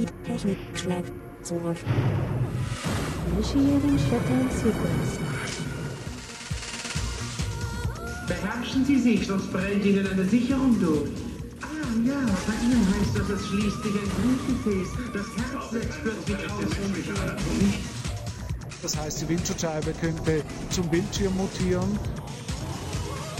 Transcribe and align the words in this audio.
Die 0.00 0.06
Technik 0.24 0.56
schlägt 0.74 1.12
zurück. 1.42 1.76
Initiating 3.32 3.98
Shutdown 3.98 4.48
Sequence. 4.50 5.18
Beherrschen 8.26 8.84
Sie 8.86 8.98
sich, 8.98 9.26
sonst 9.26 9.52
brennt 9.52 9.84
Ihnen 9.84 10.06
eine 10.06 10.24
Sicherung 10.24 10.80
durch. 10.80 11.10
Ah 11.60 11.66
ja, 12.06 12.18
bei 12.46 12.54
Ihnen 12.64 12.86
heißt 12.88 13.18
das, 13.18 13.28
es 13.28 13.46
schließt 13.48 13.82
sich 13.82 13.92
ein 13.92 14.10
Blutgefäß. 14.16 14.88
Das 15.12 15.26
Herz 15.36 15.70
setzt 15.70 16.02
plötzlich 16.02 16.50
aus. 16.50 16.64
Das 18.80 18.96
heißt, 18.96 19.20
die 19.20 19.28
Windschutzscheibe 19.28 19.92
könnte 20.00 20.42
zum 20.70 20.88
Bildschirm 20.88 21.36
mutieren. 21.36 21.98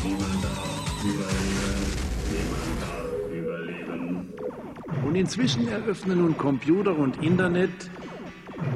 Niemand 0.05 0.45
darf 0.45 1.05
überleben. 1.05 1.31
Niemand 2.29 2.67
überleben. 2.77 3.00
Und 5.11 5.17
inzwischen 5.17 5.67
eröffnen 5.67 6.19
nun 6.19 6.39
Computer 6.39 6.97
und 6.97 7.21
Internet 7.21 7.69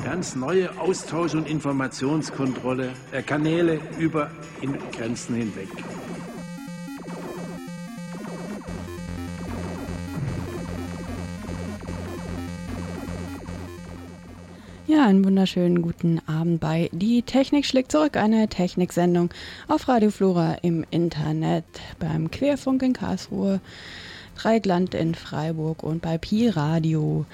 ganz 0.04 0.34
neue 0.34 0.68
Austausch- 0.80 1.36
und 1.36 1.48
Informationskontrolle 1.48 2.90
äh, 3.12 3.22
Kanäle 3.22 3.78
über 4.00 4.32
in 4.60 4.76
Grenzen 4.90 5.36
hinweg. 5.36 5.68
Ja, 14.88 15.06
einen 15.06 15.24
wunderschönen 15.24 15.82
guten 15.82 16.20
Abend 16.26 16.58
bei 16.58 16.90
Die 16.90 17.22
Technik 17.22 17.64
schlägt 17.64 17.92
zurück, 17.92 18.16
eine 18.16 18.48
Techniksendung 18.48 19.30
auf 19.68 19.86
Radio 19.86 20.10
Flora 20.10 20.56
im 20.62 20.84
Internet, 20.90 21.64
beim 22.00 22.28
Querfunk 22.32 22.82
in 22.82 22.92
Karlsruhe, 22.92 23.60
Dreigland 24.34 24.94
in 24.94 25.14
Freiburg 25.14 25.82
und 25.82 26.02
bei 26.02 26.18
Pi 26.18 26.48
Radio. 26.48 27.26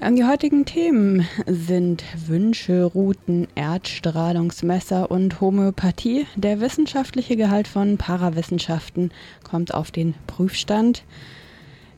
Ähm, 0.00 0.14
die 0.14 0.24
heutigen 0.24 0.64
Themen 0.64 1.26
sind 1.46 2.04
Wünsche, 2.26 2.84
Routen, 2.84 3.48
Erdstrahlungsmesser 3.56 5.10
und 5.10 5.40
Homöopathie. 5.40 6.26
Der 6.36 6.60
wissenschaftliche 6.60 7.36
Gehalt 7.36 7.66
von 7.66 7.98
Parawissenschaften 7.98 9.10
kommt 9.42 9.74
auf 9.74 9.90
den 9.90 10.14
Prüfstand. 10.26 11.02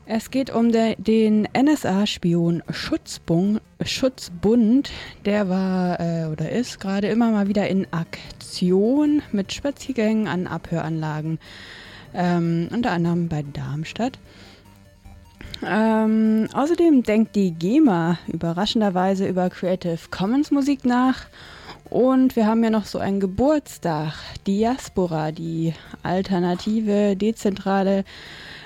Es 0.07 0.31
geht 0.31 0.49
um 0.49 0.71
de, 0.71 0.95
den 0.97 1.47
NSA-Spion 1.55 2.63
Schutzbund, 2.71 3.61
Schutzbund. 3.85 4.89
Der 5.25 5.47
war 5.47 5.99
äh, 5.99 6.25
oder 6.25 6.51
ist 6.51 6.79
gerade 6.79 7.07
immer 7.07 7.29
mal 7.31 7.47
wieder 7.47 7.67
in 7.69 7.85
Aktion 7.91 9.21
mit 9.31 9.53
Spaziergängen 9.53 10.27
an 10.27 10.47
Abhöranlagen, 10.47 11.39
ähm, 12.13 12.67
unter 12.71 12.91
anderem 12.91 13.27
bei 13.27 13.43
Darmstadt. 13.53 14.17
Ähm, 15.63 16.47
außerdem 16.53 17.03
denkt 17.03 17.35
die 17.35 17.51
GEMA 17.51 18.17
überraschenderweise 18.27 19.27
über 19.27 19.49
Creative 19.49 19.99
Commons 20.09 20.51
Musik 20.51 20.85
nach. 20.85 21.25
Und 21.89 22.37
wir 22.37 22.47
haben 22.47 22.63
ja 22.63 22.69
noch 22.69 22.85
so 22.85 22.99
einen 22.99 23.19
Geburtstag, 23.19 24.13
Diaspora, 24.47 25.31
die 25.31 25.73
alternative, 26.03 27.17
dezentrale 27.17 28.05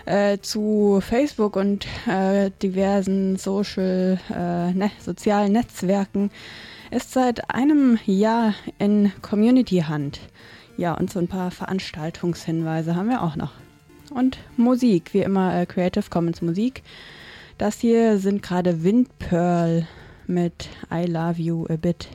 äh, 0.05 0.37
zu 0.37 1.01
Facebook 1.01 1.55
und 1.55 1.87
äh, 2.07 2.51
diversen 2.61 3.37
Social, 3.37 4.19
äh, 4.29 4.71
ne, 4.73 4.91
sozialen 4.99 5.53
Netzwerken, 5.53 6.29
ist 6.91 7.13
seit 7.13 7.49
einem 7.49 7.97
Jahr 8.05 8.53
in 8.77 9.11
Community 9.23 9.83
Hand. 9.87 10.19
Ja, 10.77 10.93
und 10.93 11.11
so 11.11 11.19
ein 11.19 11.27
paar 11.27 11.51
Veranstaltungshinweise 11.51 12.95
haben 12.95 13.09
wir 13.09 13.21
auch 13.21 13.35
noch. 13.35 13.53
Und 14.11 14.37
Musik, 14.57 15.13
wie 15.13 15.21
immer 15.21 15.55
äh, 15.55 15.65
Creative 15.65 16.09
Commons 16.09 16.41
Musik. 16.41 16.83
Das 17.57 17.79
hier 17.79 18.17
sind 18.17 18.43
gerade 18.43 18.83
Windpearl 18.83 19.87
mit 20.27 20.67
I 20.91 21.05
Love 21.05 21.41
You 21.41 21.65
a 21.69 21.77
Bit. 21.77 22.09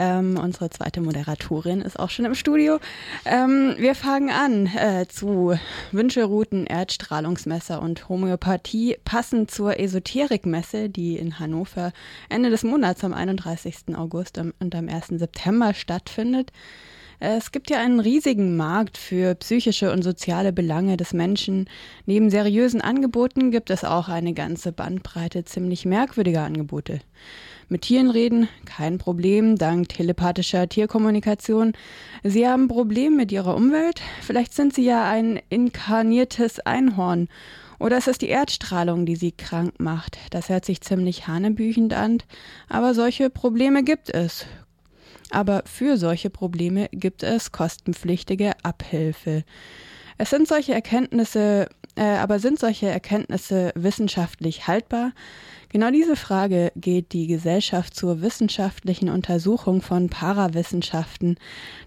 Ähm, 0.00 0.38
unsere 0.42 0.70
zweite 0.70 1.02
Moderatorin 1.02 1.82
ist 1.82 1.98
auch 1.98 2.08
schon 2.08 2.24
im 2.24 2.34
Studio. 2.34 2.78
Ähm, 3.26 3.74
wir 3.76 3.94
fangen 3.94 4.30
an 4.30 4.66
äh, 4.66 5.06
zu 5.06 5.58
Wünscherouten, 5.92 6.66
Erdstrahlungsmesser 6.66 7.82
und 7.82 8.08
Homöopathie, 8.08 8.96
passend 9.04 9.50
zur 9.50 9.78
Esoterikmesse, 9.78 10.88
die 10.88 11.18
in 11.18 11.38
Hannover 11.38 11.92
Ende 12.30 12.48
des 12.48 12.64
Monats 12.64 13.04
am 13.04 13.12
31. 13.12 13.94
August 13.94 14.38
und 14.38 14.74
am 14.74 14.88
1. 14.88 15.08
September 15.08 15.74
stattfindet. 15.74 16.50
Es 17.22 17.52
gibt 17.52 17.68
ja 17.68 17.78
einen 17.78 18.00
riesigen 18.00 18.56
Markt 18.56 18.96
für 18.96 19.34
psychische 19.34 19.92
und 19.92 20.02
soziale 20.02 20.54
Belange 20.54 20.96
des 20.96 21.12
Menschen. 21.12 21.68
Neben 22.06 22.30
seriösen 22.30 22.80
Angeboten 22.80 23.50
gibt 23.50 23.68
es 23.68 23.84
auch 23.84 24.08
eine 24.08 24.32
ganze 24.32 24.72
Bandbreite 24.72 25.44
ziemlich 25.44 25.84
merkwürdiger 25.84 26.44
Angebote. 26.44 27.00
Mit 27.72 27.82
Tieren 27.82 28.10
reden, 28.10 28.48
kein 28.64 28.98
Problem, 28.98 29.54
dank 29.54 29.90
telepathischer 29.90 30.68
Tierkommunikation. 30.68 31.74
Sie 32.24 32.48
haben 32.48 32.66
Probleme 32.66 33.14
mit 33.14 33.30
ihrer 33.30 33.54
Umwelt? 33.54 34.00
Vielleicht 34.22 34.54
sind 34.54 34.74
sie 34.74 34.84
ja 34.84 35.08
ein 35.08 35.40
inkarniertes 35.50 36.58
Einhorn. 36.58 37.28
Oder 37.78 37.96
es 37.98 38.08
ist 38.08 38.22
die 38.22 38.28
Erdstrahlung, 38.28 39.06
die 39.06 39.14
sie 39.14 39.30
krank 39.30 39.78
macht. 39.78 40.18
Das 40.30 40.48
hört 40.48 40.64
sich 40.64 40.80
ziemlich 40.80 41.28
hanebüchend 41.28 41.94
an, 41.94 42.18
aber 42.68 42.92
solche 42.92 43.30
Probleme 43.30 43.84
gibt 43.84 44.12
es. 44.12 44.46
Aber 45.30 45.62
für 45.64 45.96
solche 45.96 46.28
Probleme 46.28 46.88
gibt 46.90 47.22
es 47.22 47.52
kostenpflichtige 47.52 48.54
Abhilfe. 48.64 49.44
Es 50.18 50.30
sind 50.30 50.48
solche 50.48 50.74
Erkenntnisse, 50.74 51.68
aber 52.04 52.38
sind 52.38 52.58
solche 52.58 52.88
Erkenntnisse 52.88 53.72
wissenschaftlich 53.74 54.66
haltbar? 54.66 55.12
Genau 55.68 55.90
diese 55.90 56.16
Frage 56.16 56.72
geht 56.74 57.12
die 57.12 57.26
Gesellschaft 57.26 57.94
zur 57.94 58.22
wissenschaftlichen 58.22 59.08
Untersuchung 59.08 59.82
von 59.82 60.08
Parawissenschaften. 60.08 61.38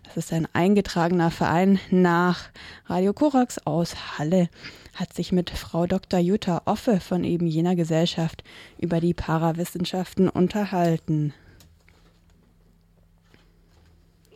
Das 0.06 0.16
ist 0.18 0.32
ein 0.32 0.48
eingetragener 0.54 1.32
Verein 1.32 1.80
nach 1.92 2.50
Radio 2.88 3.14
Korax 3.14 3.60
aus 3.66 4.18
Halle 4.18 4.50
hat 4.94 5.14
sich 5.14 5.32
mit 5.32 5.50
Frau 5.50 5.88
Dr. 5.88 6.20
Jutta 6.20 6.62
Offe 6.66 7.00
von 7.00 7.24
eben 7.24 7.48
jener 7.48 7.76
Gesellschaft 7.76 8.44
über 8.80 9.00
die 9.00 9.14
Parawissenschaften 9.14 10.30
unterhalten. 10.30 11.34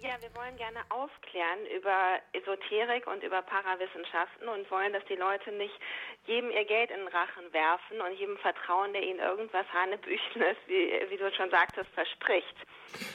Ja, 0.01 0.09
wir 0.19 0.33
wollen 0.35 0.46
gerne 0.57 0.79
aufklären 0.89 1.59
über 1.75 2.19
Esoterik 2.33 3.07
und 3.07 3.23
über 3.23 3.41
Parawissenschaften 3.41 4.47
und 4.49 4.69
wollen, 4.69 4.91
dass 4.93 5.05
die 5.05 5.15
Leute 5.15 5.51
nicht 5.51 5.73
jedem 6.25 6.51
ihr 6.51 6.65
Geld 6.65 6.91
in 6.91 6.97
den 6.97 7.07
Rachen 7.07 7.53
werfen 7.53 8.01
und 8.01 8.19
jedem 8.19 8.37
vertrauen, 8.37 8.91
der 8.93 9.03
ihnen 9.03 9.19
irgendwas 9.19 9.65
Hanebüchenes, 9.71 10.57
wie, 10.67 10.91
wie 11.09 11.17
du 11.17 11.31
schon 11.33 11.49
sagtest, 11.49 11.89
verspricht. 11.93 12.55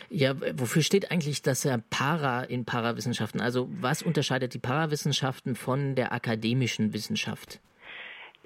Ja, 0.08 0.34
wofür 0.54 0.82
steht 0.82 1.10
eigentlich 1.10 1.42
das 1.42 1.68
Para 1.90 2.44
in 2.44 2.64
Parawissenschaften? 2.64 3.40
Also 3.40 3.68
was 3.80 4.02
unterscheidet 4.02 4.54
die 4.54 4.58
Parawissenschaften 4.58 5.56
von 5.56 5.94
der 5.94 6.12
akademischen 6.12 6.92
Wissenschaft? 6.92 7.60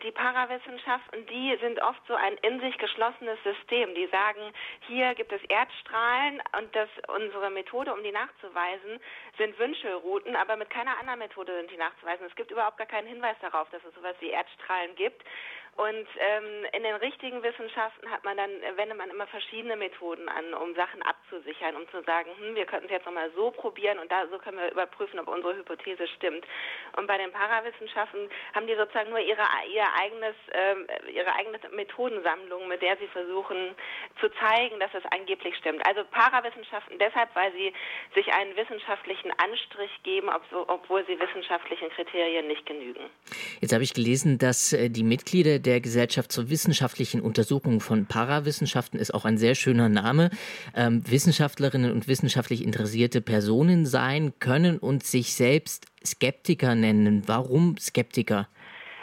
Die 0.03 0.11
Parawissenschaften, 0.11 1.27
die 1.27 1.57
sind 1.63 1.81
oft 1.81 2.01
so 2.07 2.15
ein 2.15 2.37
in 2.43 2.61
sich 2.61 2.77
geschlossenes 2.77 3.43
System. 3.43 3.95
Die 3.95 4.07
sagen, 4.09 4.53
hier 4.87 5.15
gibt 5.15 5.33
es 5.33 5.43
Erdstrahlen 5.45 6.43
und 6.59 6.75
das, 6.77 6.91
unsere 7.09 7.49
Methode, 7.51 7.95
um 7.95 8.03
die 8.03 8.13
nachzuweisen, 8.13 9.01
sind 9.39 9.59
Wünschelrouten, 9.59 10.37
aber 10.37 10.57
mit 10.57 10.69
keiner 10.69 10.99
anderen 10.99 11.21
Methode 11.21 11.57
sind 11.57 11.71
die 11.71 11.79
nachzuweisen. 11.79 12.27
Es 12.27 12.37
gibt 12.37 12.51
überhaupt 12.51 12.77
gar 12.77 12.87
keinen 12.87 13.09
Hinweis 13.09 13.37
darauf, 13.41 13.71
dass 13.71 13.83
es 13.85 13.95
sowas 13.95 14.17
wie 14.21 14.29
Erdstrahlen 14.29 14.95
gibt. 14.97 15.25
Und 15.77 16.09
ähm, 16.17 16.65
in 16.73 16.83
den 16.83 16.95
richtigen 16.97 17.43
Wissenschaften 17.43 18.11
hat 18.11 18.25
man 18.25 18.37
dann, 18.39 18.51
wendet 18.77 18.97
man 18.97 19.11
immer 19.11 19.27
verschiedene 19.27 19.77
Methoden 19.77 20.27
an, 20.29 20.55
um 20.55 20.75
Sachen 20.75 21.03
abzusichern, 21.03 21.77
um 21.77 21.87
zu 21.91 22.03
sagen, 22.05 22.31
hm, 22.39 22.55
wir 22.55 22.65
könnten 22.65 22.87
es 22.87 22.93
jetzt 22.93 23.05
nochmal 23.05 23.31
so 23.37 23.51
probieren 23.51 23.99
und 23.99 24.11
da 24.11 24.27
so 24.29 24.39
können 24.39 24.57
wir 24.57 24.73
überprüfen, 24.73 25.21
ob 25.21 25.29
unsere 25.29 25.55
Hypothese 25.55 26.09
stimmt. 26.17 26.47
Und 26.97 27.07
bei 27.07 27.19
den 27.19 27.31
Parawissenschaften 27.31 28.31
haben 28.55 28.67
die 28.67 28.75
sozusagen 28.75 29.11
nur 29.11 29.21
ihre 29.21 29.45
ihr 29.69 29.85
eigenes, 30.01 30.35
ähm, 30.53 30.87
ihre 31.13 31.35
eigene 31.35 31.59
Methodensammlung, 31.75 32.69
mit 32.69 32.81
der 32.81 32.97
sie 32.97 33.09
versuchen 33.09 33.75
zu 34.19 34.31
zeigen, 34.41 34.81
dass 34.81 34.95
es 34.95 35.05
angeblich 35.13 35.57
stimmt. 35.57 35.87
Also 35.87 36.05
Parawissenschaften 36.11 36.99
deshalb, 36.99 37.29
weil 37.35 37.53
sie 37.53 37.75
sich 38.15 38.33
einen 38.33 38.57
wissenschaftlichen 38.57 39.31
Anstrich 39.37 39.91
geben, 40.05 40.31
obwohl 40.53 41.05
sie 41.05 41.21
wissenschaftlichen 41.21 41.91
Kriterien 41.91 42.47
nicht 42.47 42.65
genügen. 42.65 43.11
Jetzt 43.61 43.75
habe 43.75 43.85
ich 43.85 43.93
gelesen, 43.93 44.39
dass 44.39 44.73
äh, 44.73 44.89
die 44.89 45.05
Mitglieder 45.05 45.59
der 45.67 45.81
Gesellschaft 45.81 46.33
zur 46.33 46.49
wissenschaftlichen 46.49 47.21
Untersuchung 47.21 47.81
von 47.81 48.07
Parawissenschaften 48.07 48.99
ist 48.99 49.13
auch 49.13 49.25
ein 49.25 49.37
sehr 49.37 49.55
schöner 49.55 49.89
Name. 49.89 50.31
Ähm, 50.75 51.03
Wissenschaftlerinnen 51.07 51.93
und 51.93 52.09
wissenschaftlich 52.09 52.65
interessierte 52.65 53.21
Personen 53.21 53.85
sein 53.85 54.33
können 54.39 54.79
und 54.79 55.05
sich 55.05 55.35
selbst 55.35 55.87
Skeptiker 56.05 56.75
nennen. 56.75 57.25
Warum 57.27 57.77
Skeptiker? 57.79 58.49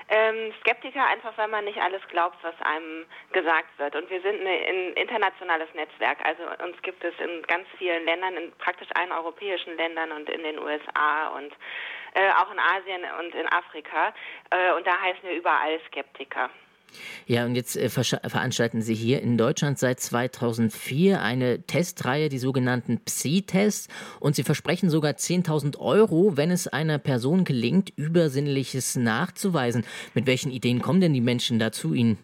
Ähm, 0.09 0.53
Skeptiker 0.61 1.05
einfach, 1.05 1.37
weil 1.37 1.47
man 1.47 1.65
nicht 1.65 1.79
alles 1.79 2.01
glaubt, 2.09 2.37
was 2.43 2.55
einem 2.61 3.05
gesagt 3.31 3.77
wird. 3.77 3.95
Und 3.95 4.09
wir 4.09 4.21
sind 4.21 4.45
ein 4.45 4.93
internationales 4.93 5.73
Netzwerk. 5.73 6.17
Also 6.25 6.43
uns 6.63 6.81
gibt 6.81 7.03
es 7.03 7.13
in 7.19 7.41
ganz 7.43 7.67
vielen 7.77 8.05
Ländern, 8.05 8.35
in 8.35 8.51
praktisch 8.57 8.89
allen 8.95 9.11
europäischen 9.11 9.75
Ländern 9.77 10.11
und 10.11 10.29
in 10.29 10.43
den 10.43 10.59
USA 10.59 11.29
und 11.35 11.53
äh, 12.15 12.29
auch 12.31 12.51
in 12.51 12.59
Asien 12.59 13.01
und 13.19 13.33
in 13.35 13.47
Afrika. 13.51 14.13
Äh, 14.51 14.73
und 14.73 14.85
da 14.85 14.99
heißen 14.99 15.23
wir 15.23 15.35
überall 15.35 15.79
Skeptiker. 15.87 16.49
Ja, 17.25 17.45
und 17.45 17.55
jetzt 17.55 17.75
äh, 17.75 17.89
veranstalten 17.89 18.81
Sie 18.81 18.95
hier 18.95 19.21
in 19.21 19.37
Deutschland 19.37 19.79
seit 19.79 19.99
2004 19.99 21.21
eine 21.21 21.63
Testreihe, 21.63 22.29
die 22.29 22.37
sogenannten 22.37 22.99
Psi-Tests. 23.03 23.87
Und 24.19 24.35
Sie 24.35 24.43
versprechen 24.43 24.89
sogar 24.89 25.11
10.000 25.13 25.79
Euro, 25.79 26.37
wenn 26.37 26.51
es 26.51 26.67
einer 26.67 26.99
Person 26.99 27.43
gelingt, 27.43 27.91
Übersinnliches 27.95 28.95
nachzuweisen. 28.95 29.85
Mit 30.13 30.27
welchen 30.27 30.51
Ideen 30.51 30.81
kommen 30.81 31.01
denn 31.01 31.13
die 31.13 31.21
Menschen 31.21 31.59
da 31.59 31.71
zu 31.71 31.93
Ihnen? 31.93 32.17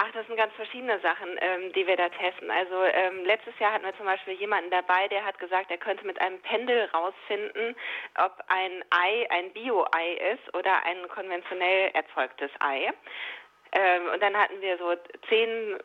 Ach, 0.00 0.12
das 0.12 0.24
sind 0.28 0.36
ganz 0.36 0.54
verschiedene 0.54 1.00
Sachen, 1.00 1.28
ähm, 1.40 1.72
die 1.72 1.84
wir 1.84 1.96
da 1.96 2.08
testen. 2.08 2.48
Also 2.52 2.84
ähm, 2.84 3.24
letztes 3.24 3.58
Jahr 3.58 3.72
hatten 3.72 3.84
wir 3.84 3.96
zum 3.96 4.06
Beispiel 4.06 4.34
jemanden 4.34 4.70
dabei, 4.70 5.08
der 5.08 5.24
hat 5.24 5.40
gesagt, 5.40 5.72
er 5.72 5.76
könnte 5.76 6.06
mit 6.06 6.20
einem 6.20 6.40
Pendel 6.42 6.84
rausfinden, 6.94 7.74
ob 8.14 8.32
ein 8.46 8.84
Ei 8.90 9.26
ein 9.30 9.52
Bio-Ei 9.52 10.34
ist 10.34 10.54
oder 10.54 10.84
ein 10.84 11.08
konventionell 11.08 11.90
erzeugtes 11.94 12.50
Ei. 12.60 12.92
Ähm, 13.72 14.02
und 14.12 14.22
dann 14.22 14.36
hatten 14.36 14.60
wir 14.60 14.78
so 14.78 14.94
zehn 15.28 15.78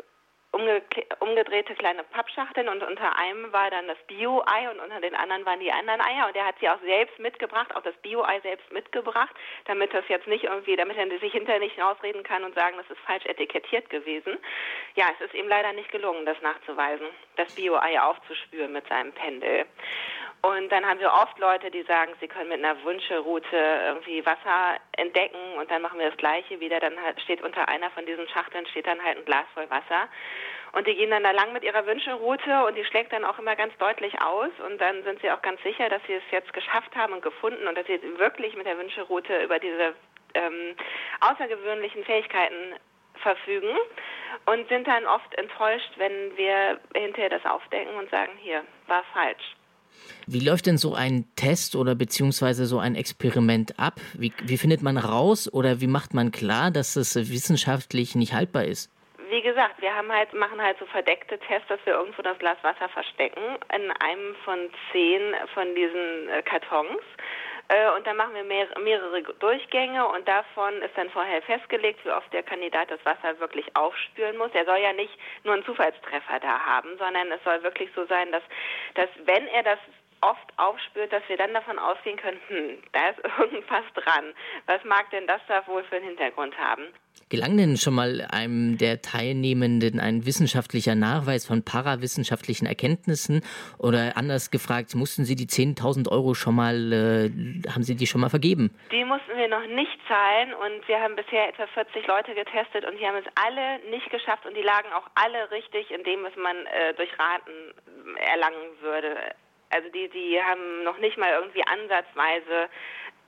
umge 0.53 0.81
umgedrehte 1.19 1.73
kleine 1.75 2.03
Pappschachteln 2.03 2.69
und 2.69 2.83
unter 2.83 3.17
einem 3.17 3.51
war 3.51 3.71
dann 3.71 3.87
das 3.87 3.97
Bio-Ei 4.07 4.69
und 4.69 4.79
unter 4.79 5.01
den 5.01 5.15
anderen 5.15 5.45
waren 5.45 5.59
die 5.59 5.71
anderen 5.71 5.99
Eier 5.99 6.27
und 6.27 6.35
er 6.35 6.45
hat 6.45 6.55
sie 6.59 6.69
auch 6.69 6.79
selbst 6.81 7.17
mitgebracht, 7.19 7.75
auch 7.75 7.81
das 7.81 7.95
Bio-Ei 7.97 8.39
selbst 8.41 8.71
mitgebracht, 8.71 9.35
damit 9.65 9.93
das 9.93 10.07
jetzt 10.09 10.27
nicht 10.27 10.43
irgendwie, 10.43 10.75
damit 10.75 10.97
er 10.97 11.09
sich 11.19 11.31
hinterher 11.31 11.59
nicht 11.59 11.79
rausreden 11.79 12.23
kann 12.23 12.43
und 12.43 12.53
sagen, 12.53 12.77
das 12.77 12.89
ist 12.89 13.01
falsch 13.05 13.25
etikettiert 13.25 13.89
gewesen. 13.89 14.37
Ja, 14.95 15.05
es 15.17 15.25
ist 15.25 15.33
ihm 15.33 15.47
leider 15.47 15.73
nicht 15.73 15.91
gelungen, 15.91 16.25
das 16.25 16.39
nachzuweisen, 16.41 17.07
das 17.35 17.53
Bio-Ei 17.55 17.99
aufzuspüren 17.99 18.71
mit 18.71 18.87
seinem 18.87 19.11
Pendel. 19.11 19.65
Und 20.45 20.69
dann 20.73 20.85
haben 20.85 20.99
wir 20.99 21.13
oft 21.13 21.39
Leute, 21.39 21.71
die 21.71 21.83
sagen, 21.83 22.11
sie 22.19 22.27
können 22.27 22.49
mit 22.49 22.61
einer 22.61 22.83
Wunschelroute 22.83 23.55
irgendwie 23.55 24.25
Wasser 24.25 24.77
entdecken 24.97 25.53
und 25.57 25.71
dann 25.71 25.81
machen 25.81 25.99
wir 25.99 26.09
das 26.09 26.17
Gleiche 26.17 26.59
wieder. 26.59 26.81
Dann 26.81 26.95
steht 27.23 27.41
unter 27.41 27.69
einer 27.69 27.89
von 27.91 28.05
diesen 28.05 28.27
Schachteln 28.27 28.65
steht 28.67 28.85
dann 28.85 29.01
halt 29.01 29.17
ein 29.17 29.23
Glas 29.23 29.45
voll 29.53 29.69
Wasser. 29.69 30.09
Und 30.73 30.87
die 30.87 30.95
gehen 30.95 31.11
dann 31.11 31.23
da 31.23 31.31
lang 31.31 31.53
mit 31.53 31.63
ihrer 31.63 31.85
Wünschelroute 31.85 32.65
und 32.65 32.75
die 32.75 32.83
schlägt 32.83 33.13
dann 33.13 33.23
auch 33.23 33.37
immer 33.37 33.55
ganz 33.55 33.77
deutlich 33.77 34.19
aus 34.21 34.49
und 34.65 34.81
dann 34.81 35.03
sind 35.03 35.21
sie 35.21 35.29
auch 35.29 35.41
ganz 35.43 35.61
sicher, 35.61 35.87
dass 35.87 36.01
sie 36.07 36.13
es 36.13 36.23
jetzt 36.31 36.51
geschafft 36.51 36.95
haben 36.95 37.13
und 37.13 37.21
gefunden 37.21 37.67
und 37.67 37.77
dass 37.77 37.85
sie 37.85 38.01
wirklich 38.17 38.55
mit 38.55 38.65
der 38.65 38.77
Wünschelroute 38.79 39.43
über 39.43 39.59
diese 39.59 39.93
ähm, 40.33 40.75
außergewöhnlichen 41.21 42.03
Fähigkeiten 42.05 42.73
verfügen 43.21 43.69
und 44.45 44.67
sind 44.67 44.87
dann 44.87 45.05
oft 45.05 45.33
enttäuscht, 45.35 45.91
wenn 45.97 46.35
wir 46.37 46.79
hinterher 46.95 47.29
das 47.29 47.45
aufdecken 47.45 47.95
und 47.95 48.09
sagen, 48.09 48.31
hier, 48.41 48.63
war 48.87 49.03
falsch. 49.13 49.55
Wie 50.25 50.39
läuft 50.39 50.65
denn 50.65 50.79
so 50.79 50.95
ein 50.95 51.25
Test 51.35 51.75
oder 51.75 51.93
beziehungsweise 51.93 52.65
so 52.65 52.79
ein 52.79 52.95
Experiment 52.95 53.79
ab? 53.79 53.99
Wie, 54.13 54.33
wie 54.43 54.57
findet 54.57 54.81
man 54.81 54.97
raus 54.97 55.51
oder 55.51 55.81
wie 55.81 55.87
macht 55.87 56.15
man 56.15 56.31
klar, 56.31 56.71
dass 56.71 56.95
es 56.95 57.15
wissenschaftlich 57.15 58.15
nicht 58.15 58.33
haltbar 58.33 58.65
ist? 58.65 58.89
Gesagt, 59.53 59.83
wir 59.83 59.93
haben 59.93 60.11
halt, 60.11 60.33
machen 60.33 60.59
halt 60.59 60.79
so 60.79 60.87
verdeckte 60.87 61.37
Tests, 61.37 61.67
dass 61.67 61.79
wir 61.85 61.93
irgendwo 61.93 62.23
das 62.23 62.39
Glas 62.39 62.57
Wasser 62.63 62.89
verstecken 62.89 63.59
in 63.71 63.91
einem 63.91 64.35
von 64.43 64.57
zehn 64.91 65.35
von 65.53 65.75
diesen 65.75 66.27
äh, 66.27 66.41
Kartons. 66.41 67.03
Äh, 67.67 67.91
und 67.91 68.07
dann 68.07 68.17
machen 68.17 68.33
wir 68.33 68.43
mehrere 68.43 69.21
Durchgänge 69.21 70.07
und 70.07 70.27
davon 70.27 70.81
ist 70.81 70.97
dann 70.97 71.11
vorher 71.11 71.43
festgelegt, 71.43 72.03
wie 72.03 72.09
oft 72.09 72.33
der 72.33 72.41
Kandidat 72.41 72.89
das 72.89 73.05
Wasser 73.05 73.39
wirklich 73.39 73.75
aufspüren 73.75 74.37
muss. 74.37 74.49
Er 74.55 74.65
soll 74.65 74.79
ja 74.79 74.91
nicht 74.91 75.15
nur 75.43 75.53
einen 75.53 75.65
Zufallstreffer 75.65 76.39
da 76.39 76.59
haben, 76.65 76.97
sondern 76.97 77.31
es 77.31 77.43
soll 77.43 77.61
wirklich 77.61 77.91
so 77.95 78.07
sein, 78.07 78.31
dass, 78.31 78.43
dass 78.95 79.09
wenn 79.25 79.45
er 79.49 79.61
das 79.61 79.79
oft 80.21 80.51
aufspürt, 80.57 81.13
dass 81.13 81.21
wir 81.27 81.37
dann 81.37 81.53
davon 81.53 81.77
ausgehen 81.77 82.17
können, 82.17 82.41
hm, 82.47 82.83
da 82.91 83.09
ist 83.09 83.19
irgendwas 83.39 83.85
dran. 83.93 84.33
Was 84.65 84.83
mag 84.83 85.11
denn 85.11 85.27
das 85.27 85.41
da 85.47 85.67
wohl 85.67 85.83
für 85.83 85.97
einen 85.97 86.05
Hintergrund 86.05 86.57
haben? 86.57 86.87
Gelang 87.29 87.57
denn 87.57 87.77
schon 87.77 87.95
mal 87.95 88.27
einem 88.31 88.77
der 88.77 89.01
Teilnehmenden 89.01 89.99
ein 89.99 90.25
wissenschaftlicher 90.25 90.95
Nachweis 90.95 91.45
von 91.45 91.63
parawissenschaftlichen 91.63 92.65
Erkenntnissen? 92.65 93.41
Oder 93.79 94.17
anders 94.17 94.51
gefragt, 94.51 94.95
mussten 94.95 95.25
Sie 95.25 95.35
die 95.35 95.47
10.000 95.47 96.11
Euro 96.11 96.33
schon 96.33 96.55
mal, 96.55 96.91
äh, 96.91 97.29
haben 97.69 97.83
Sie 97.83 97.95
die 97.95 98.07
schon 98.07 98.21
mal 98.21 98.29
vergeben? 98.29 98.71
Die 98.91 99.03
mussten 99.05 99.35
wir 99.35 99.47
noch 99.47 99.65
nicht 99.67 99.99
zahlen 100.07 100.53
und 100.53 100.87
wir 100.87 100.99
haben 100.99 101.15
bisher 101.15 101.49
etwa 101.49 101.67
40 101.67 102.07
Leute 102.07 102.35
getestet 102.35 102.85
und 102.85 102.99
die 102.99 103.05
haben 103.05 103.17
es 103.17 103.31
alle 103.35 103.79
nicht 103.89 104.09
geschafft 104.09 104.45
und 104.45 104.55
die 104.55 104.61
lagen 104.61 104.91
auch 104.93 105.07
alle 105.15 105.51
richtig 105.51 105.91
in 105.91 106.03
dem, 106.03 106.23
was 106.23 106.35
man 106.35 106.55
äh, 106.67 106.93
durch 106.95 107.09
Raten 107.17 107.73
erlangen 108.17 108.69
würde. 108.81 109.15
Also 109.69 109.89
die, 109.89 110.07
die 110.09 110.39
haben 110.39 110.83
noch 110.83 110.99
nicht 110.99 111.17
mal 111.17 111.31
irgendwie 111.31 111.63
ansatzweise 111.65 112.69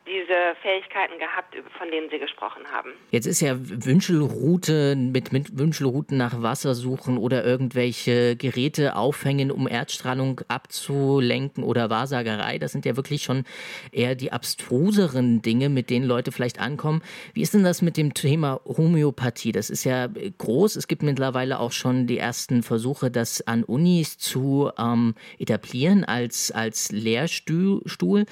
diese 0.07 0.55
Fähigkeiten 0.61 1.17
gehabt, 1.17 1.55
von 1.77 1.89
denen 1.89 2.09
Sie 2.09 2.19
gesprochen 2.19 2.63
haben. 2.71 2.91
Jetzt 3.11 3.25
ist 3.25 3.41
ja 3.41 3.55
Wünschelroute 3.57 4.95
mit, 4.95 5.31
mit 5.31 5.57
Wünschelrouten 5.57 6.17
nach 6.17 6.41
Wasser 6.41 6.75
suchen 6.75 7.17
oder 7.17 7.43
irgendwelche 7.43 8.35
Geräte 8.35 8.95
aufhängen, 8.95 9.51
um 9.51 9.67
Erdstrahlung 9.67 10.41
abzulenken 10.47 11.63
oder 11.63 11.89
Wahrsagerei. 11.89 12.59
Das 12.59 12.71
sind 12.71 12.85
ja 12.85 12.95
wirklich 12.95 13.23
schon 13.23 13.45
eher 13.91 14.15
die 14.15 14.31
abstruseren 14.31 15.41
Dinge, 15.41 15.69
mit 15.69 15.89
denen 15.89 16.05
Leute 16.05 16.31
vielleicht 16.31 16.59
ankommen. 16.59 17.01
Wie 17.33 17.41
ist 17.41 17.53
denn 17.53 17.63
das 17.63 17.81
mit 17.81 17.97
dem 17.97 18.13
Thema 18.13 18.61
Homöopathie? 18.65 19.51
Das 19.51 19.69
ist 19.69 19.83
ja 19.83 20.07
groß. 20.37 20.75
Es 20.75 20.87
gibt 20.87 21.01
mittlerweile 21.01 21.59
auch 21.59 21.71
schon 21.71 22.05
die 22.05 22.19
ersten 22.19 22.61
Versuche, 22.61 23.09
das 23.09 23.45
an 23.47 23.63
Unis 23.63 24.17
zu 24.17 24.71
ähm, 24.77 25.15
etablieren 25.39 26.03
als, 26.03 26.51
als 26.51 26.91
Lehrstuhl. 26.91 28.25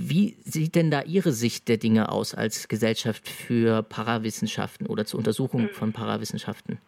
Wie 0.00 0.36
sieht 0.44 0.76
denn 0.76 0.90
da 0.90 1.02
Ihr 1.02 1.18
Ihre 1.18 1.32
Sicht 1.32 1.68
der 1.68 1.78
Dinge 1.78 2.12
aus 2.12 2.32
als 2.32 2.68
Gesellschaft 2.68 3.28
für 3.28 3.82
Parawissenschaften 3.82 4.86
oder 4.86 5.04
zur 5.04 5.18
Untersuchung 5.18 5.62
mhm. 5.62 5.70
von 5.70 5.92
Parawissenschaften? 5.92 6.80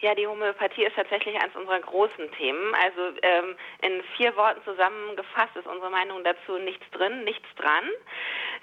Ja, 0.00 0.14
die 0.14 0.26
Homöopathie 0.26 0.84
ist 0.84 0.94
tatsächlich 0.94 1.34
eines 1.40 1.56
unserer 1.56 1.80
großen 1.80 2.30
Themen. 2.36 2.74
Also 2.74 3.16
ähm, 3.22 3.56
in 3.80 4.02
vier 4.16 4.36
Worten 4.36 4.60
zusammengefasst 4.64 5.56
ist 5.56 5.66
unsere 5.66 5.90
Meinung 5.90 6.22
dazu 6.22 6.58
nichts 6.58 6.84
drin, 6.90 7.24
nichts 7.24 7.48
dran. 7.56 7.84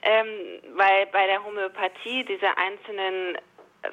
Ähm, 0.03 0.27
weil 0.75 1.07
bei 1.07 1.25
der 1.25 1.43
Homöopathie 1.43 2.23
diese 2.25 2.55
einzelnen 2.55 3.39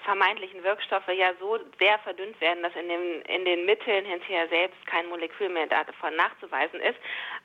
vermeintlichen 0.05 0.63
Wirkstoffe 0.63 1.09
ja 1.09 1.33
so 1.39 1.59
sehr 1.79 1.99
verdünnt 2.01 2.41
werden, 2.41 2.63
dass 2.63 2.75
in, 2.75 2.89
dem, 2.89 3.23
in 3.23 3.45
den 3.45 3.67
Mitteln 3.67 4.05
hinterher 4.05 4.49
selbst 4.49 4.87
kein 4.87 5.07
Molekül 5.07 5.49
mehr 5.49 5.67
davon 5.67 6.17
nachzuweisen 6.17 6.81
ist. 6.81 6.99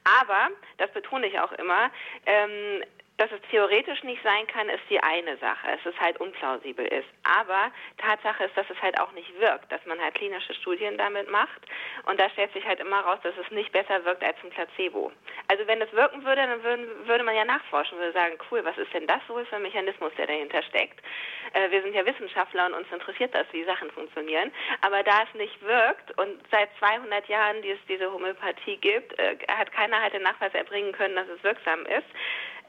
Aber, 0.03 0.49
das 0.77 0.91
betone 0.91 1.27
ich 1.27 1.39
auch 1.39 1.51
immer, 1.53 1.91
ähm, 2.25 2.83
dass 3.19 3.31
es 3.31 3.41
theoretisch 3.51 4.01
nicht 4.03 4.23
sein 4.23 4.47
kann, 4.47 4.69
ist 4.69 4.83
die 4.89 5.01
eine 5.01 5.35
Sache. 5.37 5.67
Es 5.77 5.85
ist 5.85 5.99
halt 5.99 6.19
unplausibel 6.21 6.85
ist. 6.85 7.07
Aber 7.23 7.71
Tatsache 7.97 8.45
ist, 8.45 8.55
dass 8.55 8.69
es 8.69 8.81
halt 8.81 8.99
auch 8.99 9.11
nicht 9.11 9.37
wirkt, 9.39 9.69
dass 9.71 9.85
man 9.85 9.99
halt 9.99 10.15
klinische 10.15 10.53
Studien 10.53 10.97
damit 10.97 11.29
macht. 11.29 11.61
Und 12.05 12.19
da 12.19 12.29
stellt 12.29 12.53
sich 12.53 12.65
halt 12.65 12.79
immer 12.79 13.01
raus, 13.01 13.19
dass 13.23 13.33
es 13.37 13.51
nicht 13.51 13.73
besser 13.73 14.05
wirkt 14.05 14.23
als 14.23 14.37
ein 14.43 14.51
Placebo. 14.51 15.11
Also 15.49 15.67
wenn 15.67 15.81
es 15.81 15.91
wirken 15.91 16.23
würde, 16.23 16.47
dann 16.47 16.63
würden, 16.63 17.07
würde 17.07 17.25
man 17.25 17.35
ja 17.35 17.43
nachforschen, 17.43 17.97
würde 17.99 18.13
sagen, 18.13 18.37
cool, 18.49 18.63
was 18.63 18.77
ist 18.77 18.93
denn 18.93 19.05
das 19.05 19.21
wohl 19.27 19.45
für 19.45 19.57
ein 19.57 19.63
Mechanismus, 19.63 20.13
der 20.17 20.27
dahinter 20.27 20.63
steckt? 20.63 21.01
Äh, 21.53 21.71
wir 21.71 21.81
sind 21.81 21.93
ja 21.93 22.05
Wissenschaftler 22.05 22.67
und 22.67 22.73
uns 22.73 22.91
interessiert 22.91 23.35
das, 23.35 23.47
wie 23.51 23.65
Sachen 23.65 23.91
funktionieren. 23.91 24.51
Aber 24.79 25.03
da 25.03 25.23
es 25.23 25.33
nicht 25.33 25.61
wirkt 25.61 26.17
und 26.17 26.41
seit 26.51 26.69
200 26.79 27.27
Jahren, 27.27 27.61
die 27.63 27.71
es 27.71 27.79
diese 27.89 28.11
Homöopathie 28.11 28.77
gibt, 28.77 29.19
äh, 29.19 29.35
hat 29.49 29.73
keiner 29.73 30.01
halt 30.01 30.13
den 30.13 30.23
Nachweis 30.23 30.53
erbringen 30.53 30.93
können, 30.93 31.15
dass 31.15 31.27
es 31.27 31.43
wirksam 31.43 31.85
ist, 31.85 32.07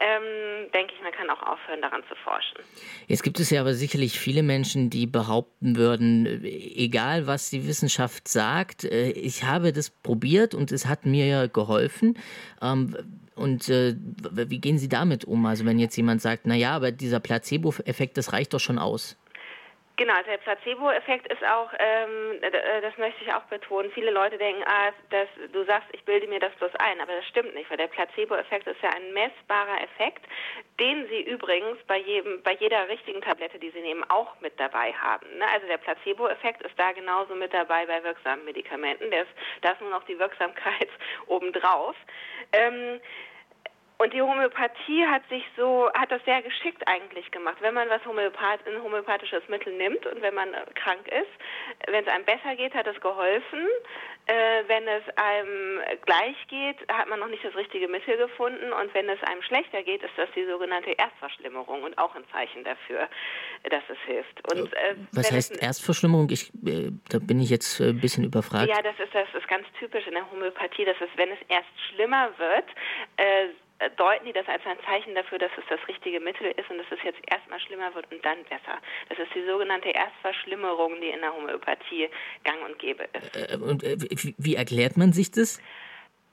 ähm, 0.00 0.70
denke 0.72 0.94
ich, 0.96 1.02
man 1.02 1.12
kann 1.12 1.28
auch 1.28 1.42
aufhören, 1.42 1.82
daran 1.82 2.02
zu 2.08 2.14
forschen. 2.24 2.58
Jetzt 3.06 3.22
gibt 3.22 3.38
es 3.38 3.50
ja 3.50 3.60
aber 3.60 3.74
sicherlich 3.74 4.18
viele 4.18 4.42
Menschen, 4.42 4.88
die 4.88 5.06
behaupten 5.06 5.76
würden, 5.76 6.42
egal 6.42 7.26
was 7.26 7.50
die 7.50 7.66
Wissenschaft 7.66 8.26
sagt, 8.26 8.84
äh, 8.84 9.10
ich 9.10 9.44
habe 9.44 9.72
das 9.72 9.90
probiert 9.90 10.54
und 10.54 10.72
es 10.72 10.86
hat 10.86 11.04
mir 11.04 11.48
geholfen. 11.48 12.18
Ähm, 12.62 12.96
und 13.34 13.68
äh, 13.68 13.94
wie 13.96 14.58
gehen 14.58 14.78
Sie 14.78 14.88
damit 14.88 15.24
um? 15.24 15.44
Also 15.46 15.64
wenn 15.66 15.78
jetzt 15.78 15.96
jemand 15.96 16.22
sagt, 16.22 16.42
na 16.44 16.54
ja, 16.54 16.72
aber 16.72 16.92
dieser 16.92 17.20
Placebo-Effekt, 17.20 18.16
das 18.16 18.32
reicht 18.32 18.54
doch 18.54 18.60
schon 18.60 18.78
aus. 18.78 19.16
Genau, 20.00 20.14
also 20.14 20.30
der 20.30 20.38
Placebo-Effekt 20.38 21.30
ist 21.30 21.44
auch, 21.44 21.70
ähm, 21.78 22.38
äh, 22.40 22.80
das 22.80 22.96
möchte 22.96 23.22
ich 23.22 23.30
auch 23.34 23.42
betonen, 23.50 23.92
viele 23.92 24.10
Leute 24.10 24.38
denken, 24.38 24.62
ah, 24.64 24.92
dass 25.10 25.28
du 25.52 25.62
sagst, 25.64 25.90
ich 25.92 26.02
bilde 26.06 26.26
mir 26.26 26.40
das 26.40 26.54
bloß 26.54 26.74
ein, 26.76 27.02
aber 27.02 27.16
das 27.16 27.26
stimmt 27.26 27.54
nicht, 27.54 27.68
weil 27.68 27.76
der 27.76 27.88
Placebo-Effekt 27.88 28.66
ist 28.66 28.80
ja 28.80 28.88
ein 28.96 29.12
messbarer 29.12 29.82
Effekt, 29.82 30.24
den 30.80 31.06
sie 31.08 31.20
übrigens 31.20 31.76
bei 31.86 31.98
jedem, 31.98 32.42
bei 32.42 32.52
jeder 32.52 32.88
richtigen 32.88 33.20
Tablette, 33.20 33.58
die 33.58 33.68
sie 33.72 33.82
nehmen, 33.82 34.02
auch 34.08 34.40
mit 34.40 34.58
dabei 34.58 34.94
haben. 34.94 35.26
Ne? 35.36 35.44
Also 35.52 35.66
der 35.66 35.76
Placebo-Effekt 35.76 36.62
ist 36.62 36.78
da 36.78 36.92
genauso 36.92 37.34
mit 37.34 37.52
dabei 37.52 37.84
bei 37.84 38.02
wirksamen 38.02 38.46
Medikamenten, 38.46 39.10
da 39.10 39.70
ist 39.70 39.80
nur 39.82 39.90
noch 39.90 40.04
die 40.04 40.18
Wirksamkeit 40.18 40.88
obendrauf. 41.26 41.94
Ähm, 42.54 43.02
und 44.00 44.14
die 44.14 44.22
Homöopathie 44.22 45.06
hat 45.06 45.28
sich 45.28 45.44
so, 45.58 45.90
hat 45.92 46.10
das 46.10 46.24
sehr 46.24 46.40
geschickt 46.40 46.82
eigentlich 46.88 47.30
gemacht. 47.32 47.58
Wenn 47.60 47.74
man 47.74 47.90
was 47.90 48.02
Homöopath, 48.06 48.66
ein 48.66 48.82
homöopathisches 48.82 49.46
Mittel 49.48 49.74
nimmt 49.74 50.06
und 50.06 50.22
wenn 50.22 50.34
man 50.34 50.54
äh, 50.54 50.64
krank 50.74 51.06
ist, 51.08 51.28
wenn 51.86 52.02
es 52.02 52.10
einem 52.10 52.24
besser 52.24 52.56
geht, 52.56 52.72
hat 52.72 52.86
es 52.86 52.98
geholfen. 53.02 53.68
Äh, 54.24 54.64
wenn 54.68 54.88
es 54.88 55.02
einem 55.16 55.80
gleich 56.06 56.36
geht, 56.48 56.76
hat 56.90 57.10
man 57.10 57.20
noch 57.20 57.28
nicht 57.28 57.44
das 57.44 57.54
richtige 57.54 57.88
Mittel 57.88 58.16
gefunden. 58.16 58.72
Und 58.72 58.94
wenn 58.94 59.06
es 59.10 59.22
einem 59.22 59.42
schlechter 59.42 59.82
geht, 59.82 60.02
ist 60.02 60.16
das 60.16 60.30
die 60.34 60.46
sogenannte 60.46 60.92
Erstverschlimmerung 60.92 61.82
und 61.82 61.98
auch 61.98 62.14
ein 62.14 62.24
Zeichen 62.32 62.64
dafür, 62.64 63.06
dass 63.64 63.82
es 63.90 63.98
hilft. 64.06 64.54
Und, 64.54 64.72
äh, 64.72 64.94
was 65.12 65.30
heißt 65.30 65.62
Erstverschlimmerung? 65.62 66.30
Ich, 66.30 66.48
äh, 66.64 66.90
da 67.10 67.18
bin 67.18 67.38
ich 67.38 67.50
jetzt 67.50 67.78
ein 67.82 68.00
bisschen 68.00 68.24
überfragt. 68.24 68.66
Ja, 68.66 68.80
das 68.80 68.98
ist, 68.98 69.14
das 69.14 69.28
ist 69.34 69.46
ganz 69.46 69.66
typisch 69.78 70.06
in 70.06 70.14
der 70.14 70.30
Homöopathie, 70.30 70.86
dass 70.86 70.96
es, 71.02 71.10
wenn 71.16 71.30
es 71.32 71.38
erst 71.48 71.68
schlimmer 71.90 72.30
wird, 72.38 72.64
äh, 73.18 73.48
deuten 73.96 74.26
die 74.26 74.32
das 74.32 74.46
als 74.48 74.64
ein 74.66 74.78
Zeichen 74.84 75.14
dafür, 75.14 75.38
dass 75.38 75.50
es 75.56 75.64
das 75.68 75.80
richtige 75.88 76.20
Mittel 76.20 76.52
ist 76.56 76.70
und 76.70 76.78
dass 76.78 76.86
es 76.90 77.02
jetzt 77.02 77.20
erstmal 77.26 77.60
schlimmer 77.60 77.94
wird 77.94 78.10
und 78.12 78.24
dann 78.24 78.42
besser. 78.44 78.78
Das 79.08 79.18
ist 79.18 79.34
die 79.34 79.44
sogenannte 79.46 79.88
Erstverschlimmerung, 79.88 81.00
die 81.00 81.08
in 81.08 81.20
der 81.20 81.34
Homöopathie 81.34 82.08
gang 82.44 82.58
und 82.68 82.78
gäbe 82.78 83.08
ist. 83.12 83.36
Äh, 83.36 83.56
und 83.56 83.82
äh, 83.82 83.96
wie 84.38 84.54
erklärt 84.54 84.96
man 84.96 85.12
sich 85.12 85.30
das? 85.30 85.60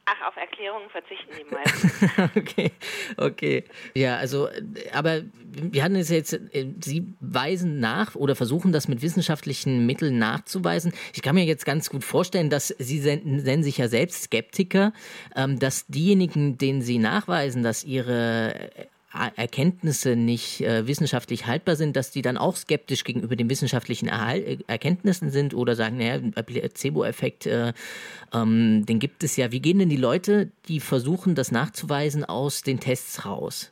Ach, 0.09 0.29
auf 0.29 0.37
Erklärungen 0.37 0.89
verzichten 0.89 1.33
die 1.37 1.53
meisten. 1.53 2.31
okay, 2.39 2.71
okay. 3.17 3.63
Ja, 3.93 4.15
also, 4.15 4.47
aber 4.93 5.23
wir 5.43 5.83
hatten 5.83 5.97
es 5.97 6.09
jetzt, 6.09 6.31
äh, 6.31 6.73
Sie 6.81 7.13
weisen 7.19 7.81
nach 7.81 8.15
oder 8.15 8.33
versuchen 8.37 8.71
das 8.71 8.87
mit 8.87 9.01
wissenschaftlichen 9.01 9.85
Mitteln 9.85 10.17
nachzuweisen. 10.17 10.93
Ich 11.13 11.21
kann 11.21 11.35
mir 11.35 11.43
jetzt 11.43 11.65
ganz 11.65 11.89
gut 11.89 12.05
vorstellen, 12.05 12.49
dass 12.49 12.69
Sie 12.69 12.99
nennen 13.01 13.63
sich 13.63 13.79
ja 13.79 13.89
selbst 13.89 14.23
Skeptiker, 14.23 14.93
ähm, 15.35 15.59
dass 15.59 15.87
diejenigen, 15.87 16.57
denen 16.57 16.81
Sie 16.81 16.99
nachweisen, 16.99 17.61
dass 17.61 17.83
ihre 17.83 18.71
Erkenntnisse 19.13 20.15
nicht 20.15 20.61
äh, 20.61 20.85
wissenschaftlich 20.85 21.47
haltbar 21.47 21.75
sind, 21.75 21.95
dass 21.95 22.11
die 22.11 22.21
dann 22.21 22.37
auch 22.37 22.55
skeptisch 22.55 23.03
gegenüber 23.03 23.35
den 23.35 23.49
wissenschaftlichen 23.49 24.07
Erhal 24.07 24.39
äh, 24.39 24.57
Erkenntnissen 24.67 25.29
sind 25.29 25.53
oder 25.53 25.75
sagen, 25.75 25.97
naja, 25.97 26.19
Placebo-Effekt, 26.43 27.45
äh, 27.45 27.73
ähm, 28.33 28.85
den 28.85 28.99
gibt 28.99 29.23
es 29.23 29.37
ja. 29.37 29.51
Wie 29.51 29.61
gehen 29.61 29.79
denn 29.79 29.89
die 29.89 29.95
Leute, 29.95 30.51
die 30.67 30.81
versuchen, 30.81 31.35
das 31.35 31.51
nachzuweisen, 31.51 32.25
aus 32.25 32.63
den 32.63 32.79
Tests 32.79 33.25
raus? 33.25 33.71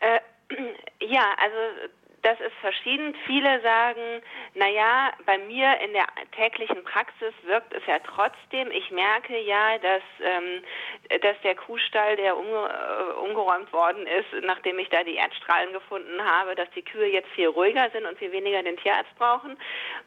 Äh, 0.00 0.18
ja, 1.06 1.34
also 1.38 1.90
das 2.24 2.40
ist 2.40 2.54
verschieden. 2.62 3.14
Viele 3.26 3.60
sagen, 3.60 4.22
naja, 4.54 5.12
bei 5.26 5.36
mir 5.36 5.78
in 5.84 5.92
der 5.92 6.06
täglichen 6.32 6.82
Praxis 6.82 7.34
wirkt 7.42 7.74
es 7.74 7.84
ja 7.86 7.98
trotzdem. 7.98 8.70
Ich 8.70 8.90
merke 8.90 9.38
ja, 9.38 9.76
dass, 9.78 10.02
ähm, 10.22 10.62
dass 11.20 11.38
der 11.42 11.54
Kuhstall, 11.54 12.16
der 12.16 12.36
umge 12.36 12.50
äh, 12.50 13.20
umgeräumt 13.20 13.70
worden 13.74 14.06
ist, 14.06 14.42
nachdem 14.42 14.78
ich 14.78 14.88
da 14.88 15.04
die 15.04 15.16
Erdstrahlen 15.16 15.74
gefunden 15.74 16.24
habe, 16.24 16.54
dass 16.54 16.70
die 16.70 16.82
Kühe 16.82 17.08
jetzt 17.08 17.28
viel 17.32 17.48
ruhiger 17.48 17.90
sind 17.90 18.06
und 18.06 18.18
viel 18.18 18.32
weniger 18.32 18.62
den 18.62 18.78
Tierarzt 18.78 19.14
brauchen. 19.18 19.58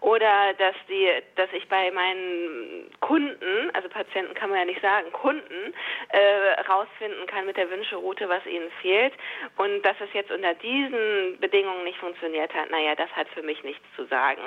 Oder 0.01 0.55
dass, 0.55 0.75
die, 0.89 1.07
dass 1.35 1.53
ich 1.53 1.69
bei 1.69 1.91
meinen 1.91 2.89
Kunden, 2.99 3.69
also 3.73 3.89
Patienten 3.89 4.33
kann 4.33 4.49
man 4.49 4.59
ja 4.59 4.65
nicht 4.65 4.81
sagen, 4.81 5.11
Kunden, 5.11 5.73
äh, 6.09 6.61
rausfinden 6.67 7.27
kann 7.27 7.45
mit 7.45 7.57
der 7.57 7.69
Wünscheroute, 7.69 8.27
was 8.27 8.43
ihnen 8.47 8.71
fehlt. 8.81 9.13
Und 9.57 9.83
dass 9.83 9.97
es 10.01 10.11
jetzt 10.13 10.31
unter 10.31 10.55
diesen 10.55 11.37
Bedingungen 11.39 11.83
nicht 11.83 11.97
funktioniert 11.97 12.06
funktioniert 12.07 12.53
hat, 12.53 12.69
naja, 12.69 12.95
das 12.95 13.09
hat 13.11 13.27
für 13.29 13.41
mich 13.41 13.61
nichts 13.63 13.85
zu 13.95 14.05
sagen. 14.05 14.41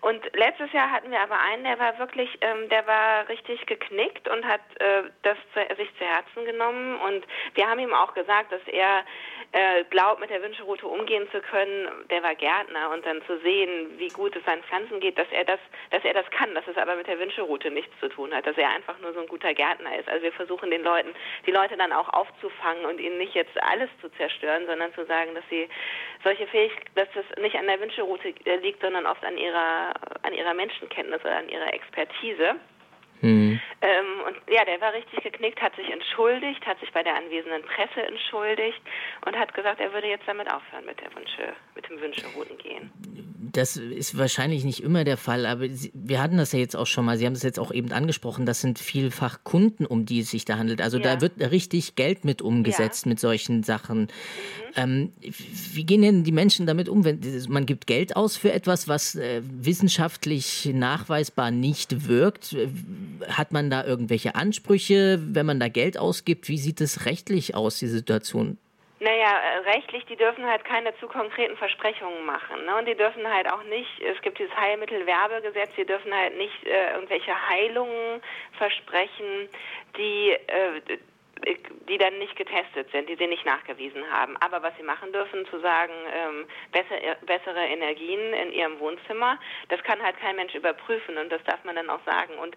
Und 0.00 0.22
letztes 0.36 0.72
Jahr 0.72 0.90
hatten 0.90 1.10
wir 1.10 1.20
aber 1.20 1.38
einen, 1.40 1.64
der 1.64 1.78
war 1.78 1.98
wirklich, 1.98 2.30
ähm, 2.40 2.68
der 2.68 2.86
war 2.86 3.28
richtig 3.28 3.66
geknickt 3.66 4.28
und 4.28 4.44
hat 4.46 4.60
äh, 4.78 5.02
das 5.22 5.36
zu, 5.52 5.76
sich 5.76 5.90
zu 5.98 6.04
Herzen 6.04 6.44
genommen. 6.44 6.96
Und 7.00 7.26
wir 7.54 7.68
haben 7.68 7.80
ihm 7.80 7.92
auch 7.92 8.14
gesagt, 8.14 8.52
dass 8.52 8.62
er 8.68 9.04
äh, 9.54 9.84
glaubt, 9.84 10.18
mit 10.18 10.30
der 10.30 10.42
Wünscheroute 10.42 10.84
umgehen 10.84 11.28
zu 11.30 11.40
können. 11.40 11.88
Der 12.10 12.24
war 12.24 12.34
Gärtner 12.34 12.90
und 12.90 13.06
dann 13.06 13.22
zu 13.22 13.38
sehen, 13.38 13.98
wie 13.98 14.08
gut 14.08 14.34
es 14.34 14.44
seinen 14.44 14.64
Pflanzen 14.64 14.98
geht, 14.98 15.16
dass 15.16 15.28
er 15.30 15.44
das, 15.44 15.60
dass 15.92 16.04
er 16.04 16.12
das 16.12 16.28
kann, 16.30 16.52
dass 16.56 16.66
es 16.66 16.76
aber 16.76 16.96
mit 16.96 17.06
der 17.06 17.20
Wünscheroute 17.20 17.70
nichts 17.70 17.92
zu 18.00 18.08
tun 18.08 18.34
hat, 18.34 18.46
dass 18.46 18.58
er 18.58 18.70
einfach 18.70 18.98
nur 18.98 19.12
so 19.12 19.20
ein 19.20 19.28
guter 19.28 19.54
Gärtner 19.54 19.96
ist. 19.96 20.08
Also 20.08 20.24
wir 20.24 20.32
versuchen 20.32 20.72
den 20.72 20.82
Leuten, 20.82 21.14
die 21.46 21.52
Leute 21.52 21.76
dann 21.76 21.92
auch 21.92 22.08
aufzufangen 22.12 22.84
und 22.84 23.00
ihnen 23.00 23.16
nicht 23.16 23.34
jetzt 23.34 23.56
alles 23.62 23.90
zu 24.00 24.08
zerstören, 24.16 24.66
sondern 24.66 24.92
zu 24.94 25.06
sagen, 25.06 25.36
dass 25.36 25.44
sie 25.48 25.68
solche 26.24 26.48
Fähigkeiten, 26.48 26.90
dass 26.96 27.08
das 27.14 27.24
nicht 27.40 27.54
an 27.54 27.68
der 27.68 27.80
Wünscheroute 27.80 28.34
äh, 28.46 28.56
liegt, 28.56 28.80
sondern 28.80 29.06
oft 29.06 29.24
an 29.24 29.38
ihrer, 29.38 29.94
an 30.22 30.34
ihrer 30.34 30.54
Menschenkenntnis 30.54 31.20
oder 31.20 31.36
an 31.36 31.48
ihrer 31.48 31.72
Expertise. 31.72 32.56
Mhm. 33.24 33.58
Ähm, 33.80 34.06
und 34.26 34.36
ja, 34.52 34.66
der 34.66 34.78
war 34.82 34.92
richtig 34.92 35.22
geknickt, 35.22 35.62
hat 35.62 35.74
sich 35.76 35.90
entschuldigt, 35.90 36.66
hat 36.66 36.78
sich 36.80 36.92
bei 36.92 37.02
der 37.02 37.16
anwesenden 37.16 37.62
Presse 37.62 38.06
entschuldigt 38.06 38.82
und 39.24 39.38
hat 39.38 39.54
gesagt, 39.54 39.80
er 39.80 39.92
würde 39.94 40.08
jetzt 40.08 40.28
damit 40.28 40.52
aufhören 40.52 40.84
mit 40.84 41.00
der 41.00 41.14
Wünsche, 41.14 41.54
mit 41.74 41.88
dem 41.88 42.00
Wünscherouten 42.00 42.58
gehen. 42.58 42.92
Das 43.54 43.76
ist 43.76 44.18
wahrscheinlich 44.18 44.64
nicht 44.64 44.82
immer 44.82 45.04
der 45.04 45.16
Fall, 45.16 45.46
aber 45.46 45.66
wir 45.92 46.20
hatten 46.20 46.36
das 46.36 46.50
ja 46.50 46.58
jetzt 46.58 46.74
auch 46.74 46.88
schon 46.88 47.04
mal. 47.04 47.16
Sie 47.16 47.24
haben 47.24 47.34
es 47.34 47.42
jetzt 47.44 47.60
auch 47.60 47.70
eben 47.70 47.92
angesprochen. 47.92 48.46
Das 48.46 48.60
sind 48.60 48.80
vielfach 48.80 49.44
Kunden, 49.44 49.86
um 49.86 50.06
die 50.06 50.20
es 50.20 50.30
sich 50.32 50.44
da 50.44 50.58
handelt. 50.58 50.80
Also 50.80 50.98
ja. 50.98 51.04
da 51.04 51.20
wird 51.20 51.38
richtig 51.38 51.94
Geld 51.94 52.24
mit 52.24 52.42
umgesetzt 52.42 53.06
ja. 53.06 53.10
mit 53.10 53.20
solchen 53.20 53.62
Sachen. 53.62 54.00
Mhm. 54.00 54.08
Ähm, 54.76 55.12
wie 55.72 55.84
gehen 55.84 56.02
denn 56.02 56.24
die 56.24 56.32
Menschen 56.32 56.66
damit 56.66 56.88
um, 56.88 57.04
wenn 57.04 57.20
man 57.48 57.64
gibt 57.64 57.86
Geld 57.86 58.16
aus 58.16 58.36
für 58.36 58.52
etwas, 58.52 58.88
was 58.88 59.14
äh, 59.14 59.40
wissenschaftlich 59.44 60.70
nachweisbar 60.74 61.52
nicht 61.52 62.08
wirkt? 62.08 62.56
Hat 63.28 63.52
man 63.52 63.70
da 63.70 63.84
irgendwelche 63.84 64.34
Ansprüche, 64.34 65.22
wenn 65.24 65.46
man 65.46 65.60
da 65.60 65.68
Geld 65.68 65.96
ausgibt? 65.96 66.48
Wie 66.48 66.58
sieht 66.58 66.80
es 66.80 67.06
rechtlich 67.06 67.54
aus, 67.54 67.78
die 67.78 67.86
Situation? 67.86 68.58
Naja, 69.00 69.26
äh, 69.26 69.58
rechtlich, 69.70 70.04
die 70.06 70.16
dürfen 70.16 70.46
halt 70.46 70.64
keine 70.64 70.96
zu 70.98 71.08
konkreten 71.08 71.56
Versprechungen 71.56 72.24
machen. 72.24 72.64
Ne? 72.64 72.76
Und 72.76 72.86
die 72.86 72.94
dürfen 72.94 73.28
halt 73.28 73.50
auch 73.50 73.64
nicht, 73.64 73.90
es 74.00 74.20
gibt 74.22 74.38
dieses 74.38 74.56
Heilmittelwerbegesetz, 74.56 75.70
die 75.76 75.84
dürfen 75.84 76.14
halt 76.14 76.36
nicht 76.36 76.64
äh, 76.64 76.92
irgendwelche 76.92 77.34
Heilungen 77.48 78.22
versprechen, 78.56 79.48
die, 79.96 80.30
äh, 80.30 80.80
die 81.88 81.98
dann 81.98 82.18
nicht 82.18 82.36
getestet 82.36 82.88
sind, 82.92 83.08
die 83.08 83.16
sie 83.16 83.26
nicht 83.26 83.44
nachgewiesen 83.44 84.08
haben. 84.12 84.36
Aber 84.38 84.62
was 84.62 84.76
sie 84.76 84.84
machen 84.84 85.12
dürfen, 85.12 85.44
zu 85.46 85.58
sagen, 85.58 85.92
ähm, 86.14 86.46
besser, 86.70 87.16
bessere 87.26 87.66
Energien 87.66 88.32
in 88.32 88.52
ihrem 88.52 88.78
Wohnzimmer, 88.78 89.40
das 89.68 89.82
kann 89.82 90.00
halt 90.02 90.16
kein 90.18 90.36
Mensch 90.36 90.54
überprüfen 90.54 91.18
und 91.18 91.30
das 91.30 91.42
darf 91.44 91.62
man 91.64 91.74
dann 91.74 91.90
auch 91.90 92.04
sagen. 92.06 92.38
Und 92.38 92.54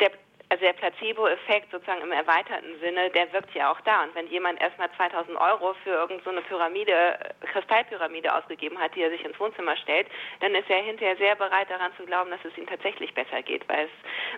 der 0.00 0.10
also 0.50 0.64
der 0.64 0.72
Placebo-Effekt 0.72 1.70
sozusagen 1.70 2.02
im 2.02 2.12
erweiterten 2.12 2.78
Sinne, 2.80 3.10
der 3.10 3.32
wirkt 3.32 3.54
ja 3.54 3.70
auch 3.70 3.80
da. 3.82 4.04
Und 4.04 4.14
wenn 4.14 4.28
jemand 4.28 4.60
erstmal 4.60 4.88
2000 4.96 5.36
Euro 5.36 5.74
für 5.84 5.90
irgendeine 5.90 6.40
so 6.40 6.48
Pyramide, 6.48 7.18
Kristallpyramide 7.52 8.34
ausgegeben 8.34 8.78
hat, 8.78 8.94
die 8.96 9.02
er 9.02 9.10
sich 9.10 9.24
ins 9.24 9.38
Wohnzimmer 9.38 9.76
stellt, 9.76 10.06
dann 10.40 10.54
ist 10.54 10.68
er 10.70 10.82
hinterher 10.82 11.16
sehr 11.16 11.36
bereit 11.36 11.68
daran 11.68 11.92
zu 11.96 12.04
glauben, 12.04 12.30
dass 12.30 12.40
es 12.44 12.56
ihm 12.56 12.66
tatsächlich 12.66 13.12
besser 13.14 13.42
geht, 13.42 13.68
weil 13.68 13.86
es, 13.86 13.90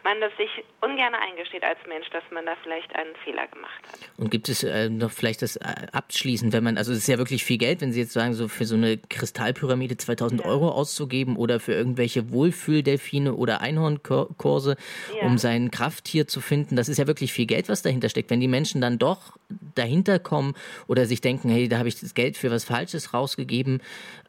man 0.03 0.21
das 0.21 0.37
sich 0.37 0.51
ungern 0.81 1.15
eingesteht 1.15 1.63
als 1.63 1.79
Mensch, 1.87 2.11
dass 2.11 2.25
man 2.31 2.45
da 2.45 2.57
vielleicht 2.63 2.95
einen 2.97 3.15
Fehler 3.25 3.47
gemacht 3.47 3.81
hat. 3.87 4.11
Und 4.19 4.31
gibt 4.31 4.49
es 4.49 4.65
äh, 4.65 4.89
noch 4.89 5.13
vielleicht 5.13 5.43
das 5.43 5.57
äh, 5.57 5.87
abschließend, 5.93 6.53
wenn 6.53 6.65
man, 6.65 6.77
also 6.77 6.91
es 6.93 6.99
ist 6.99 7.09
ja 7.09 7.19
wirklich 7.19 7.45
viel 7.45 7.59
Geld, 7.59 7.81
wenn 7.81 7.93
Sie 7.93 8.01
jetzt 8.01 8.13
sagen, 8.13 8.35
so 8.35 8.49
für 8.49 8.65
so 8.65 8.75
eine 8.75 8.99
Kristallpyramide 8.99 9.97
2000 9.97 10.41
ja. 10.41 10.47
Euro 10.47 10.71
auszugeben 10.71 11.37
oder 11.37 11.61
für 11.61 11.73
irgendwelche 11.73 12.33
Wohlfühldelfine 12.33 13.35
oder 13.35 13.61
Einhornkurse, 13.61 14.77
ja. 15.15 15.27
um 15.27 15.39
seinen 15.39 15.71
Krafttier 16.01 16.27
zu 16.27 16.41
finden, 16.41 16.77
das 16.77 16.89
ist 16.89 16.97
ja 16.97 17.07
wirklich 17.07 17.33
viel 17.33 17.45
Geld, 17.45 17.69
was 17.69 17.83
dahinter 17.83 18.09
steckt. 18.09 18.31
Wenn 18.31 18.41
die 18.41 18.49
Menschen 18.49 18.81
dann 18.81 18.99
doch 18.99 19.37
dahinter 19.75 20.19
kommen 20.19 20.55
oder 20.87 21.05
sich 21.05 21.21
denken, 21.21 21.51
hey, 21.51 21.69
da 21.69 21.79
habe 21.79 21.89
ich 21.89 22.01
das 22.01 22.15
Geld 22.15 22.39
für 22.39 22.51
was 22.51 22.65
Falsches 22.65 23.13
rausgegeben, 23.13 23.83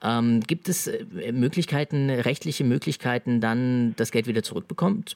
ähm, 0.04 0.42
gibt 0.42 0.68
es 0.68 0.88
äh, 0.88 1.32
Möglichkeiten, 1.32 2.10
rechtliche 2.10 2.66
Möglichkeiten, 2.66 3.40
dann 3.40 3.94
das 3.96 4.12
Geld 4.12 4.28
wieder 4.28 4.44
zurückzubekommen? 4.44 5.06
Ich, 5.08 5.16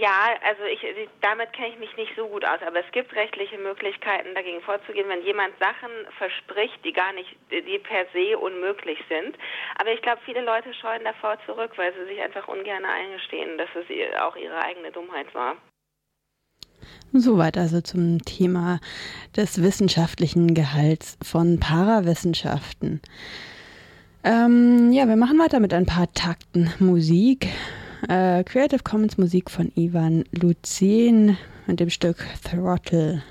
ja, 0.00 0.34
also 0.44 0.62
ich, 0.64 0.80
damit 1.20 1.52
kenne 1.52 1.68
ich 1.68 1.78
mich 1.78 1.96
nicht 1.96 2.12
so 2.16 2.26
gut 2.28 2.44
aus, 2.44 2.60
aber 2.66 2.84
es 2.84 2.90
gibt 2.92 3.14
rechtliche 3.14 3.58
Möglichkeiten, 3.58 4.34
dagegen 4.34 4.60
vorzugehen, 4.62 5.08
wenn 5.08 5.22
jemand 5.22 5.58
Sachen 5.58 5.90
verspricht, 6.16 6.84
die 6.84 6.92
gar 6.92 7.12
nicht, 7.12 7.36
die 7.50 7.78
per 7.78 8.06
se 8.12 8.38
unmöglich 8.38 8.98
sind. 9.08 9.36
Aber 9.78 9.92
ich 9.92 10.02
glaube, 10.02 10.20
viele 10.24 10.42
Leute 10.42 10.72
scheuen 10.74 11.04
davor 11.04 11.38
zurück, 11.46 11.72
weil 11.76 11.92
sie 11.94 12.06
sich 12.06 12.20
einfach 12.20 12.48
ungern 12.48 12.84
eingestehen, 12.84 13.58
dass 13.58 13.68
es 13.74 13.86
auch 14.20 14.36
ihre 14.36 14.58
eigene 14.58 14.92
Dummheit 14.92 15.34
war. 15.34 15.56
Soweit 17.12 17.56
also 17.56 17.80
zum 17.80 18.22
Thema 18.24 18.80
des 19.36 19.62
wissenschaftlichen 19.62 20.54
Gehalts 20.54 21.16
von 21.22 21.58
Parawissenschaften. 21.58 23.00
Ähm, 24.24 24.92
ja, 24.92 25.08
wir 25.08 25.16
machen 25.16 25.38
weiter 25.38 25.58
mit 25.58 25.72
ein 25.72 25.86
paar 25.86 26.12
Takten 26.12 26.72
Musik. 26.78 27.48
Äh, 28.06 28.44
Creative 28.44 28.82
Commons 28.84 29.18
Musik 29.18 29.50
von 29.50 29.72
Ivan 29.74 30.24
Luzin 30.30 31.36
mit 31.66 31.80
dem 31.80 31.90
Stück 31.90 32.24
Throttle. 32.44 33.22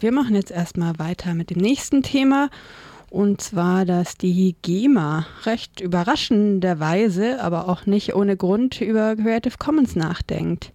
Wir 0.00 0.12
machen 0.12 0.34
jetzt 0.34 0.50
erstmal 0.50 0.98
weiter 0.98 1.34
mit 1.34 1.50
dem 1.50 1.58
nächsten 1.58 2.02
Thema. 2.02 2.48
Und 3.10 3.40
zwar, 3.40 3.84
dass 3.84 4.16
die 4.16 4.56
GEMA 4.62 5.26
recht 5.44 5.80
überraschenderweise, 5.80 7.42
aber 7.42 7.68
auch 7.68 7.84
nicht 7.84 8.14
ohne 8.14 8.36
Grund 8.36 8.80
über 8.80 9.16
Creative 9.16 9.58
Commons 9.58 9.96
nachdenkt. 9.96 10.72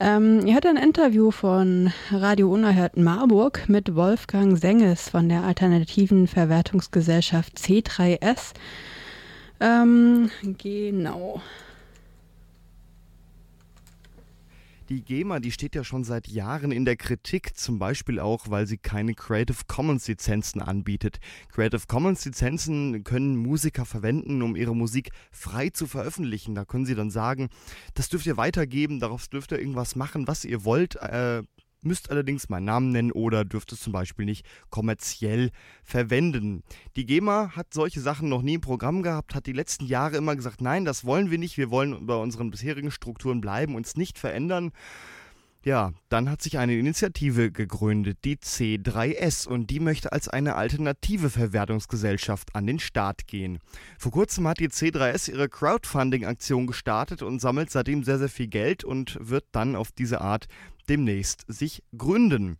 Ähm, 0.00 0.46
ihr 0.46 0.54
hattet 0.54 0.76
ein 0.76 0.82
Interview 0.82 1.30
von 1.30 1.92
Radio 2.10 2.50
Unerhört 2.52 2.96
Marburg 2.96 3.68
mit 3.68 3.94
Wolfgang 3.94 4.58
Senges 4.58 5.08
von 5.08 5.28
der 5.28 5.44
alternativen 5.44 6.26
Verwertungsgesellschaft 6.26 7.58
C3S. 7.58 8.54
Ähm, 9.60 10.30
genau. 10.42 11.42
Die 14.88 15.04
GEMA, 15.04 15.38
die 15.38 15.52
steht 15.52 15.74
ja 15.74 15.84
schon 15.84 16.02
seit 16.02 16.28
Jahren 16.28 16.72
in 16.72 16.86
der 16.86 16.96
Kritik, 16.96 17.58
zum 17.58 17.78
Beispiel 17.78 18.18
auch, 18.18 18.48
weil 18.48 18.66
sie 18.66 18.78
keine 18.78 19.12
Creative 19.12 19.58
Commons 19.66 20.08
Lizenzen 20.08 20.62
anbietet. 20.62 21.18
Creative 21.52 21.82
Commons 21.86 22.24
Lizenzen 22.24 23.04
können 23.04 23.36
Musiker 23.36 23.84
verwenden, 23.84 24.40
um 24.40 24.56
ihre 24.56 24.74
Musik 24.74 25.10
frei 25.30 25.68
zu 25.68 25.86
veröffentlichen. 25.86 26.54
Da 26.54 26.64
können 26.64 26.86
sie 26.86 26.94
dann 26.94 27.10
sagen, 27.10 27.50
das 27.92 28.08
dürft 28.08 28.24
ihr 28.24 28.38
weitergeben, 28.38 28.98
darauf 28.98 29.28
dürft 29.28 29.52
ihr 29.52 29.58
irgendwas 29.58 29.94
machen, 29.94 30.26
was 30.26 30.46
ihr 30.46 30.64
wollt. 30.64 30.96
Äh, 30.96 31.42
müsst 31.82 32.10
allerdings 32.10 32.48
meinen 32.48 32.64
Namen 32.64 32.90
nennen 32.90 33.12
oder 33.12 33.44
dürft 33.44 33.72
es 33.72 33.80
zum 33.80 33.92
Beispiel 33.92 34.24
nicht 34.24 34.44
kommerziell 34.70 35.50
verwenden. 35.82 36.62
Die 36.96 37.06
GEMA 37.06 37.52
hat 37.54 37.72
solche 37.72 38.00
Sachen 38.00 38.28
noch 38.28 38.42
nie 38.42 38.54
im 38.54 38.60
Programm 38.60 39.02
gehabt, 39.02 39.34
hat 39.34 39.46
die 39.46 39.52
letzten 39.52 39.86
Jahre 39.86 40.16
immer 40.16 40.36
gesagt, 40.36 40.60
nein, 40.60 40.84
das 40.84 41.04
wollen 41.04 41.30
wir 41.30 41.38
nicht, 41.38 41.56
wir 41.56 41.70
wollen 41.70 42.06
bei 42.06 42.16
unseren 42.16 42.50
bisherigen 42.50 42.90
Strukturen 42.90 43.40
bleiben, 43.40 43.74
uns 43.74 43.96
nicht 43.96 44.18
verändern. 44.18 44.72
Ja, 45.64 45.92
dann 46.08 46.30
hat 46.30 46.40
sich 46.40 46.56
eine 46.58 46.78
Initiative 46.78 47.50
gegründet, 47.50 48.18
die 48.24 48.36
C3S, 48.36 49.48
und 49.48 49.70
die 49.70 49.80
möchte 49.80 50.12
als 50.12 50.28
eine 50.28 50.54
alternative 50.54 51.30
Verwertungsgesellschaft 51.30 52.54
an 52.54 52.66
den 52.66 52.78
Start 52.78 53.26
gehen. 53.26 53.58
Vor 53.98 54.12
kurzem 54.12 54.46
hat 54.46 54.60
die 54.60 54.68
C3S 54.68 55.30
ihre 55.30 55.48
Crowdfunding-Aktion 55.48 56.68
gestartet 56.68 57.22
und 57.22 57.40
sammelt 57.40 57.70
seitdem 57.70 58.04
sehr, 58.04 58.18
sehr 58.18 58.28
viel 58.28 58.46
Geld 58.46 58.84
und 58.84 59.18
wird 59.20 59.46
dann 59.50 59.74
auf 59.74 59.90
diese 59.90 60.20
Art 60.20 60.46
demnächst 60.88 61.44
sich 61.48 61.82
gründen. 61.96 62.58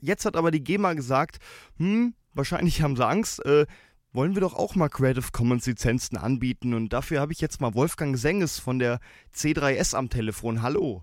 Jetzt 0.00 0.26
hat 0.26 0.36
aber 0.36 0.50
die 0.50 0.62
GEMA 0.62 0.92
gesagt, 0.92 1.38
hm, 1.78 2.14
wahrscheinlich 2.34 2.82
haben 2.82 2.96
sie 2.96 3.06
Angst, 3.06 3.44
äh, 3.46 3.66
wollen 4.12 4.34
wir 4.34 4.42
doch 4.42 4.54
auch 4.54 4.74
mal 4.74 4.90
Creative 4.90 5.30
Commons 5.32 5.66
Lizenzen 5.66 6.18
anbieten 6.18 6.74
und 6.74 6.92
dafür 6.92 7.20
habe 7.20 7.32
ich 7.32 7.40
jetzt 7.40 7.62
mal 7.62 7.74
Wolfgang 7.74 8.16
Senges 8.16 8.58
von 8.58 8.78
der 8.78 9.00
C3S 9.34 9.94
am 9.94 10.10
Telefon. 10.10 10.60
Hallo. 10.60 11.02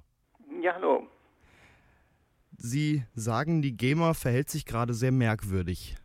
Sie 2.66 3.04
sagen, 3.14 3.62
die 3.62 3.76
GEMA 3.76 4.14
verhält 4.14 4.50
sich 4.50 4.66
gerade 4.66 4.94
sehr 4.94 5.12
merkwürdig. 5.12 5.98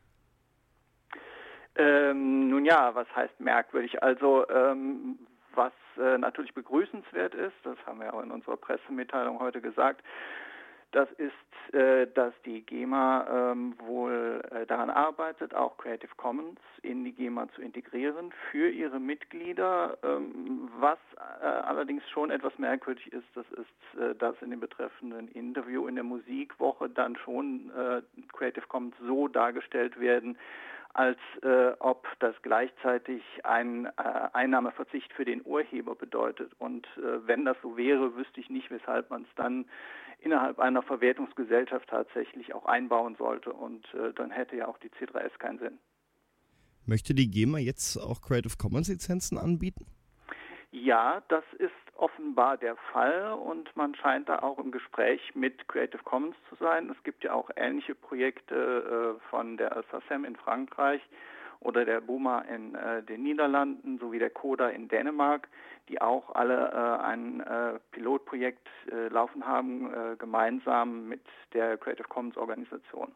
Ähm, 1.77 2.51
nun 2.51 2.65
ja, 2.65 2.97
was 2.97 3.07
heißt 3.15 3.39
merkwürdig? 3.39 4.03
Also 4.03 4.45
ähm, 4.49 5.21
was 5.55 5.73
äh, 5.99 6.19
natürlich 6.19 6.53
begrüßenswert 6.55 7.37
ist, 7.37 7.55
das 7.63 7.77
haben 7.87 8.01
wir 8.01 8.13
auch 8.13 8.25
in 8.25 8.33
unserer 8.33 8.57
Pressemitteilung 8.57 9.39
heute 9.39 9.61
gesagt, 9.61 10.03
das 10.93 11.09
ist, 11.13 11.75
äh, 11.75 12.07
dass 12.15 12.33
die 12.47 12.63
GEMA 12.63 13.53
ähm, 13.53 13.75
wohl 13.79 14.43
äh, 14.51 14.65
daran 14.67 14.89
arbeitet, 14.89 15.55
auch 15.55 15.77
Creative 15.77 16.11
Commons 16.17 16.59
in 16.83 17.05
die 17.05 17.13
GEMA 17.13 17.49
zu 17.55 17.61
integrieren 17.61 18.33
für 18.51 18.71
ihre 18.71 18.99
Mitglieder. 18.99 19.99
Ähm, 20.03 20.71
was 20.79 20.99
äh, 21.43 21.45
allerdings 21.45 22.09
schon 22.09 22.31
etwas 22.31 22.59
merkwürdig 22.59 23.13
ist, 23.13 23.27
das 23.35 23.45
ist, 23.53 24.01
äh, 24.01 24.15
dass 24.15 24.41
in 24.41 24.51
dem 24.51 24.61
betreffenden 24.61 25.29
Interview 25.29 25.87
in 25.87 25.97
der 25.97 26.05
Musikwoche 26.05 26.89
dann 26.89 27.17
schon 27.17 27.71
äh, 27.77 28.01
Creative 28.33 28.67
Commons 28.69 28.95
so 29.07 29.29
dargestellt 29.29 30.01
werden, 30.01 30.39
als 30.95 31.19
äh, 31.43 31.73
ob 31.79 32.07
das 32.19 32.35
gleichzeitig 32.43 33.23
ein 33.45 33.87
äh, 33.87 33.91
Einnahmeverzicht 34.33 35.13
für 35.13 35.25
den 35.25 35.43
Urheber 35.45 35.95
bedeutet. 35.95 36.51
Und 36.59 36.87
äh, 36.97 37.27
wenn 37.27 37.45
das 37.45 37.57
so 37.63 37.77
wäre, 37.77 38.17
wüsste 38.17 38.41
ich 38.41 38.51
nicht, 38.51 38.71
weshalb 38.71 39.11
man 39.11 39.23
es 39.23 39.29
dann 39.37 39.67
innerhalb 40.19 40.59
einer 40.59 40.83
Verwertungsgesellschaft 40.83 41.89
tatsächlich 41.89 42.55
auch 42.55 42.67
einbauen 42.67 43.17
sollte. 43.17 43.53
Und 43.53 43.87
äh, 43.95 44.13
dann 44.15 44.31
hätte 44.31 44.57
ja 44.57 44.69
auch 44.69 44.79
die 44.79 44.91
C3S 44.91 45.39
keinen 45.39 45.59
Sinn. 45.59 45.79
Möchte 46.87 47.15
die 47.15 47.31
GEMA 47.31 47.59
jetzt 47.59 47.97
auch 47.97 48.23
Creative 48.23 48.57
Commons 48.57 48.89
Lizenzen 48.89 49.37
anbieten? 49.37 49.87
Ja, 50.71 51.23
das 51.29 51.45
ist 51.59 51.73
offenbar 51.97 52.57
der 52.57 52.77
Fall 52.93 53.33
und 53.33 53.75
man 53.77 53.95
scheint 53.95 54.29
da 54.29 54.41
auch 54.41 54.59
im 54.59 54.71
Gespräch 54.71 55.35
mit 55.35 55.67
Creative 55.69 56.03
Commons 56.03 56.37
zu 56.49 56.57
sein. 56.57 56.91
Es 56.91 57.03
gibt 57.05 57.25
ja 57.25 57.33
auch 57.33 57.51
ähnliche 57.57 57.95
Projekte 57.95 59.19
äh, 59.19 59.29
von 59.31 59.57
der 59.57 59.83
SACEM 59.91 60.25
in 60.25 60.37
Frankreich 60.37 61.01
oder 61.61 61.85
der 61.85 62.01
Buma 62.01 62.41
in 62.43 62.75
äh, 62.75 63.03
den 63.03 63.23
Niederlanden 63.23 63.99
sowie 63.99 64.19
der 64.19 64.31
Coda 64.31 64.69
in 64.69 64.89
Dänemark, 64.89 65.49
die 65.89 66.01
auch 66.01 66.35
alle 66.35 66.71
äh, 66.73 67.03
ein 67.05 67.41
äh, 67.41 67.79
Pilotprojekt 67.91 68.69
äh, 68.91 69.09
laufen 69.09 69.47
haben, 69.47 69.93
äh, 69.93 70.17
gemeinsam 70.19 71.09
mit 71.09 71.23
der 71.53 71.77
Creative 71.79 72.09
Commons 72.09 72.37
Organisation. 72.37 73.13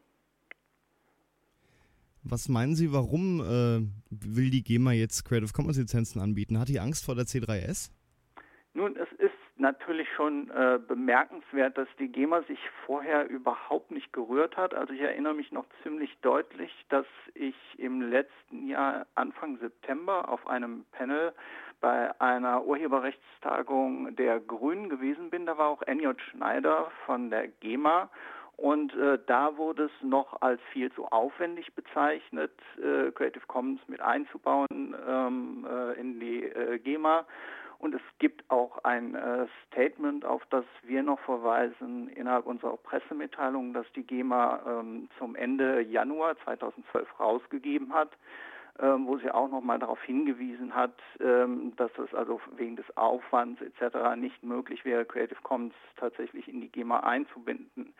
Was 2.23 2.47
meinen 2.47 2.75
Sie, 2.75 2.93
warum 2.93 3.41
äh, 3.41 3.81
will 4.09 4.49
die 4.49 4.63
GEMA 4.63 4.93
jetzt 4.93 5.25
Creative 5.25 5.51
Commons 5.51 5.77
Lizenzen 5.77 6.21
anbieten? 6.21 6.57
Hat 6.57 6.69
die 6.69 6.79
Angst 6.79 7.05
vor 7.05 7.15
der 7.15 7.25
C3S? 7.25 7.91
Nun, 8.73 8.95
es 8.95 9.11
ist 9.19 9.33
natürlich 9.57 10.07
schon 10.15 10.49
äh, 10.49 10.79
bemerkenswert, 10.87 11.77
dass 11.77 11.87
die 11.99 12.07
GEMA 12.07 12.43
sich 12.43 12.59
vorher 12.85 13.29
überhaupt 13.29 13.91
nicht 13.91 14.11
gerührt 14.13 14.57
hat. 14.57 14.73
Also 14.73 14.93
ich 14.93 15.01
erinnere 15.01 15.33
mich 15.33 15.51
noch 15.51 15.65
ziemlich 15.83 16.17
deutlich, 16.21 16.71
dass 16.89 17.05
ich 17.35 17.55
im 17.77 18.01
letzten 18.01 18.67
Jahr 18.67 19.05
Anfang 19.15 19.57
September 19.59 20.29
auf 20.29 20.47
einem 20.47 20.85
Panel 20.91 21.33
bei 21.83 22.17
einer 22.21 22.63
Urheberrechtstagung 22.63 24.15
der 24.15 24.39
Grünen 24.39 24.87
gewesen 24.87 25.29
bin. 25.29 25.45
Da 25.45 25.57
war 25.57 25.67
auch 25.67 25.81
Enjot 25.81 26.21
Schneider 26.21 26.89
von 27.05 27.29
der 27.29 27.49
GEMA 27.49 28.09
und 28.55 28.95
äh, 28.95 29.19
da 29.25 29.57
wurde 29.57 29.85
es 29.85 29.91
noch 30.01 30.41
als 30.41 30.61
viel 30.71 30.89
zu 30.93 31.05
aufwendig 31.07 31.75
bezeichnet, 31.75 32.53
äh, 32.77 33.11
Creative 33.11 33.45
Commons 33.47 33.81
mit 33.87 33.99
einzubauen 33.99 34.95
ähm, 35.05 35.67
äh, 35.69 35.99
in 35.99 36.21
die 36.21 36.45
äh, 36.45 36.79
GEMA. 36.79 37.25
Und 37.79 37.93
es 37.93 38.01
gibt 38.17 38.49
auch 38.49 38.81
ein 38.85 39.15
äh, 39.15 39.45
Statement, 39.67 40.23
auf 40.23 40.41
das 40.51 40.63
wir 40.83 41.03
noch 41.03 41.19
verweisen 41.19 42.07
innerhalb 42.07 42.45
unserer 42.45 42.77
Pressemitteilung, 42.77 43.73
das 43.73 43.85
die 43.93 44.03
GEMA 44.03 44.61
ähm, 44.65 45.09
zum 45.17 45.35
Ende 45.35 45.81
Januar 45.81 46.37
2012 46.45 47.19
rausgegeben 47.19 47.93
hat, 47.93 48.11
wo 48.79 49.17
sie 49.17 49.31
auch 49.31 49.49
nochmal 49.49 49.79
darauf 49.79 50.01
hingewiesen 50.01 50.73
hat, 50.73 50.95
ähm, 51.19 51.73
dass 51.75 51.91
es 51.97 52.13
also 52.13 52.41
wegen 52.55 52.75
des 52.75 52.97
Aufwands 52.97 53.61
etc. 53.61 54.15
nicht 54.17 54.43
möglich 54.43 54.83
wäre, 54.83 55.05
Creative 55.05 55.41
Commons 55.43 55.75
tatsächlich 55.97 56.47
in 56.47 56.61
die 56.61 56.69
GEMA 56.69 57.01
einzubinden. 57.01 57.93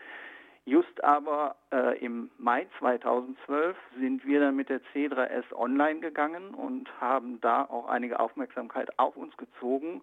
Just 0.65 1.03
aber 1.03 1.57
äh, 1.73 1.99
im 1.99 2.31
Mai 2.37 2.67
2012 2.79 3.75
sind 3.99 4.25
wir 4.25 4.39
dann 4.39 4.55
mit 4.55 4.69
der 4.69 4.79
C3S 4.93 5.53
online 5.53 5.99
gegangen 5.99 6.53
und 6.53 6.89
haben 7.01 7.41
da 7.41 7.63
auch 7.63 7.89
einige 7.89 8.19
Aufmerksamkeit 8.19 8.97
auf 8.97 9.17
uns 9.17 9.35
gezogen. 9.35 10.01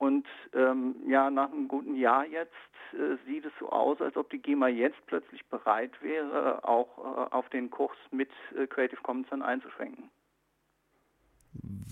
Und 0.00 0.26
ähm, 0.54 0.94
ja, 1.06 1.30
nach 1.30 1.52
einem 1.52 1.68
guten 1.68 1.94
Jahr 1.94 2.24
jetzt 2.24 2.54
äh, 2.94 3.18
sieht 3.26 3.44
es 3.44 3.52
so 3.60 3.68
aus, 3.68 4.00
als 4.00 4.16
ob 4.16 4.30
die 4.30 4.38
GEMA 4.38 4.68
jetzt 4.68 4.96
plötzlich 5.06 5.44
bereit 5.44 5.92
wäre, 6.00 6.66
auch 6.66 6.96
äh, 6.96 7.34
auf 7.34 7.50
den 7.50 7.68
Kurs 7.68 7.98
mit 8.10 8.30
äh, 8.56 8.66
Creative 8.66 9.02
Commons 9.02 9.26
dann 9.28 9.42
einzuschwenken. 9.42 10.04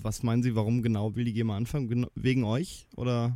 Was 0.02 0.22
meinen 0.22 0.42
Sie, 0.42 0.56
warum 0.56 0.82
genau 0.82 1.16
will 1.16 1.26
die 1.26 1.34
GEMA 1.34 1.54
anfangen? 1.54 2.06
Wegen 2.14 2.44
euch? 2.44 2.86
Oder 2.96 3.32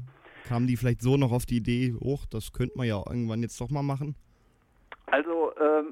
kamen 0.48 0.66
die 0.66 0.78
vielleicht 0.78 1.02
so 1.02 1.18
noch 1.18 1.32
auf 1.32 1.44
die 1.44 1.58
Idee, 1.58 1.92
hoch, 2.00 2.24
das 2.24 2.52
könnte 2.52 2.78
man 2.78 2.86
ja 2.86 2.96
irgendwann 2.96 3.42
jetzt 3.42 3.60
doch 3.60 3.68
mal 3.68 3.82
machen? 3.82 4.16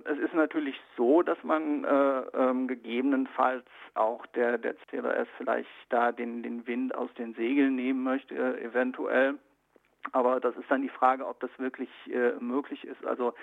Es 0.05 0.19
ist 0.19 0.35
natürlich 0.35 0.81
so, 0.97 1.23
dass 1.23 1.43
man 1.43 1.85
äh, 1.85 2.21
ähm, 2.35 2.69
gegebenenfalls 2.69 3.65
auch 3.95 4.27
der, 4.27 4.59
der 4.59 4.75
CRS 4.75 5.29
vielleicht 5.37 5.69
da 5.89 6.13
den, 6.13 6.43
den 6.43 6.67
Wind 6.67 6.95
aus 6.95 7.13
den 7.15 7.35
Segeln 7.35 7.77
nehmen 7.77 8.03
möchte, 8.03 8.35
äh, 8.35 8.65
eventuell. 8.65 9.39
Aber 10.13 10.41
das 10.41 10.57
ist 10.57 10.71
dann 10.71 10.83
die 10.83 10.89
Frage, 10.89 11.27
ob 11.27 11.41
das 11.41 11.51
wirklich 11.59 11.91
äh, 12.13 12.33
möglich 12.41 12.85
ist. 12.85 13.05
Also 13.05 13.35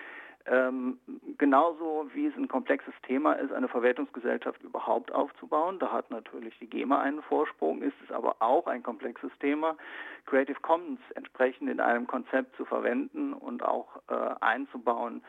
ähm, 0.50 0.98
genauso 1.38 2.10
wie 2.14 2.28
es 2.28 2.36
ein 2.38 2.48
komplexes 2.48 2.94
Thema 3.04 3.34
ist, 3.34 3.52
eine 3.52 3.68
Verwertungsgesellschaft 3.68 4.64
überhaupt 4.64 5.12
aufzubauen, 5.12 5.78
da 5.78 5.92
hat 5.92 6.10
natürlich 6.10 6.58
die 6.60 6.68
GEMA 6.68 7.02
einen 7.02 7.22
Vorsprung, 7.22 7.82
ist 7.82 7.96
es 8.06 8.12
aber 8.12 8.38
auch 8.40 8.66
ein 8.68 8.82
komplexes 8.82 9.32
Thema, 9.40 9.76
Creative 10.26 10.60
Commons 10.62 11.02
entsprechend 11.16 11.70
in 11.70 11.82
einem 11.82 12.08
Konzept 12.08 12.56
zu 12.56 12.64
verwenden 12.64 13.34
und 13.34 13.62
auch 13.62 13.98
äh, 14.08 14.36
einzubauen. 14.40 15.22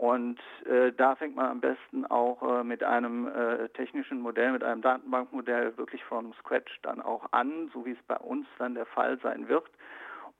Und 0.00 0.40
äh, 0.64 0.92
da 0.92 1.14
fängt 1.14 1.36
man 1.36 1.44
am 1.44 1.60
besten 1.60 2.06
auch 2.06 2.42
äh, 2.42 2.64
mit 2.64 2.82
einem 2.82 3.28
äh, 3.28 3.68
technischen 3.68 4.22
Modell, 4.22 4.50
mit 4.52 4.64
einem 4.64 4.80
Datenbankmodell 4.80 5.76
wirklich 5.76 6.02
von 6.04 6.32
Scratch 6.40 6.80
dann 6.80 7.02
auch 7.02 7.30
an, 7.32 7.70
so 7.74 7.84
wie 7.84 7.90
es 7.90 8.02
bei 8.08 8.16
uns 8.16 8.46
dann 8.58 8.74
der 8.74 8.86
Fall 8.86 9.18
sein 9.22 9.46
wird. 9.50 9.66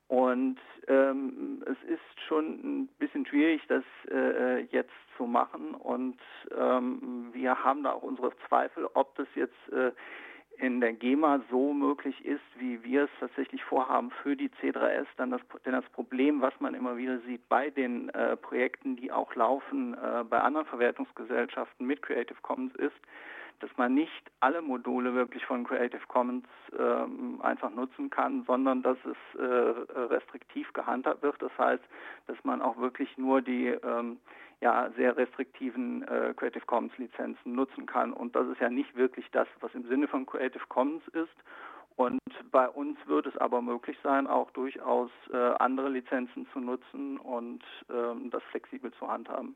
Und 0.08 0.56
ähm, 0.88 1.62
es 1.66 1.76
ist 1.90 2.20
schon 2.26 2.44
ein 2.64 2.88
bisschen 2.98 3.26
schwierig, 3.26 3.60
das 3.68 3.84
äh, 4.10 4.60
jetzt 4.70 4.94
zu 5.18 5.26
machen. 5.26 5.74
Und 5.74 6.16
ähm, 6.56 7.28
wir 7.34 7.62
haben 7.62 7.82
da 7.82 7.92
auch 7.92 8.02
unsere 8.02 8.32
Zweifel, 8.48 8.88
ob 8.94 9.14
das 9.16 9.28
jetzt 9.34 9.72
äh, 9.72 9.92
in 10.58 10.80
der 10.80 10.92
GEMA 10.92 11.40
so 11.50 11.72
möglich 11.72 12.24
ist, 12.24 12.42
wie 12.58 12.82
wir 12.84 13.04
es 13.04 13.10
tatsächlich 13.18 13.64
vorhaben 13.64 14.10
für 14.22 14.36
die 14.36 14.50
C3S, 14.60 15.06
dann 15.16 15.30
das, 15.30 15.40
denn 15.64 15.72
das 15.72 15.88
Problem, 15.90 16.42
was 16.42 16.52
man 16.60 16.74
immer 16.74 16.96
wieder 16.96 17.18
sieht 17.20 17.48
bei 17.48 17.70
den 17.70 18.10
äh, 18.10 18.36
Projekten, 18.36 18.96
die 18.96 19.10
auch 19.10 19.34
laufen 19.34 19.94
äh, 19.94 20.24
bei 20.24 20.40
anderen 20.40 20.66
Verwertungsgesellschaften 20.66 21.86
mit 21.86 22.02
Creative 22.02 22.38
Commons 22.42 22.74
ist, 22.76 22.96
dass 23.60 23.70
man 23.76 23.94
nicht 23.94 24.30
alle 24.40 24.62
Module 24.62 25.14
wirklich 25.14 25.44
von 25.44 25.64
Creative 25.64 26.06
Commons 26.08 26.46
ähm, 26.78 27.40
einfach 27.42 27.70
nutzen 27.70 28.10
kann, 28.10 28.44
sondern 28.46 28.82
dass 28.82 28.98
es 29.04 29.38
äh, 29.38 29.44
restriktiv 29.44 30.72
gehandhabt 30.72 31.22
wird. 31.22 31.40
Das 31.40 31.56
heißt, 31.58 31.84
dass 32.26 32.36
man 32.44 32.62
auch 32.62 32.76
wirklich 32.78 33.16
nur 33.16 33.42
die 33.42 33.68
ähm, 33.68 34.18
ja, 34.60 34.90
sehr 34.96 35.16
restriktiven 35.16 36.02
äh, 36.08 36.34
Creative 36.36 36.64
Commons 36.66 36.96
Lizenzen 36.98 37.54
nutzen 37.54 37.86
kann. 37.86 38.12
Und 38.12 38.36
das 38.36 38.48
ist 38.48 38.60
ja 38.60 38.68
nicht 38.68 38.94
wirklich 38.94 39.26
das, 39.32 39.48
was 39.60 39.74
im 39.74 39.86
Sinne 39.88 40.08
von 40.08 40.26
Creative 40.26 40.64
Commons 40.68 41.06
ist. 41.08 41.36
Und 41.96 42.20
bei 42.50 42.68
uns 42.68 42.98
wird 43.06 43.26
es 43.26 43.36
aber 43.36 43.60
möglich 43.60 43.98
sein, 44.02 44.26
auch 44.26 44.50
durchaus 44.52 45.10
äh, 45.32 45.36
andere 45.58 45.90
Lizenzen 45.90 46.46
zu 46.52 46.60
nutzen 46.60 47.18
und 47.18 47.62
ähm, 47.90 48.30
das 48.30 48.42
flexibel 48.44 48.90
zu 48.92 49.06
handhaben. 49.06 49.54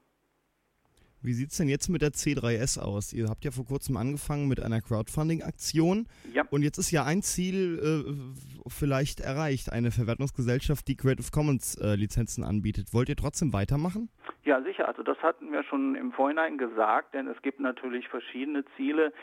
Wie 1.25 1.33
sieht 1.33 1.53
es 1.53 1.57
denn 1.57 1.69
jetzt 1.69 1.89
mit 1.89 2.03
der 2.03 2.11
C3S 2.11 2.79
aus? 2.79 3.15
Ihr 3.15 3.29
habt 3.29 3.47
ja 3.47 3.51
vor 3.51 3.65
kurzem 3.65 3.97
angefangen 3.97 4.47
mit 4.47 4.63
einer 4.63 4.83
Crowdfunding-Aktion. 4.83 6.07
Ja. 6.35 6.45
Und 6.51 6.63
jetzt 6.63 6.77
ist 6.77 6.91
ja 6.91 7.05
ein 7.05 7.23
Ziel 7.23 7.79
äh, 7.79 8.69
vielleicht 8.69 9.21
erreicht, 9.21 9.73
eine 9.73 9.91
Verwertungsgesellschaft, 9.91 10.87
die 10.87 10.97
Creative 10.97 11.31
Commons 11.33 11.81
äh, 11.81 11.95
Lizenzen 11.95 12.45
anbietet. 12.45 12.93
Wollt 12.93 13.09
ihr 13.09 13.17
trotzdem 13.17 13.55
weitermachen? 13.55 14.11
Ja, 14.45 14.61
sicher. 14.63 14.87
Also 14.87 15.03
das 15.03 15.17
hatten 15.23 15.51
wir 15.51 15.63
schon 15.65 15.95
im 15.95 16.13
Vorhinein 16.13 16.59
gesagt, 16.59 17.15
denn 17.15 17.27
es 17.27 17.41
gibt 17.41 17.59
natürlich 17.59 18.07
verschiedene 18.09 18.63
Ziele 18.77 19.15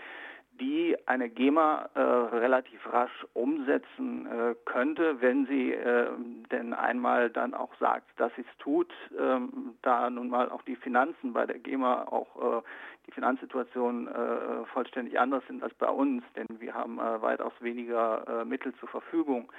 die 0.62 0.95
eine 1.08 1.28
GEMA 1.30 1.89
äh, 1.95 2.00
relativ 2.00 2.80
rasch 2.93 3.26
umsetzen 3.34 4.28
äh, 4.28 4.56
könnte, 4.65 5.19
wenn 5.19 5.47
sie 5.47 5.74
äh, 5.74 6.08
denn 6.52 6.74
einmal 6.74 7.32
dann 7.32 7.56
auch 7.56 7.74
sagt, 7.80 8.08
dass 8.17 8.32
sie 8.36 8.41
es 8.41 8.58
tut, 8.60 8.93
ähm, 9.19 9.76
da 9.82 10.10
nun 10.10 10.30
mal 10.30 10.50
auch 10.50 10.62
die 10.62 10.76
Finanzen 10.76 11.34
bei 11.34 11.47
der 11.47 11.58
GEMA 11.58 12.04
auch 12.04 12.60
äh, 12.60 12.62
die 13.08 13.12
Finanzsituation 13.12 14.08
äh, 14.08 14.65
vollständig 14.71 15.19
anders 15.19 15.43
sind 15.47 15.63
als 15.63 15.74
bei 15.74 15.89
uns, 15.89 16.24
denn 16.36 16.45
wir 16.60 16.76
haben 16.76 17.00
äh, 17.00 17.21
weitaus 17.21 17.54
weniger 17.60 18.45
Mittel 18.45 18.74
zur 18.76 18.89
Verfügung. 18.89 19.52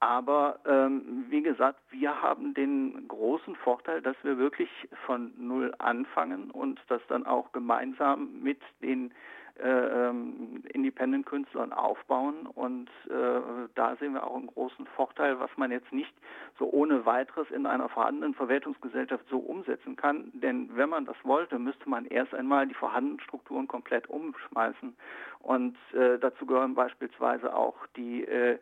Aber 0.00 0.60
ähm, 0.64 1.26
wie 1.28 1.42
gesagt, 1.42 1.80
wir 1.90 2.22
haben 2.22 2.54
den 2.54 3.08
großen 3.08 3.56
Vorteil, 3.56 4.00
dass 4.00 4.16
wir 4.22 4.38
wirklich 4.38 4.70
von 5.06 5.32
Null 5.36 5.74
anfangen 5.78 6.50
und 6.52 6.80
das 6.88 7.02
dann 7.08 7.26
auch 7.26 7.50
gemeinsam 7.52 8.40
mit 8.40 8.60
den 8.80 9.12
ähm, 9.62 10.62
Independent-Künstlern 10.72 11.72
aufbauen. 11.72 12.46
Und 12.46 12.88
äh, 13.08 13.68
da 13.74 13.96
sehen 13.96 14.14
wir 14.14 14.26
auch 14.26 14.36
einen 14.36 14.48
großen 14.48 14.86
Vorteil, 14.96 15.38
was 15.40 15.50
man 15.56 15.70
jetzt 15.70 15.92
nicht 15.92 16.12
so 16.58 16.70
ohne 16.70 17.06
weiteres 17.06 17.50
in 17.50 17.66
einer 17.66 17.88
vorhandenen 17.88 18.34
Verwertungsgesellschaft 18.34 19.24
so 19.28 19.38
umsetzen 19.38 19.96
kann. 19.96 20.30
Denn 20.34 20.70
wenn 20.74 20.88
man 20.88 21.04
das 21.04 21.16
wollte, 21.22 21.58
müsste 21.58 21.88
man 21.88 22.06
erst 22.06 22.34
einmal 22.34 22.66
die 22.66 22.74
vorhandenen 22.74 23.20
Strukturen 23.20 23.68
komplett 23.68 24.08
umschmeißen. 24.08 24.96
Und 25.40 25.76
äh, 25.94 26.18
dazu 26.18 26.46
gehören 26.46 26.74
beispielsweise 26.74 27.54
auch 27.54 27.76
die 27.96 28.24
äh, 28.24 28.38
äh, 28.48 28.58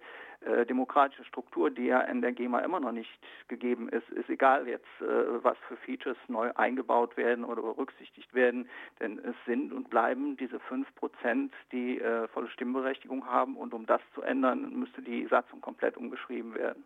demokratische 0.68 1.24
Struktur, 1.24 1.70
die 1.70 1.86
ja 1.86 2.00
in 2.02 2.20
der 2.20 2.32
GEMA 2.32 2.60
immer 2.60 2.80
noch 2.80 2.92
nicht 2.92 3.10
gegeben 3.48 3.88
ist, 3.88 4.08
ist 4.10 4.28
egal 4.28 4.68
jetzt, 4.68 4.84
äh, 5.00 5.42
was 5.42 5.56
für 5.68 5.76
Features 5.76 6.16
neu 6.28 6.52
eingebaut 6.54 7.16
werden 7.16 7.44
oder 7.44 7.62
berücksichtigt 7.62 8.32
werden, 8.34 8.68
denn 9.00 9.18
es 9.18 9.34
sind 9.46 9.72
und 9.72 9.90
bleiben 9.90 10.36
diese 10.36 10.60
fünf 10.60 10.92
Prozent, 10.94 11.52
die 11.72 12.00
äh, 12.00 12.28
volle 12.28 12.48
Stimmberechtigung 12.50 13.26
haben 13.26 13.56
und 13.56 13.74
um 13.74 13.86
das 13.86 14.00
zu 14.14 14.22
ändern, 14.22 14.78
müsste 14.78 15.02
die 15.02 15.26
Satzung 15.28 15.60
komplett 15.60 15.96
umgeschrieben 15.96 16.54
werden. 16.54 16.84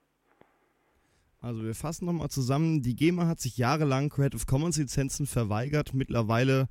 Also 1.42 1.64
wir 1.64 1.74
fassen 1.74 2.04
nochmal 2.04 2.28
zusammen, 2.28 2.82
die 2.82 2.94
GEMA 2.94 3.26
hat 3.26 3.40
sich 3.40 3.56
jahrelang 3.56 4.10
Creative 4.10 4.44
Commons 4.46 4.76
Lizenzen 4.76 5.26
verweigert, 5.26 5.94
mittlerweile 5.94 6.68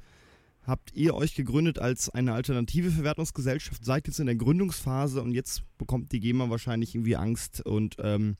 habt 0.65 0.93
ihr 0.93 1.15
euch 1.15 1.36
gegründet 1.36 1.80
als 1.80 2.10
eine 2.10 2.34
alternative 2.34 2.91
Verwertungsgesellschaft, 2.91 3.84
seid 3.84 4.08
jetzt 4.08 4.19
in 4.19 4.28
der 4.28 4.36
Gründungsphase 4.36 5.22
und 5.22 5.32
jetzt 5.32 5.63
bekommt 5.78 6.12
die 6.12 6.19
GEMA 6.19 6.50
wahrscheinlich 6.50 6.95
irgendwie 6.95 7.15
Angst 7.15 7.65
und 7.65 7.95
ähm, 8.00 8.38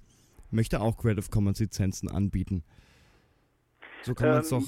möchte 0.52 0.82
auch 0.82 0.98
Creative 0.98 1.30
Commons 1.30 1.60
Lizenzen 1.60 2.10
anbieten. 2.10 2.64
So 4.04 4.14
kann 4.14 4.30
man 4.30 4.40
es 4.40 4.52
ähm, 4.52 4.60
doch 4.60 4.68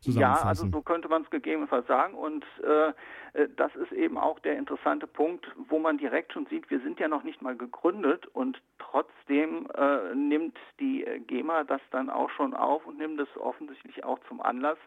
zusammenfassen. 0.00 0.44
Ja, 0.44 0.48
also 0.48 0.68
so 0.70 0.82
könnte 0.82 1.08
man 1.08 1.22
es 1.22 1.30
gegebenenfalls 1.30 1.86
sagen 1.86 2.14
und 2.14 2.44
äh, 2.64 2.92
äh, 3.32 3.48
das 3.56 3.74
ist 3.76 3.92
eben 3.92 4.18
auch 4.18 4.38
der 4.40 4.56
interessante 4.56 5.06
Punkt, 5.06 5.46
wo 5.68 5.78
man 5.78 5.98
direkt 5.98 6.32
schon 6.32 6.46
sieht, 6.46 6.70
wir 6.70 6.80
sind 6.80 7.00
ja 7.00 7.08
noch 7.08 7.22
nicht 7.22 7.42
mal 7.42 7.56
gegründet 7.56 8.26
und 8.26 8.60
trotzdem 8.78 9.68
äh, 9.76 10.14
nimmt 10.14 10.56
die 10.80 11.04
GEMA 11.26 11.64
das 11.64 11.80
dann 11.90 12.10
auch 12.10 12.30
schon 12.30 12.54
auf 12.54 12.86
und 12.86 12.98
nimmt 12.98 13.20
es 13.20 13.28
offensichtlich 13.36 14.04
auch 14.04 14.18
zum 14.28 14.40
Anlass, 14.40 14.78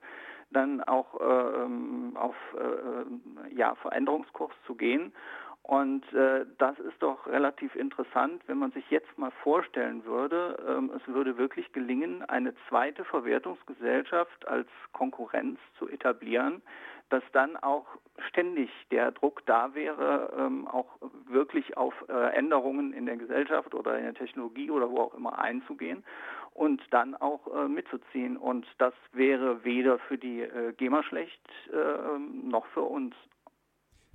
dann 0.52 0.84
auch 0.84 1.20
äh, 1.20 1.64
ähm, 1.64 2.16
auf 2.16 2.36
äh, 2.56 3.56
ja, 3.56 3.76
Veränderungskurs 3.76 4.54
zu 4.66 4.76
gehen. 4.76 5.14
Und 5.64 6.12
äh, 6.14 6.46
das 6.58 6.78
ist 6.80 7.02
doch 7.02 7.28
relativ 7.28 7.76
interessant, 7.76 8.42
wenn 8.48 8.58
man 8.58 8.72
sich 8.72 8.90
jetzt 8.90 9.18
mal 9.18 9.32
vorstellen 9.44 10.04
würde, 10.06 10.58
ähm, 10.68 10.92
es 10.96 11.08
würde 11.08 11.38
wirklich 11.38 11.72
gelingen, 11.72 12.24
eine 12.24 12.54
zweite 12.68 13.06
Verwertungsgesellschaft 13.06 14.48
als 14.48 14.68
Konkurrenz 14.92 15.60
zu 15.78 15.88
etablieren, 15.88 16.62
dass 17.10 17.24
dann 17.34 17.58
auch 17.58 17.86
ständig 18.30 18.70
der 18.90 19.12
Druck 19.12 19.46
da 19.46 19.76
wäre, 19.76 20.34
ähm, 20.38 20.68
auch 20.68 20.98
wirklich 21.28 21.78
auf 21.78 21.94
äh, 22.10 22.36
Änderungen 22.36 22.94
in 22.94 23.06
der 23.06 23.18
Gesellschaft 23.18 23.76
oder 23.76 23.98
in 23.98 24.06
der 24.06 24.14
Technologie 24.14 24.72
oder 24.72 24.90
wo 24.90 25.00
auch 25.00 25.14
immer 25.14 25.38
einzugehen 25.38 26.04
und 26.54 26.82
dann 26.92 27.16
auch 27.16 27.48
äh, 27.48 27.68
mitzuziehen. 27.68 28.38
Und 28.38 28.66
das 28.78 28.94
wäre 29.14 29.64
weder 29.64 30.00
für 30.00 30.18
die 30.18 30.42
äh, 30.42 30.74
GEMA 30.78 31.04
schlecht 31.04 31.42
äh, 31.72 32.20
noch 32.48 32.66
für 32.68 32.82
uns. 32.82 33.16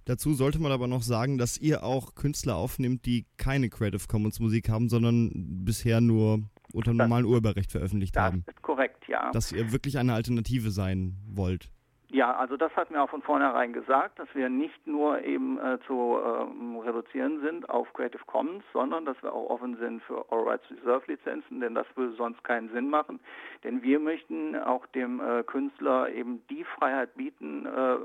Dazu 0.04 0.34
sollte 0.34 0.60
man 0.60 0.70
aber 0.70 0.86
noch 0.86 1.02
sagen, 1.02 1.36
dass 1.36 1.58
ihr 1.58 1.82
auch 1.82 2.14
Künstler 2.14 2.54
aufnimmt, 2.56 3.06
die 3.06 3.26
keine 3.38 3.68
Creative 3.68 4.06
Commons 4.06 4.38
Musik 4.38 4.68
haben, 4.68 4.88
sondern 4.88 5.32
bisher 5.64 6.00
nur 6.00 6.38
unter 6.72 6.94
normalen 6.94 7.24
Urheberrecht 7.24 7.72
veröffentlicht 7.72 8.14
das 8.14 8.22
haben. 8.22 8.44
Das 8.46 8.54
ist 8.54 8.62
korrekt, 8.62 9.08
ja. 9.08 9.32
Dass 9.32 9.50
ihr 9.50 9.72
wirklich 9.72 9.98
eine 9.98 10.14
Alternative 10.14 10.70
sein 10.70 11.16
wollt. 11.26 11.70
Ja, 12.16 12.34
also 12.34 12.56
das 12.56 12.74
hatten 12.76 12.94
wir 12.94 13.02
auch 13.02 13.10
von 13.10 13.20
vornherein 13.20 13.74
gesagt, 13.74 14.18
dass 14.18 14.34
wir 14.34 14.48
nicht 14.48 14.86
nur 14.86 15.22
eben 15.22 15.58
äh, 15.58 15.78
zu 15.86 16.16
ähm, 16.24 16.78
reduzieren 16.78 17.42
sind 17.42 17.68
auf 17.68 17.92
Creative 17.92 18.24
Commons, 18.24 18.64
sondern 18.72 19.04
dass 19.04 19.22
wir 19.22 19.34
auch 19.34 19.50
offen 19.50 19.76
sind 19.76 20.02
für 20.04 20.24
All 20.30 20.48
Rights 20.48 20.64
Reserve 20.70 21.04
Lizenzen, 21.08 21.60
denn 21.60 21.74
das 21.74 21.86
würde 21.94 22.14
sonst 22.14 22.42
keinen 22.42 22.70
Sinn 22.70 22.88
machen. 22.88 23.20
Denn 23.64 23.82
wir 23.82 24.00
möchten 24.00 24.56
auch 24.56 24.86
dem 24.86 25.20
äh, 25.20 25.42
Künstler 25.42 26.08
eben 26.08 26.42
die 26.48 26.64
Freiheit 26.64 27.14
bieten, 27.16 27.66
äh, 27.66 27.96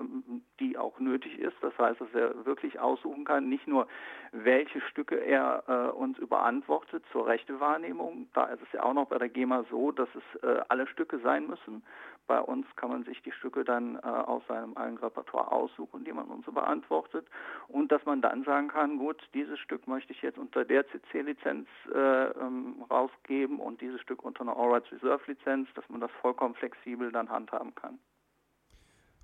die 0.60 0.78
auch 0.78 1.00
nötig 1.00 1.40
ist. 1.40 1.56
Das 1.62 1.78
heißt, 1.78 2.02
dass 2.02 2.14
er 2.14 2.46
wirklich 2.46 2.82
aussuchen 2.82 3.24
kann, 3.24 3.48
nicht 3.48 3.66
nur 3.66 3.88
welche 4.34 4.82
Stücke 4.82 5.16
er 5.16 5.64
äh, 5.68 5.98
uns 5.98 6.18
überantwortet 6.18 7.06
zur 7.14 7.28
Rechtewahrnehmung. 7.28 8.28
Da 8.34 8.46
ist 8.48 8.62
es 8.62 8.72
ja 8.74 8.84
auch 8.84 8.94
noch 8.94 9.08
bei 9.08 9.20
der 9.20 9.30
GEMA 9.30 9.64
so, 9.70 9.94
dass 9.94 10.10
es 10.16 10.44
äh, 10.44 10.62
alle 10.68 10.86
Stücke 10.88 11.20
sein 11.20 11.48
müssen. 11.48 11.82
Bei 12.28 12.40
uns 12.40 12.66
kann 12.76 12.90
man 12.90 13.04
sich 13.04 13.22
die 13.24 13.32
Stücke 13.32 13.64
dann 13.64 13.96
äh, 13.96 14.00
aus 14.00 14.42
seinem 14.48 14.76
eigenen 14.78 15.00
Repertoire 15.00 15.52
aussuchen, 15.52 16.04
die 16.06 16.14
man 16.14 16.28
uns 16.28 16.46
so 16.46 16.52
beantwortet. 16.52 17.28
Und 17.68 17.92
dass 17.92 18.06
man 18.06 18.22
dann 18.22 18.44
sagen 18.44 18.70
kann, 18.70 18.98
gut, 18.98 19.22
dieses 19.34 19.60
Stück 19.60 19.88
möchte 19.88 20.14
ich 20.14 20.22
jetzt 20.22 20.38
unter 20.38 20.64
der 20.64 20.86
CC-Lizenz 20.88 21.68
äh, 21.94 22.28
ähm, 22.40 22.84
rausgeben 22.90 23.60
und 23.60 23.82
dieses 23.82 24.02
Stück 24.02 24.24
unter 24.24 24.42
einer 24.42 24.56
All 24.56 24.74
Rights 24.74 24.92
Reserve-Lizenz, 24.92 25.68
dass 25.76 25.88
man 25.90 26.02
das 26.02 26.12
vollkommen 26.22 26.56
flexibel 26.56 27.12
dann 27.12 27.30
handhaben 27.30 27.76
kann. 27.76 28.00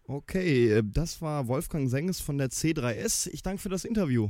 Okay, 0.07 0.71
äh, 0.71 0.83
das 0.83 1.21
war 1.21 1.47
Wolfgang 1.47 1.89
Senges 1.89 2.21
von 2.21 2.37
der 2.37 2.47
C3S. 2.47 3.29
Ich 3.31 3.43
danke 3.43 3.61
für 3.61 3.69
das 3.69 3.83
Interview. 3.83 4.29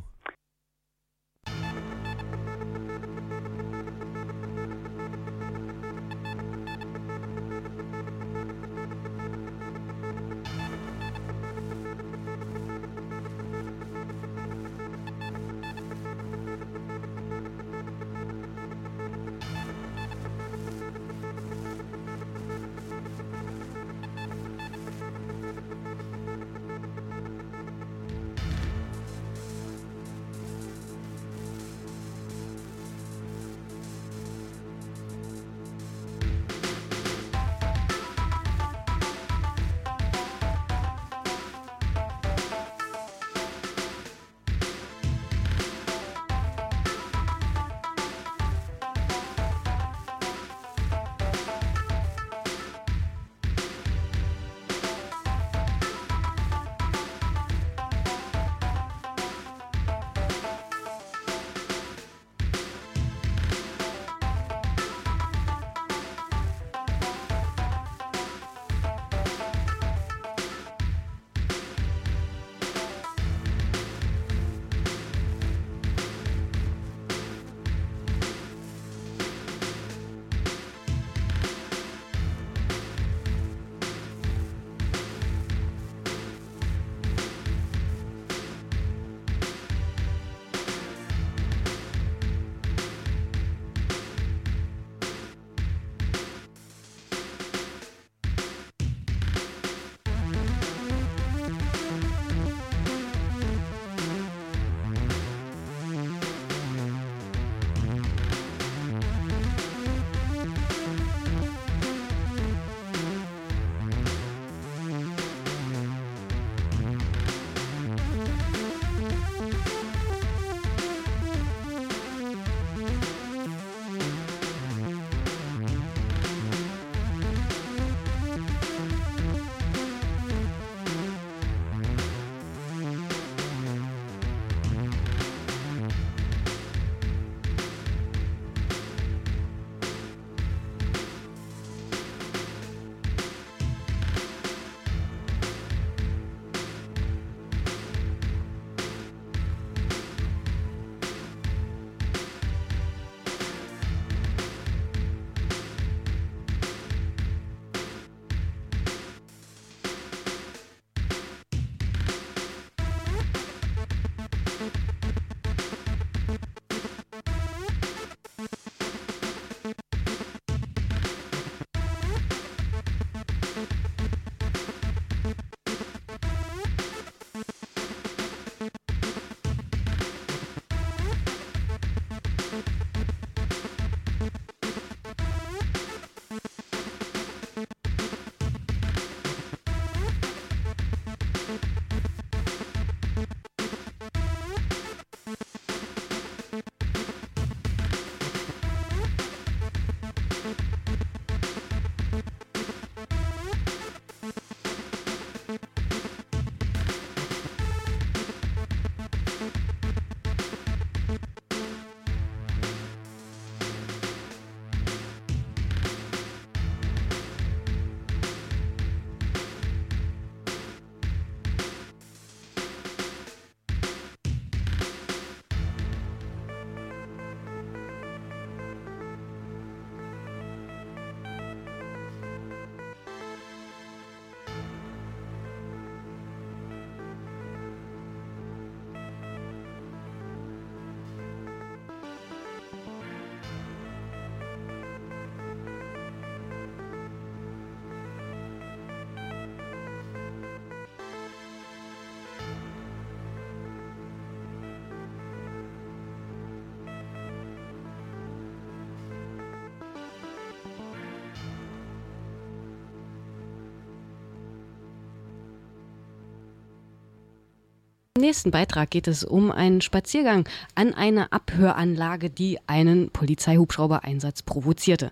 Nächsten 268.21 268.51
Beitrag 268.51 268.89
geht 268.89 269.07
es 269.07 269.23
um 269.23 269.51
einen 269.51 269.81
Spaziergang 269.81 270.47
an 270.75 270.93
eine 270.93 271.31
Abhöranlage, 271.31 272.29
die 272.29 272.57
einen 272.67 273.09
Polizeihubschrauber-Einsatz 273.09 274.43
provozierte. 274.43 275.11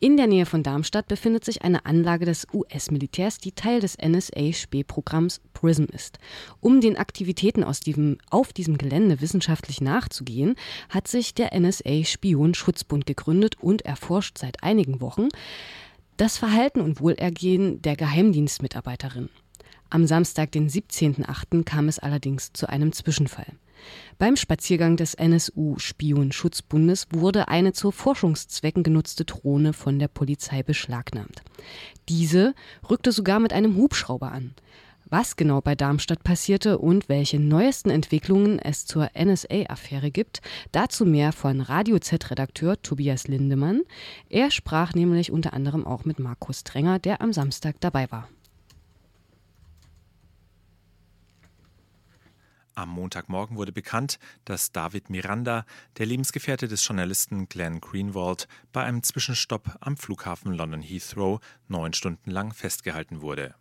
In 0.00 0.16
der 0.16 0.26
Nähe 0.26 0.46
von 0.46 0.62
Darmstadt 0.62 1.08
befindet 1.08 1.44
sich 1.44 1.62
eine 1.62 1.84
Anlage 1.84 2.24
des 2.24 2.46
US-Militärs, 2.52 3.38
die 3.38 3.52
Teil 3.52 3.80
des 3.80 3.98
NSA-Spähprogramms 3.98 5.40
PRISM 5.52 5.84
ist. 5.92 6.18
Um 6.60 6.80
den 6.80 6.96
Aktivitäten 6.96 7.64
aus 7.64 7.80
diesem, 7.80 8.18
auf 8.30 8.52
diesem 8.52 8.78
Gelände 8.78 9.20
wissenschaftlich 9.20 9.80
nachzugehen, 9.80 10.56
hat 10.88 11.08
sich 11.08 11.34
der 11.34 11.58
NSA-Spion-Schutzbund 11.58 13.06
gegründet 13.06 13.56
und 13.60 13.82
erforscht 13.82 14.38
seit 14.38 14.62
einigen 14.62 15.00
Wochen 15.00 15.28
das 16.16 16.38
Verhalten 16.38 16.80
und 16.80 17.00
Wohlergehen 17.00 17.82
der 17.82 17.96
Geheimdienstmitarbeiterin. 17.96 19.28
Am 19.92 20.06
Samstag, 20.06 20.52
den 20.52 20.70
17.08., 20.70 21.64
kam 21.64 21.86
es 21.86 21.98
allerdings 21.98 22.54
zu 22.54 22.66
einem 22.66 22.92
Zwischenfall. 22.92 23.52
Beim 24.16 24.36
Spaziergang 24.36 24.96
des 24.96 25.12
NSU-Spionschutzbundes 25.12 27.08
wurde 27.10 27.48
eine 27.48 27.74
zu 27.74 27.90
Forschungszwecken 27.90 28.84
genutzte 28.84 29.26
Drohne 29.26 29.74
von 29.74 29.98
der 29.98 30.08
Polizei 30.08 30.62
beschlagnahmt. 30.62 31.42
Diese 32.08 32.54
rückte 32.88 33.12
sogar 33.12 33.38
mit 33.38 33.52
einem 33.52 33.76
Hubschrauber 33.76 34.32
an. 34.32 34.54
Was 35.04 35.36
genau 35.36 35.60
bei 35.60 35.74
Darmstadt 35.74 36.24
passierte 36.24 36.78
und 36.78 37.10
welche 37.10 37.38
neuesten 37.38 37.90
Entwicklungen 37.90 38.58
es 38.60 38.86
zur 38.86 39.10
NSA-Affäre 39.14 40.10
gibt, 40.10 40.40
dazu 40.70 41.04
mehr 41.04 41.32
von 41.32 41.60
Radio 41.60 41.98
Z-Redakteur 41.98 42.80
Tobias 42.80 43.28
Lindemann. 43.28 43.82
Er 44.30 44.50
sprach 44.50 44.94
nämlich 44.94 45.30
unter 45.30 45.52
anderem 45.52 45.86
auch 45.86 46.06
mit 46.06 46.18
Markus 46.18 46.64
Trenger, 46.64 46.98
der 46.98 47.20
am 47.20 47.34
Samstag 47.34 47.76
dabei 47.80 48.10
war. 48.10 48.30
Am 52.74 52.88
Montagmorgen 52.88 53.56
wurde 53.56 53.72
bekannt, 53.72 54.18
dass 54.46 54.72
David 54.72 55.10
Miranda, 55.10 55.66
der 55.98 56.06
Lebensgefährte 56.06 56.68
des 56.68 56.86
Journalisten 56.86 57.48
Glenn 57.48 57.80
Greenwald, 57.80 58.48
bei 58.72 58.82
einem 58.82 59.02
Zwischenstopp 59.02 59.76
am 59.80 59.98
Flughafen 59.98 60.54
London 60.54 60.80
Heathrow 60.80 61.40
neun 61.68 61.92
Stunden 61.92 62.30
lang 62.30 62.54
festgehalten 62.54 63.20
wurde. 63.20 63.54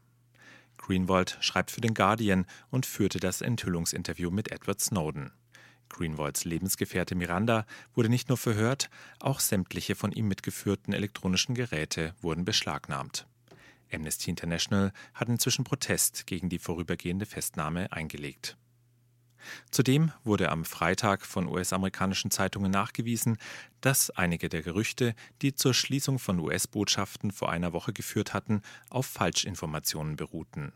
Greenwald 0.77 1.37
schreibt 1.41 1.71
für 1.71 1.81
den 1.81 1.93
Guardian 1.93 2.45
und 2.69 2.85
führte 2.85 3.19
das 3.19 3.41
Enthüllungsinterview 3.41 4.31
mit 4.31 4.51
Edward 4.51 4.79
Snowden. 4.79 5.31
Greenwalds 5.89 6.45
Lebensgefährte 6.45 7.15
Miranda 7.15 7.65
wurde 7.93 8.07
nicht 8.07 8.29
nur 8.29 8.37
verhört, 8.37 8.89
auch 9.19 9.41
sämtliche 9.41 9.95
von 9.95 10.13
ihm 10.13 10.29
mitgeführten 10.29 10.93
elektronischen 10.93 11.53
Geräte 11.53 12.15
wurden 12.21 12.45
beschlagnahmt. 12.45 13.27
Amnesty 13.93 14.29
International 14.29 14.93
hat 15.13 15.27
inzwischen 15.27 15.65
Protest 15.65 16.25
gegen 16.27 16.47
die 16.47 16.59
vorübergehende 16.59 17.25
Festnahme 17.25 17.91
eingelegt. 17.91 18.57
Zudem 19.71 20.11
wurde 20.23 20.49
am 20.49 20.65
Freitag 20.65 21.25
von 21.25 21.47
US-amerikanischen 21.47 22.31
Zeitungen 22.31 22.71
nachgewiesen, 22.71 23.37
dass 23.81 24.09
einige 24.11 24.49
der 24.49 24.61
Gerüchte, 24.61 25.15
die 25.41 25.53
zur 25.55 25.73
Schließung 25.73 26.19
von 26.19 26.39
US-Botschaften 26.39 27.31
vor 27.31 27.51
einer 27.51 27.73
Woche 27.73 27.93
geführt 27.93 28.33
hatten, 28.33 28.61
auf 28.89 29.05
Falschinformationen 29.05 30.15
beruhten. 30.15 30.73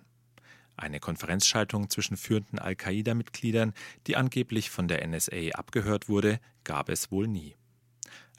Eine 0.78 1.00
Konferenzschaltung 1.00 1.90
zwischen 1.90 2.18
führenden 2.18 2.60
Al-Qaida-Mitgliedern, 2.60 3.74
die 4.08 4.18
angeblich 4.18 4.70
von 4.70 4.88
der 4.88 5.08
NSA 5.08 5.52
abgehört 5.54 6.10
wurde, 6.10 6.40
gab 6.64 6.90
es 6.90 7.12
wohl 7.12 7.28
nie. 7.28 7.56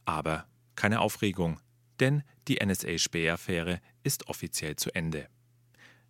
Aber 0.04 0.46
keine 0.74 1.00
Aufregung, 1.00 1.60
denn 1.98 2.22
die 2.48 2.64
NSA-Spähaffäre 2.64 3.80
ist 4.02 4.28
offiziell 4.28 4.76
zu 4.76 4.94
Ende. 4.94 5.28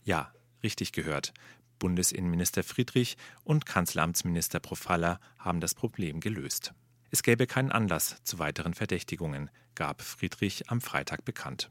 Ja, 0.03 0.33
richtig 0.63 0.93
gehört. 0.93 1.33
Bundesinnenminister 1.79 2.63
Friedrich 2.63 3.17
und 3.45 3.67
Kanzleramtsminister 3.67 4.61
Profalla 4.61 5.21
haben 5.39 5.61
das 5.61 5.75
Problem 5.75 6.21
gelöst. 6.21 6.73
Es 7.11 7.23
gäbe 7.23 7.47
keinen 7.47 7.73
Anlass 7.73 8.23
zu 8.25 8.39
weiteren 8.39 8.75
Verdächtigungen, 8.75 9.51
gab 9.75 10.03
Friedrich 10.03 10.71
am 10.71 10.81
Freitag 10.81 11.25
bekannt. 11.25 11.71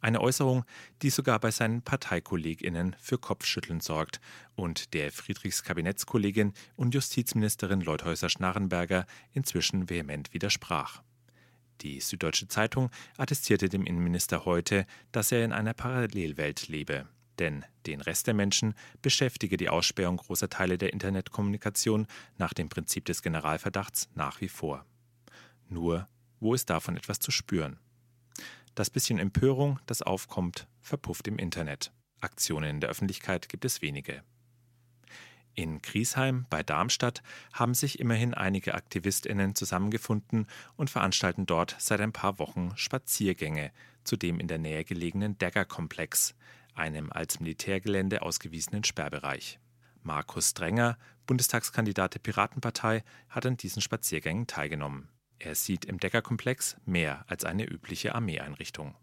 Eine 0.00 0.20
Äußerung, 0.20 0.64
die 1.02 1.10
sogar 1.10 1.40
bei 1.40 1.50
seinen 1.50 1.82
Parteikolleginnen 1.82 2.94
für 3.00 3.18
Kopfschütteln 3.18 3.80
sorgt 3.80 4.20
und 4.54 4.94
der 4.94 5.10
Friedrichs 5.10 5.64
Kabinettskollegin 5.64 6.52
und 6.76 6.94
Justizministerin 6.94 7.80
Leuthäuser-Schnarrenberger 7.80 9.06
inzwischen 9.32 9.90
vehement 9.90 10.32
widersprach. 10.32 11.02
Die 11.80 12.00
Süddeutsche 12.00 12.48
Zeitung 12.48 12.90
attestierte 13.16 13.68
dem 13.68 13.84
Innenminister 13.84 14.44
heute, 14.44 14.86
dass 15.12 15.32
er 15.32 15.44
in 15.44 15.52
einer 15.52 15.74
Parallelwelt 15.74 16.68
lebe. 16.68 17.08
Denn 17.38 17.64
den 17.86 18.00
Rest 18.00 18.26
der 18.26 18.34
Menschen 18.34 18.74
beschäftige 19.02 19.56
die 19.56 19.68
Aussperrung 19.68 20.16
großer 20.16 20.48
Teile 20.48 20.78
der 20.78 20.92
Internetkommunikation 20.92 22.06
nach 22.36 22.52
dem 22.52 22.68
Prinzip 22.68 23.04
des 23.04 23.22
Generalverdachts 23.22 24.08
nach 24.14 24.40
wie 24.40 24.48
vor. 24.48 24.84
Nur, 25.68 26.08
wo 26.40 26.54
ist 26.54 26.70
davon 26.70 26.96
etwas 26.96 27.20
zu 27.20 27.30
spüren? 27.30 27.78
Das 28.74 28.90
bisschen 28.90 29.18
Empörung, 29.18 29.80
das 29.86 30.02
aufkommt, 30.02 30.68
verpufft 30.80 31.28
im 31.28 31.38
Internet. 31.38 31.92
Aktionen 32.20 32.70
in 32.70 32.80
der 32.80 32.90
Öffentlichkeit 32.90 33.48
gibt 33.48 33.64
es 33.64 33.82
wenige. 33.82 34.22
In 35.54 35.82
Griesheim 35.82 36.46
bei 36.50 36.62
Darmstadt 36.62 37.20
haben 37.52 37.74
sich 37.74 37.98
immerhin 37.98 38.34
einige 38.34 38.74
Aktivistinnen 38.74 39.56
zusammengefunden 39.56 40.46
und 40.76 40.88
veranstalten 40.88 41.46
dort 41.46 41.74
seit 41.80 42.00
ein 42.00 42.12
paar 42.12 42.38
Wochen 42.38 42.72
Spaziergänge 42.76 43.72
zu 44.04 44.16
dem 44.16 44.38
in 44.38 44.46
der 44.46 44.58
Nähe 44.58 44.84
gelegenen 44.84 45.36
Dagger-Komplex, 45.38 46.36
einem 46.78 47.10
als 47.12 47.40
Militärgelände 47.40 48.22
ausgewiesenen 48.22 48.84
Sperrbereich. 48.84 49.58
Markus 50.02 50.54
Drenger, 50.54 50.96
Bundestagskandidat 51.26 52.14
der 52.14 52.20
Piratenpartei, 52.20 53.02
hat 53.28 53.46
an 53.46 53.56
diesen 53.56 53.82
Spaziergängen 53.82 54.46
teilgenommen. 54.46 55.08
Er 55.38 55.54
sieht 55.54 55.84
im 55.84 55.98
Deckerkomplex 55.98 56.76
mehr 56.86 57.24
als 57.28 57.44
eine 57.44 57.64
übliche 57.64 58.14
Armeeeinrichtung. 58.14 58.96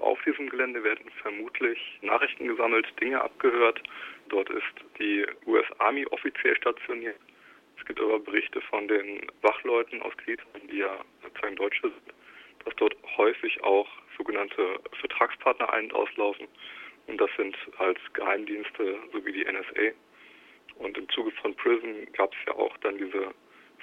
Auf 0.00 0.18
diesem 0.24 0.48
Gelände 0.48 0.82
werden 0.82 1.10
vermutlich 1.22 1.78
Nachrichten 2.02 2.48
gesammelt, 2.48 2.86
Dinge 3.00 3.20
abgehört. 3.20 3.82
Dort 4.28 4.50
ist 4.50 4.74
die 4.98 5.26
US 5.46 5.66
Army 5.78 6.06
offiziell 6.06 6.56
stationiert. 6.56 7.18
Es 7.78 7.84
gibt 7.84 8.00
aber 8.00 8.18
Berichte 8.18 8.60
von 8.62 8.88
den 8.88 9.26
Wachleuten 9.42 10.02
aus 10.02 10.16
Griechenland, 10.16 10.70
die 10.70 10.78
ja 10.78 11.04
sozusagen 11.22 11.56
Deutsche 11.56 11.82
sind, 11.82 12.14
dass 12.64 12.74
dort 12.76 12.96
häufig 13.16 13.62
auch 13.62 13.88
sogenannte 14.16 14.80
Vertragspartner 15.00 15.72
ein- 15.72 15.84
und 15.84 15.94
auslaufen. 15.94 16.48
Und 17.06 17.20
das 17.20 17.30
sind 17.36 17.56
als 17.78 17.98
Geheimdienste 18.12 18.98
sowie 19.12 19.32
die 19.32 19.44
NSA. 19.44 19.94
Und 20.78 20.98
im 20.98 21.08
Zuge 21.10 21.30
von 21.42 21.54
PRISM 21.54 22.12
gab 22.12 22.32
es 22.32 22.38
ja 22.46 22.54
auch 22.54 22.76
dann 22.78 22.98
diese 22.98 23.32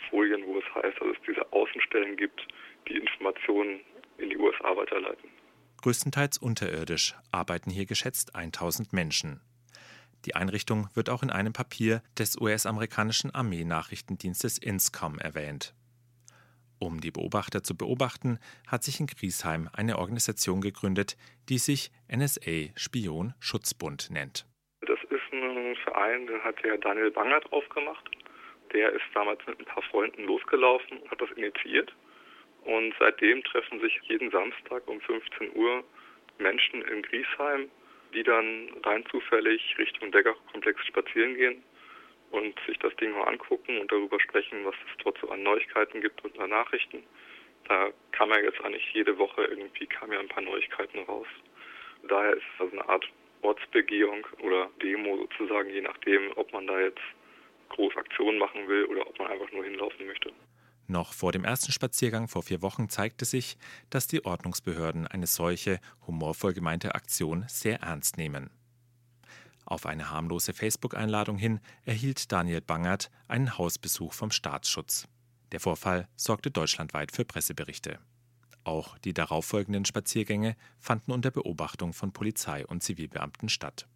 Folien, 0.10 0.46
wo 0.46 0.60
es 0.60 0.76
heißt, 0.76 1.00
dass 1.00 1.08
es 1.08 1.18
diese 1.28 1.52
Außenstellen 1.52 2.18
gibt, 2.18 2.48
die 2.88 2.98
Informationen 2.98 3.82
in 4.18 4.30
die 4.30 4.38
USA 4.38 4.76
weiterleiten. 4.76 5.30
Größtenteils 5.82 6.38
unterirdisch 6.38 7.16
arbeiten 7.32 7.70
hier 7.70 7.86
geschätzt 7.86 8.36
1000 8.36 8.94
Menschen. 8.94 9.42
Die 10.26 10.36
Einrichtung 10.36 10.88
wird 10.94 11.10
auch 11.10 11.24
in 11.24 11.30
einem 11.30 11.52
Papier 11.52 12.02
des 12.18 12.40
US-amerikanischen 12.40 13.32
Armee-Nachrichtendienstes 13.32 14.58
INSCOM 14.58 15.20
erwähnt. 15.20 15.74
Um 16.80 17.00
die 17.00 17.12
Beobachter 17.12 17.64
zu 17.64 17.78
beobachten, 17.78 18.40
hat 18.68 18.84
sich 18.84 19.00
in 19.00 19.08
Griesheim 19.08 19.70
eine 19.74 19.98
Organisation 19.98 20.62
gegründet, 20.62 21.16
die 21.50 21.58
sich 21.58 21.92
NSA 22.14 22.74
Spion 22.76 23.34
Schutzbund 23.40 24.10
nennt. 24.12 24.46
Das 24.82 25.00
ist 25.10 25.34
ein 25.34 25.76
Verein, 25.84 26.28
den 26.28 26.42
hat 26.44 26.64
der 26.64 26.78
Daniel 26.78 27.12
Bangert 27.12 27.52
aufgemacht. 27.52 28.10
Der 28.74 28.92
ist 28.92 29.06
damals 29.14 29.40
mit 29.48 29.60
ein 29.60 29.66
paar 29.66 29.84
Freunden 29.84 30.26
losgelaufen 30.26 30.98
und 30.98 31.12
hat 31.12 31.22
das 31.22 31.32
initiiert. 31.32 31.94
Und 32.66 32.94
seitdem 33.00 33.44
treffen 33.44 33.80
sich 33.80 34.00
jeden 34.04 34.32
Samstag 34.32 34.88
um 34.88 35.00
15 35.02 35.56
Uhr 35.56 35.84
Menschen 36.40 36.82
in 36.84 37.02
Griesheim, 37.04 37.70
die 38.14 38.24
dann 38.24 38.70
rein 38.84 39.06
zufällig 39.12 39.76
Richtung 39.78 40.12
Degger-Komplex 40.12 40.86
spazieren 40.86 41.36
gehen 41.36 41.64
und 42.34 42.60
sich 42.66 42.78
das 42.80 42.96
Ding 42.96 43.12
mal 43.12 43.28
angucken 43.28 43.80
und 43.80 43.92
darüber 43.92 44.20
sprechen, 44.20 44.66
was 44.66 44.76
es 44.88 45.04
dort 45.04 45.18
so 45.20 45.30
an 45.30 45.44
Neuigkeiten 45.44 46.02
gibt 46.02 46.24
und 46.26 46.38
an 46.40 46.50
Nachrichten. 46.50 47.04
Da 47.68 47.92
kam 48.12 48.32
ja 48.32 48.40
jetzt 48.40 48.60
eigentlich 48.62 48.92
jede 48.94 49.18
Woche 49.18 49.44
irgendwie 49.44 49.86
kam 49.86 50.12
ja 50.12 50.20
ein 50.20 50.28
paar 50.28 50.44
Neuigkeiten 50.44 51.00
raus. 51.04 51.28
Daher 52.10 52.34
ist 52.34 52.44
es 52.56 52.62
also 52.62 52.74
eine 52.74 52.90
Art 52.90 53.08
Ortsbegehung 53.44 54.26
oder 54.42 54.70
Demo 54.82 55.18
sozusagen, 55.18 55.70
je 55.70 55.82
nachdem, 55.82 56.32
ob 56.36 56.52
man 56.52 56.66
da 56.66 56.80
jetzt 56.80 57.02
groß 57.70 57.96
Aktionen 57.98 58.40
machen 58.40 58.68
will 58.68 58.86
oder 58.86 59.08
ob 59.08 59.18
man 59.20 59.30
einfach 59.30 59.52
nur 59.52 59.64
hinlaufen 59.64 60.08
möchte. 60.08 60.32
Noch 60.88 61.14
vor 61.14 61.32
dem 61.32 61.46
ersten 61.46 61.72
Spaziergang 61.72 62.28
vor 62.28 62.44
vier 62.44 62.62
Wochen 62.62 62.90
zeigte 62.90 63.26
sich, 63.26 63.58
dass 63.90 64.08
die 64.08 64.26
Ordnungsbehörden 64.26 65.08
eine 65.08 65.28
solche 65.28 65.80
humorvoll 66.08 66.54
gemeinte 66.54 66.96
Aktion 66.96 67.46
sehr 67.48 67.80
ernst 67.82 68.18
nehmen. 68.18 68.50
Auf 69.66 69.86
eine 69.86 70.10
harmlose 70.10 70.54
Facebook-Einladung 70.54 71.38
hin 71.38 71.60
erhielt 71.86 72.32
Daniel 72.32 72.62
Bangert 72.62 73.10
einen 73.28 73.58
Hausbesuch 73.58 74.14
vom 74.14 74.32
Staatsschutz. 74.32 75.08
Der 75.52 75.60
Vorfall 75.60 76.08
sorgte 76.16 76.52
deutschlandweit 76.52 77.12
für 77.12 77.26
Presseberichte. 77.26 78.00
Auch 78.64 78.98
die 79.00 79.14
darauffolgenden 79.14 79.86
Spaziergänge 79.86 80.56
fanden 80.80 81.12
unter 81.12 81.32
Beobachtung 81.32 81.94
von 81.94 82.14
Polizei 82.14 82.66
und 82.66 82.82
Zivilbeamten 82.82 83.50
statt. 83.50 83.88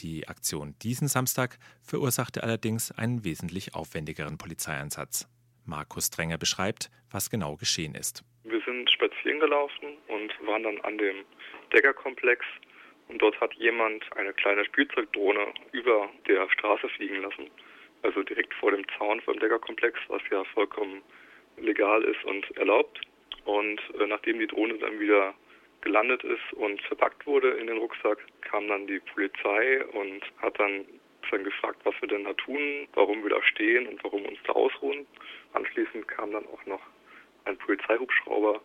Die 0.00 0.28
Aktion 0.28 0.74
diesen 0.82 1.08
Samstag 1.08 1.58
verursachte 1.82 2.42
allerdings 2.42 2.90
einen 2.90 3.24
wesentlich 3.24 3.74
aufwendigeren 3.74 4.38
Polizeieinsatz. 4.38 5.28
Markus 5.64 6.10
Drenger 6.10 6.36
beschreibt, 6.36 6.90
was 7.10 7.30
genau 7.30 7.56
geschehen 7.56 7.94
ist. 7.94 8.22
Wir 8.42 8.60
sind 8.66 8.90
spazieren 8.90 9.40
gelaufen 9.40 9.96
und 10.08 10.46
waren 10.46 10.62
dann 10.64 10.80
an 10.82 10.98
dem 10.98 11.24
Deckerkomplex 11.72 12.44
und 13.08 13.20
dort 13.20 13.40
hat 13.40 13.54
jemand 13.54 14.04
eine 14.16 14.32
kleine 14.32 14.64
Spielzeugdrohne 14.64 15.52
über 15.72 16.08
der 16.26 16.48
Straße 16.50 16.88
fliegen 16.88 17.22
lassen. 17.22 17.50
Also 18.02 18.22
direkt 18.22 18.52
vor 18.54 18.70
dem 18.70 18.84
Zaun 18.98 19.20
vom 19.22 19.38
Deckerkomplex, 19.38 19.98
was 20.08 20.22
ja 20.30 20.44
vollkommen 20.44 21.02
legal 21.56 22.02
ist 22.04 22.22
und 22.24 22.50
erlaubt. 22.56 23.00
Und 23.44 23.80
äh, 23.98 24.06
nachdem 24.06 24.38
die 24.38 24.46
Drohne 24.46 24.74
dann 24.78 24.98
wieder 25.00 25.34
gelandet 25.82 26.24
ist 26.24 26.52
und 26.54 26.80
verpackt 26.82 27.26
wurde 27.26 27.50
in 27.52 27.66
den 27.66 27.78
Rucksack, 27.78 28.18
kam 28.40 28.68
dann 28.68 28.86
die 28.86 29.00
Polizei 29.00 29.84
und 29.86 30.22
hat 30.40 30.58
dann 30.58 30.86
dann 31.30 31.44
gefragt, 31.44 31.80
was 31.84 31.94
wir 32.00 32.08
denn 32.08 32.24
da 32.24 32.32
tun, 32.34 32.86
warum 32.94 33.22
wir 33.22 33.30
da 33.30 33.42
stehen 33.42 33.86
und 33.86 34.02
warum 34.04 34.24
uns 34.24 34.38
da 34.46 34.52
ausruhen. 34.52 35.06
Anschließend 35.52 36.06
kam 36.08 36.32
dann 36.32 36.46
auch 36.46 36.64
noch 36.66 36.80
ein 37.44 37.56
Polizeihubschrauber, 37.58 38.60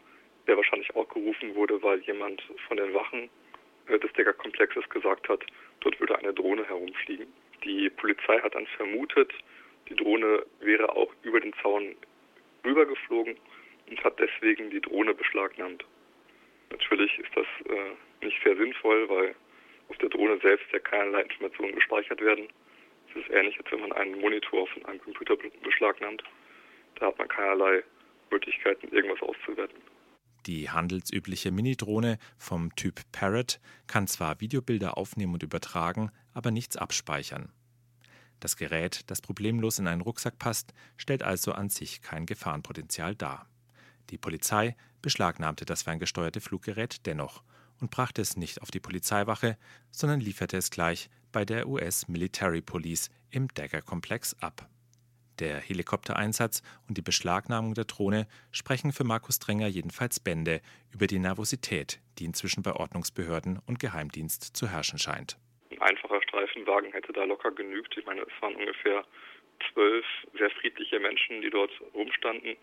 der 0.48 0.58
wahrscheinlich 0.58 0.96
auch 0.96 1.08
gerufen 1.10 1.56
wurde, 1.56 1.82
weil 1.82 2.00
jemand 2.02 2.42
von 2.68 2.78
den 2.78 2.94
Wachen 2.94 3.30
des 3.98 4.14
Deckerkomplexes 4.14 4.88
gesagt 4.90 5.30
hat, 5.30 5.44
dort 5.80 6.00
würde 6.00 6.18
eine 6.18 6.34
Drohne 6.34 6.66
herumfliegen. 6.68 7.28
Die 7.64 7.90
Polizei 7.90 8.40
hat 8.40 8.56
dann 8.56 8.68
vermutet, 8.68 9.34
die 9.90 9.96
Drohne 9.96 10.46
wäre 10.60 10.96
auch 10.96 11.12
über 11.24 11.40
den 11.40 11.54
Zaun 11.62 11.96
rübergeflogen 12.64 13.38
und 13.90 14.04
hat 14.04 14.20
deswegen 14.20 14.70
die 14.70 14.82
Drohne 14.82 15.14
beschlagnahmt. 15.14 15.84
Natürlich 16.70 17.18
ist 17.18 17.36
das 17.36 17.48
äh, 17.66 18.26
nicht 18.26 18.38
sehr 18.44 18.56
sinnvoll, 18.56 19.10
weil 19.10 19.36
auf 19.90 19.98
der 19.98 20.10
Drohne 20.10 20.38
selbst 20.40 20.72
ja 20.72 20.80
keinerlei 20.80 21.22
Informationen 21.22 21.74
gespeichert 21.74 22.22
werden. 22.22 22.48
Es 23.10 23.24
ist 23.24 23.30
ähnlich, 23.32 23.58
als 23.58 23.72
wenn 23.72 23.82
man 23.82 23.92
einen 23.94 24.20
Monitor 24.20 24.68
von 24.68 24.86
einem 24.86 25.02
Computer 25.02 25.36
beschlagnahmt. 25.64 26.24
Da 26.96 27.08
hat 27.08 27.18
man 27.18 27.28
keinerlei 27.28 27.84
Möglichkeiten, 28.30 28.88
irgendwas 28.94 29.22
auszuwerten. 29.22 29.82
Die 30.46 30.70
handelsübliche 30.70 31.52
Mini-Drohne 31.52 32.18
vom 32.38 32.76
Typ 32.76 33.02
Parrot 33.12 33.60
kann 33.88 34.08
zwar 34.08 34.40
Videobilder 34.40 34.98
aufnehmen 34.98 35.34
und 35.34 35.44
übertragen, 35.44 36.12
aber 36.34 36.52
nichts 36.52 36.78
abspeichern. 36.78 37.52
Das 38.40 38.56
Gerät, 38.56 39.04
das 39.08 39.22
problemlos 39.22 39.80
in 39.80 39.88
einen 39.88 40.02
Rucksack 40.02 40.40
passt, 40.40 40.74
stellt 40.96 41.24
also 41.24 41.52
an 41.52 41.70
sich 41.70 42.02
kein 42.02 42.26
Gefahrenpotenzial 42.26 43.16
dar. 43.16 43.48
Die 44.10 44.18
Polizei 44.18 44.76
beschlagnahmte 45.02 45.66
das 45.66 45.84
ferngesteuerte 45.84 46.42
Fluggerät 46.42 47.06
dennoch 47.06 47.44
und 47.80 47.92
brachte 47.92 48.22
es 48.22 48.38
nicht 48.38 48.62
auf 48.62 48.72
die 48.72 48.80
Polizeiwache, 48.80 49.58
sondern 49.92 50.22
lieferte 50.22 50.58
es 50.58 50.70
gleich 50.70 51.10
bei 51.32 51.46
der 51.46 51.68
US 51.68 52.08
Military 52.08 52.62
Police 52.62 53.10
im 53.30 53.48
Dagger-Komplex 53.50 54.36
ab. 54.40 54.70
Der 55.40 55.58
Helikoptereinsatz 55.60 56.62
und 56.88 56.98
die 56.98 57.02
Beschlagnahmung 57.02 57.74
der 57.74 57.86
Drohne 57.86 58.28
sprechen 58.52 58.92
für 58.92 59.06
Markus 59.06 59.40
Drenger 59.40 59.68
jedenfalls 59.68 60.20
Bände 60.20 60.60
über 60.94 61.08
die 61.08 61.20
Nervosität, 61.20 62.00
die 62.18 62.26
inzwischen 62.26 62.62
bei 62.62 62.74
Ordnungsbehörden 62.74 63.60
und 63.66 63.80
Geheimdienst 63.80 64.58
zu 64.58 64.68
herrschen 64.68 65.00
scheint. 65.00 65.38
Ein 65.72 65.82
einfacher 65.82 66.22
Streifenwagen 66.24 66.92
hätte 66.92 67.14
da 67.14 67.24
locker 67.24 67.52
genügt. 67.52 67.98
Ich 67.98 68.06
meine, 68.06 68.22
es 68.22 68.42
waren 68.42 68.56
ungefähr 68.56 69.06
zwölf 69.72 70.06
sehr 70.38 70.50
friedliche 70.50 71.00
Menschen, 71.00 71.42
die 71.42 71.50
dort 71.50 71.72
rumstanden. 71.94 72.58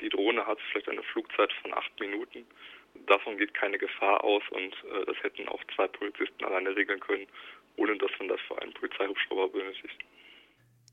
Die 0.00 0.08
Drohne 0.08 0.44
hat 0.46 0.58
vielleicht 0.70 0.88
eine 0.88 1.02
Flugzeit 1.04 1.52
von 1.62 1.72
acht 1.74 2.00
Minuten. 2.00 2.44
Davon 3.06 3.38
geht 3.38 3.54
keine 3.54 3.78
Gefahr 3.78 4.24
aus 4.24 4.42
und 4.50 4.74
äh, 4.90 5.04
das 5.06 5.16
hätten 5.22 5.48
auch 5.48 5.62
zwei 5.74 5.86
Polizisten 5.86 6.44
alleine 6.44 6.74
regeln 6.74 6.98
können, 6.98 7.26
ohne 7.76 7.96
dass 7.98 8.10
man 8.18 8.28
dafür 8.28 8.60
einen 8.62 8.72
Polizeihubschrauber 8.72 9.48
benötigt. 9.48 10.02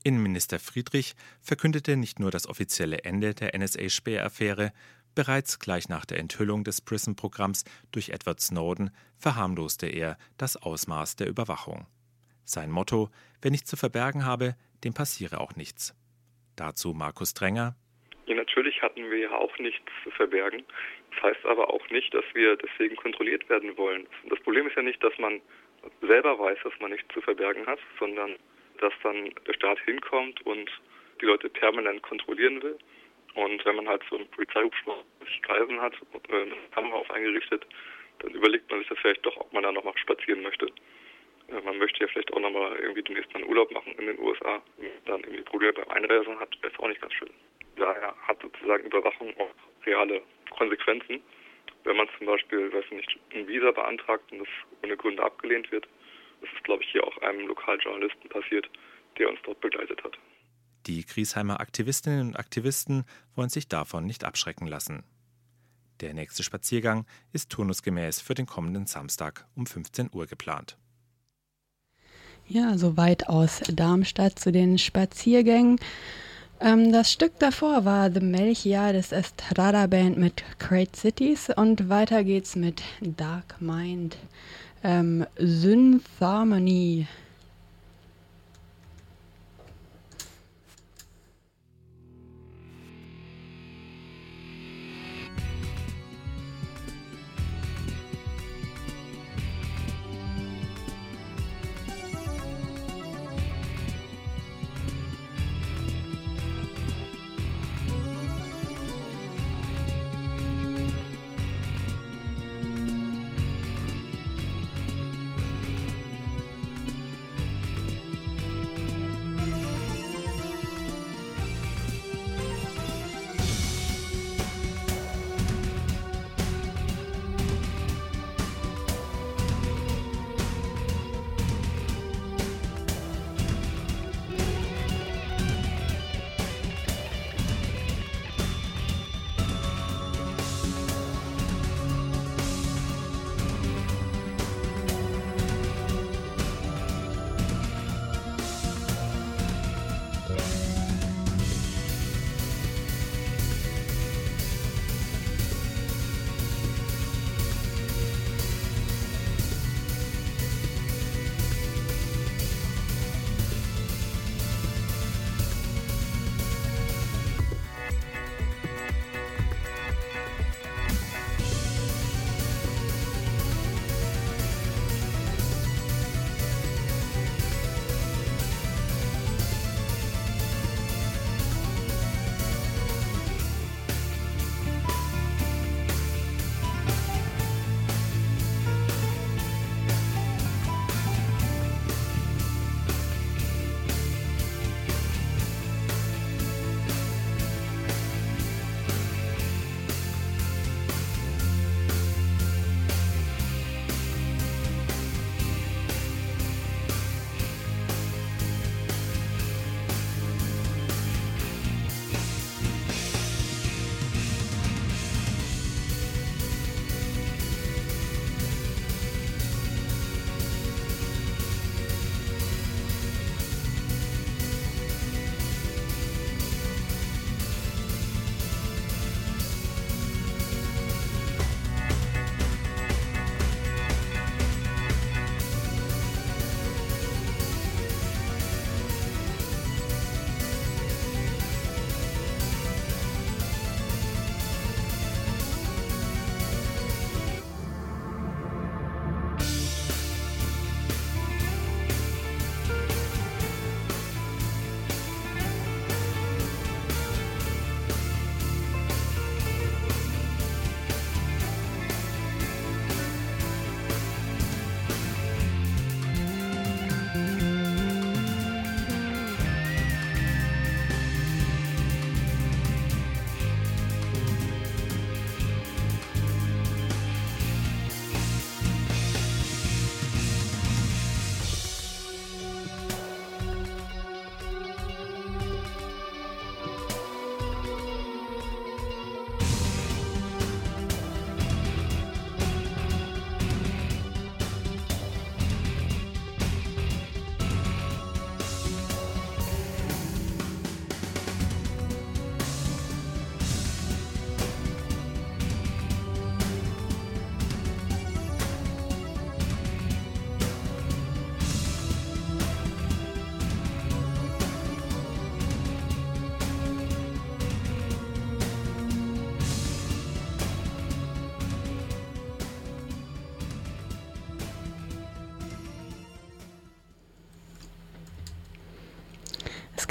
Innenminister 0.04 0.58
Friedrich 0.58 1.14
verkündete 1.40 1.96
nicht 1.96 2.20
nur 2.20 2.30
das 2.30 2.46
offizielle 2.46 3.04
Ende 3.04 3.34
der 3.34 3.58
NSA-Spähaffäre, 3.58 4.72
bereits 5.14 5.58
gleich 5.58 5.88
nach 5.88 6.04
der 6.04 6.18
Enthüllung 6.18 6.62
des 6.62 6.82
PRISM-Programms 6.82 7.64
durch 7.90 8.10
Edward 8.10 8.38
Snowden 8.38 8.90
verharmloste 9.16 9.86
er 9.86 10.18
das 10.36 10.62
Ausmaß 10.62 11.16
der 11.16 11.28
Überwachung. 11.28 11.86
Sein 12.44 12.70
Motto: 12.70 13.08
Wer 13.40 13.50
nichts 13.50 13.70
zu 13.70 13.76
verbergen 13.76 14.26
habe, 14.26 14.56
dem 14.84 14.92
passiere 14.92 15.40
auch 15.40 15.56
nichts. 15.56 15.94
Dazu 16.54 16.92
Markus 16.92 17.32
Drenger. 17.32 17.74
Ja, 18.26 18.34
natürlich 18.34 18.82
hatten 18.82 19.10
wir 19.10 19.18
ja 19.18 19.30
auch 19.30 19.58
nichts 19.58 19.90
zu 20.02 20.10
verbergen. 20.10 20.64
Das 21.14 21.22
heißt 21.22 21.46
aber 21.46 21.72
auch 21.72 21.88
nicht, 21.88 22.12
dass 22.12 22.24
wir 22.34 22.56
deswegen 22.56 22.96
kontrolliert 22.96 23.48
werden 23.48 23.74
wollen. 23.78 24.06
Das 24.28 24.38
Problem 24.40 24.66
ist 24.66 24.76
ja 24.76 24.82
nicht, 24.82 25.02
dass 25.02 25.16
man 25.18 25.40
selber 26.02 26.38
weiß, 26.38 26.58
dass 26.62 26.74
man 26.80 26.90
nichts 26.90 27.08
zu 27.14 27.22
verbergen 27.22 27.66
hat, 27.66 27.78
sondern 27.98 28.36
dass 28.78 28.92
dann 29.02 29.32
der 29.46 29.54
Staat 29.54 29.78
hinkommt 29.80 30.44
und 30.46 30.70
die 31.20 31.26
Leute 31.26 31.48
permanent 31.48 32.02
kontrollieren 32.02 32.62
will. 32.62 32.78
Und 33.34 33.64
wenn 33.64 33.76
man 33.76 33.88
halt 33.88 34.02
so 34.08 34.16
einen 34.16 34.28
Polizeihubschrauber 34.28 35.02
sich 35.26 35.42
kreisen 35.42 35.80
hat 35.80 35.94
eine 36.28 36.52
Kamera 36.72 36.96
auf 36.96 37.10
eingerichtet, 37.10 37.66
dann 38.20 38.32
überlegt 38.32 38.70
man 38.70 38.80
sich 38.80 38.88
das 38.88 38.98
vielleicht 38.98 39.26
doch, 39.26 39.36
ob 39.36 39.52
man 39.52 39.62
da 39.64 39.72
nochmal 39.72 39.96
spazieren 39.98 40.42
möchte. 40.42 40.70
Man 41.48 41.78
möchte 41.78 42.00
ja 42.00 42.08
vielleicht 42.08 42.32
auch 42.32 42.40
nochmal 42.40 42.76
irgendwie 42.76 43.02
demnächst 43.02 43.32
mal 43.34 43.40
einen 43.40 43.48
Urlaub 43.50 43.70
machen 43.72 43.94
in 43.98 44.06
den 44.06 44.18
USA. 44.18 44.62
Dann 45.04 45.20
irgendwie 45.20 45.42
Probleme 45.42 45.74
beim 45.74 45.88
Einreisen 45.90 46.38
hat, 46.38 46.56
wäre 46.62 46.72
es 46.72 46.78
auch 46.78 46.88
nicht 46.88 47.00
ganz 47.00 47.12
schön. 47.12 47.30
Daher 47.76 48.14
hat 48.26 48.40
sozusagen 48.40 48.84
Überwachung 48.84 49.34
auch 49.38 49.50
reale 49.84 50.22
Konsequenzen. 50.50 51.22
Wenn 51.82 51.96
man 51.96 52.08
zum 52.16 52.26
Beispiel, 52.26 52.72
weiß 52.72 52.90
nicht, 52.92 53.18
ein 53.34 53.46
Visa 53.46 53.72
beantragt 53.72 54.24
und 54.32 54.38
das 54.38 54.48
ohne 54.82 54.96
Gründe 54.96 55.22
abgelehnt 55.22 55.70
wird, 55.70 55.86
das 56.44 56.54
ist, 56.54 56.64
glaube 56.64 56.82
ich, 56.82 56.90
hier 56.92 57.04
auch 57.04 57.16
einem 57.22 57.46
Lokaljournalisten 57.46 58.28
passiert, 58.28 58.68
der 59.18 59.30
uns 59.30 59.38
dort 59.44 59.60
begleitet 59.60 60.02
hat. 60.04 60.18
Die 60.86 61.04
Griesheimer 61.04 61.60
Aktivistinnen 61.60 62.28
und 62.28 62.36
Aktivisten 62.36 63.04
wollen 63.34 63.48
sich 63.48 63.68
davon 63.68 64.04
nicht 64.04 64.24
abschrecken 64.24 64.66
lassen. 64.66 65.04
Der 66.00 66.12
nächste 66.12 66.42
Spaziergang 66.42 67.06
ist 67.32 67.50
turnusgemäß 67.50 68.20
für 68.20 68.34
den 68.34 68.46
kommenden 68.46 68.86
Samstag 68.86 69.46
um 69.54 69.64
15 69.64 70.10
Uhr 70.12 70.26
geplant. 70.26 70.76
Ja, 72.46 72.76
soweit 72.76 73.28
aus 73.28 73.60
Darmstadt 73.72 74.38
zu 74.38 74.52
den 74.52 74.76
Spaziergängen. 74.76 75.80
Ähm, 76.60 76.92
das 76.92 77.10
Stück 77.10 77.38
davor 77.38 77.86
war 77.86 78.10
The 78.10 78.20
Melchiades 78.20 79.12
Estrada 79.12 79.86
Band 79.86 80.18
mit 80.18 80.44
Great 80.58 80.94
Cities 80.94 81.48
und 81.56 81.88
weiter 81.88 82.22
geht's 82.22 82.54
mit 82.56 82.82
Dark 83.00 83.60
Mind 83.60 84.18
ähm, 84.84 85.26
Syntharmony. 85.38 87.08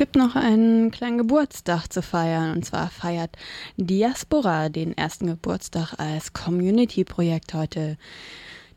Gibt 0.03 0.17
noch 0.17 0.35
einen 0.35 0.91
kleinen 0.91 1.17
Geburtstag 1.17 1.87
zu 1.87 2.01
feiern. 2.01 2.57
Und 2.57 2.65
zwar 2.65 2.89
feiert 2.89 3.37
Diaspora 3.77 4.67
den 4.67 4.97
ersten 4.97 5.27
Geburtstag 5.27 5.93
als 5.97 6.33
Community-Projekt 6.33 7.53
heute. 7.53 7.97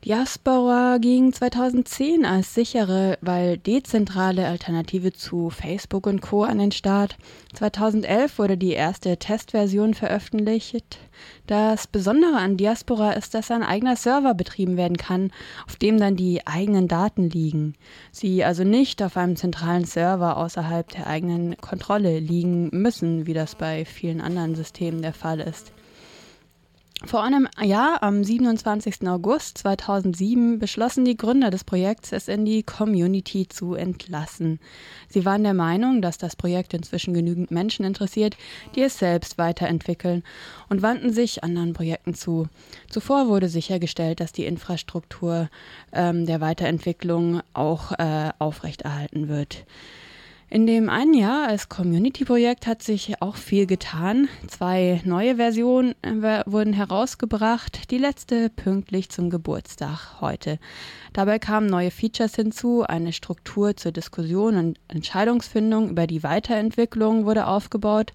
Diaspora 0.06 0.98
ging 0.98 1.32
2010 1.32 2.24
als 2.24 2.54
sichere, 2.54 3.18
weil 3.22 3.58
dezentrale 3.58 4.46
Alternative 4.46 5.12
zu 5.12 5.50
Facebook 5.50 6.06
und 6.06 6.20
Co. 6.20 6.44
an 6.44 6.58
den 6.58 6.70
Start. 6.70 7.16
2011 7.54 8.38
wurde 8.38 8.56
die 8.56 8.70
erste 8.70 9.16
Testversion 9.16 9.94
veröffentlicht. 9.94 11.00
Das 11.48 11.88
Besondere 11.88 12.36
an 12.36 12.56
Diaspora 12.56 13.14
ist, 13.14 13.34
dass 13.34 13.50
ein 13.50 13.64
eigener 13.64 13.96
Server 13.96 14.34
betrieben 14.34 14.76
werden 14.76 14.96
kann, 14.96 15.32
auf 15.66 15.74
dem 15.74 15.98
dann 15.98 16.14
die 16.14 16.46
eigenen 16.46 16.86
Daten 16.86 17.28
liegen. 17.28 17.74
Sie 18.12 18.44
also 18.44 18.62
nicht 18.62 19.02
auf 19.02 19.16
einem 19.16 19.34
zentralen 19.34 19.86
Server 19.86 20.36
außerhalb 20.36 20.88
der 20.88 21.08
eigenen 21.08 21.56
Kontrolle 21.56 22.20
liegen 22.20 22.68
müssen, 22.70 23.26
wie 23.26 23.34
das 23.34 23.56
bei 23.56 23.84
vielen 23.84 24.20
anderen 24.20 24.54
Systemen 24.54 25.02
der 25.02 25.14
Fall 25.14 25.40
ist. 25.40 25.72
Vor 27.04 27.22
einem 27.22 27.46
Jahr, 27.62 28.02
am 28.02 28.24
27. 28.24 29.06
August 29.06 29.58
2007, 29.58 30.58
beschlossen 30.58 31.04
die 31.04 31.16
Gründer 31.16 31.50
des 31.50 31.62
Projekts, 31.62 32.10
es 32.10 32.26
in 32.26 32.46
die 32.46 32.62
Community 32.62 33.46
zu 33.46 33.74
entlassen. 33.74 34.60
Sie 35.06 35.26
waren 35.26 35.42
der 35.42 35.52
Meinung, 35.52 36.00
dass 36.00 36.16
das 36.16 36.36
Projekt 36.36 36.72
inzwischen 36.72 37.12
genügend 37.12 37.50
Menschen 37.50 37.84
interessiert, 37.84 38.38
die 38.74 38.80
es 38.80 38.98
selbst 38.98 39.36
weiterentwickeln 39.36 40.22
und 40.70 40.80
wandten 40.80 41.12
sich 41.12 41.44
anderen 41.44 41.74
Projekten 41.74 42.14
zu. 42.14 42.48
Zuvor 42.88 43.28
wurde 43.28 43.50
sichergestellt, 43.50 44.18
dass 44.20 44.32
die 44.32 44.46
Infrastruktur 44.46 45.50
ähm, 45.92 46.24
der 46.24 46.40
Weiterentwicklung 46.40 47.42
auch 47.52 47.92
äh, 47.92 48.30
aufrechterhalten 48.38 49.28
wird. 49.28 49.66
In 50.48 50.64
dem 50.64 50.88
einen 50.88 51.12
Jahr 51.12 51.48
als 51.48 51.68
Community-Projekt 51.68 52.68
hat 52.68 52.80
sich 52.80 53.20
auch 53.20 53.34
viel 53.34 53.66
getan. 53.66 54.28
Zwei 54.46 55.00
neue 55.04 55.36
Versionen 55.36 55.96
äh, 56.02 56.44
wurden 56.46 56.72
herausgebracht, 56.72 57.90
die 57.90 57.98
letzte 57.98 58.48
pünktlich 58.50 59.08
zum 59.08 59.28
Geburtstag 59.28 60.20
heute. 60.20 60.60
Dabei 61.12 61.40
kamen 61.40 61.66
neue 61.66 61.90
Features 61.90 62.36
hinzu, 62.36 62.84
eine 62.84 63.12
Struktur 63.12 63.76
zur 63.76 63.90
Diskussion 63.90 64.56
und 64.56 64.78
Entscheidungsfindung 64.86 65.90
über 65.90 66.06
die 66.06 66.22
Weiterentwicklung 66.22 67.26
wurde 67.26 67.48
aufgebaut. 67.48 68.12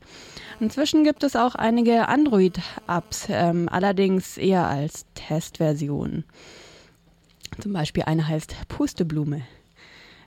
Inzwischen 0.61 1.03
gibt 1.03 1.23
es 1.23 1.36
auch 1.36 1.55
einige 1.55 2.07
Android-Apps, 2.07 3.27
ähm, 3.29 3.67
allerdings 3.69 4.38
eher 4.38 4.67
als 4.67 5.05
Testversion. 5.15 6.23
Zum 7.59 7.73
Beispiel 7.73 8.03
eine 8.03 8.25
heißt 8.25 8.55
Pusteblume. 8.69 9.41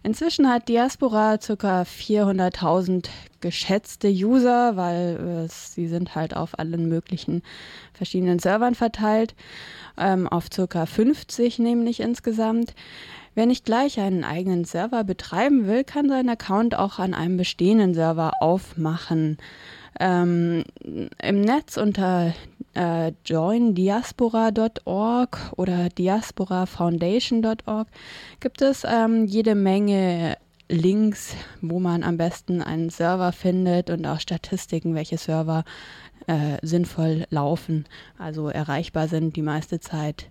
Inzwischen 0.04 0.50
hat 0.50 0.68
Diaspora 0.68 1.38
ca. 1.38 1.82
400.000 1.82 3.06
geschätzte 3.40 4.08
User, 4.08 4.76
weil 4.76 5.46
äh, 5.46 5.48
sie 5.48 5.88
sind 5.88 6.14
halt 6.14 6.36
auf 6.36 6.58
allen 6.58 6.90
möglichen 6.90 7.42
verschiedenen 7.94 8.38
Servern 8.38 8.74
verteilt, 8.74 9.34
ähm, 9.96 10.28
auf 10.28 10.50
ca. 10.50 10.84
50 10.84 11.58
nämlich 11.58 12.00
insgesamt. 12.00 12.74
Wer 13.34 13.46
nicht 13.46 13.64
gleich 13.64 13.98
einen 13.98 14.24
eigenen 14.24 14.66
Server 14.66 15.04
betreiben 15.04 15.66
will, 15.66 15.84
kann 15.84 16.10
seinen 16.10 16.28
Account 16.28 16.74
auch 16.74 16.98
an 16.98 17.14
einem 17.14 17.38
bestehenden 17.38 17.94
Server 17.94 18.32
aufmachen. 18.40 19.38
Ähm, 19.98 20.64
Im 20.82 21.40
Netz 21.40 21.78
unter 21.78 22.34
äh, 22.74 23.12
joindiaspora.org 23.24 25.52
oder 25.56 25.88
diasporafoundation.org 25.88 27.88
gibt 28.40 28.62
es 28.62 28.82
ähm, 28.84 29.26
jede 29.26 29.54
Menge 29.54 30.36
Links, 30.68 31.36
wo 31.60 31.78
man 31.78 32.02
am 32.02 32.16
besten 32.16 32.62
einen 32.62 32.90
Server 32.90 33.32
findet 33.32 33.90
und 33.90 34.06
auch 34.06 34.20
Statistiken, 34.20 34.94
welche 34.94 35.18
Server 35.18 35.64
äh, 36.26 36.56
sinnvoll 36.62 37.26
laufen, 37.30 37.84
also 38.18 38.48
erreichbar 38.48 39.08
sind 39.08 39.36
die 39.36 39.42
meiste 39.42 39.80
Zeit. 39.80 40.30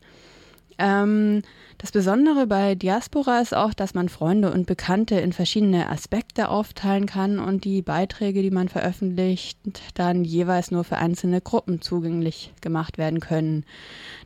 Ähm, 0.77 1.41
das 1.77 1.91
Besondere 1.91 2.47
bei 2.47 2.75
Diaspora 2.75 3.39
ist 3.39 3.53
auch, 3.53 3.73
dass 3.73 3.93
man 3.93 4.07
Freunde 4.07 4.51
und 4.51 4.65
Bekannte 4.65 5.15
in 5.19 5.33
verschiedene 5.33 5.89
Aspekte 5.89 6.49
aufteilen 6.49 7.05
kann 7.07 7.39
und 7.39 7.65
die 7.65 7.81
Beiträge, 7.81 8.41
die 8.41 8.51
man 8.51 8.69
veröffentlicht, 8.69 9.57
dann 9.93 10.23
jeweils 10.23 10.71
nur 10.71 10.83
für 10.83 10.97
einzelne 10.97 11.41
Gruppen 11.41 11.81
zugänglich 11.81 12.53
gemacht 12.61 12.97
werden 12.97 13.19
können. 13.19 13.65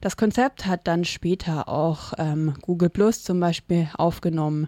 Das 0.01 0.17
Konzept 0.17 0.65
hat 0.65 0.87
dann 0.87 1.03
später 1.03 1.67
auch 1.67 2.13
ähm, 2.17 2.53
Google 2.61 2.89
Plus 2.89 3.23
zum 3.23 3.39
Beispiel 3.39 3.89
aufgenommen. 3.97 4.67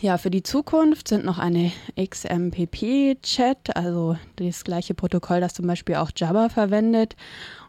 Ja, 0.00 0.16
für 0.16 0.30
die 0.30 0.44
Zukunft 0.44 1.08
sind 1.08 1.24
noch 1.24 1.38
eine 1.38 1.72
XMPP-Chat, 1.98 3.74
also 3.74 4.16
das 4.36 4.62
gleiche 4.62 4.94
Protokoll, 4.94 5.40
das 5.40 5.54
zum 5.54 5.66
Beispiel 5.66 5.96
auch 5.96 6.10
Jabber 6.14 6.50
verwendet, 6.50 7.16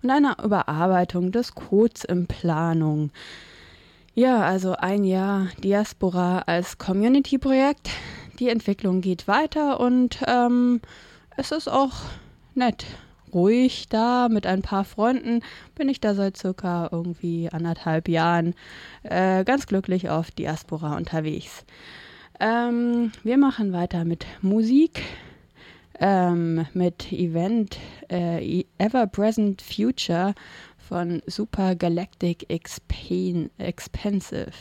und 0.04 0.12
eine 0.12 0.36
Überarbeitung 0.44 1.32
des 1.32 1.56
Codes 1.56 2.04
in 2.04 2.28
Planung. 2.28 3.12
Ja, 4.14 4.42
also 4.42 4.74
ein 4.74 5.06
Jahr 5.06 5.48
Diaspora 5.64 6.40
als 6.40 6.78
Community-Projekt. 6.78 7.90
Die 8.40 8.50
Entwicklung 8.50 9.02
geht 9.02 9.28
weiter 9.28 9.80
und 9.80 10.20
ähm, 10.28 10.82
es 11.36 11.52
ist 11.52 11.68
auch 11.68 11.94
nett. 12.54 12.86
Ruhig 13.34 13.88
da 13.90 14.28
mit 14.30 14.46
ein 14.46 14.62
paar 14.62 14.84
Freunden 14.84 15.42
bin 15.76 15.88
ich 15.88 16.00
da 16.00 16.14
seit 16.16 16.38
circa 16.38 16.90
irgendwie 16.92 17.50
anderthalb 17.50 18.08
Jahren 18.08 18.56
äh, 19.04 19.44
ganz 19.46 19.68
glücklich 19.68 20.10
auf 20.10 20.32
Diaspora 20.32 20.98
unterwegs. 20.98 21.66
Ähm, 22.40 23.12
wir 23.24 23.38
machen 23.38 23.74
weiter 23.74 24.06
mit 24.06 24.26
Musik, 24.42 25.02
ähm, 26.00 26.66
mit 26.74 27.12
Event 27.12 27.78
äh, 28.10 28.64
Ever 28.78 29.08
Present 29.08 29.62
Future 29.62 30.34
von 30.78 31.22
Super 31.28 31.76
Galactic 31.76 32.50
Expan 32.50 33.50
Expensive. 33.58 34.54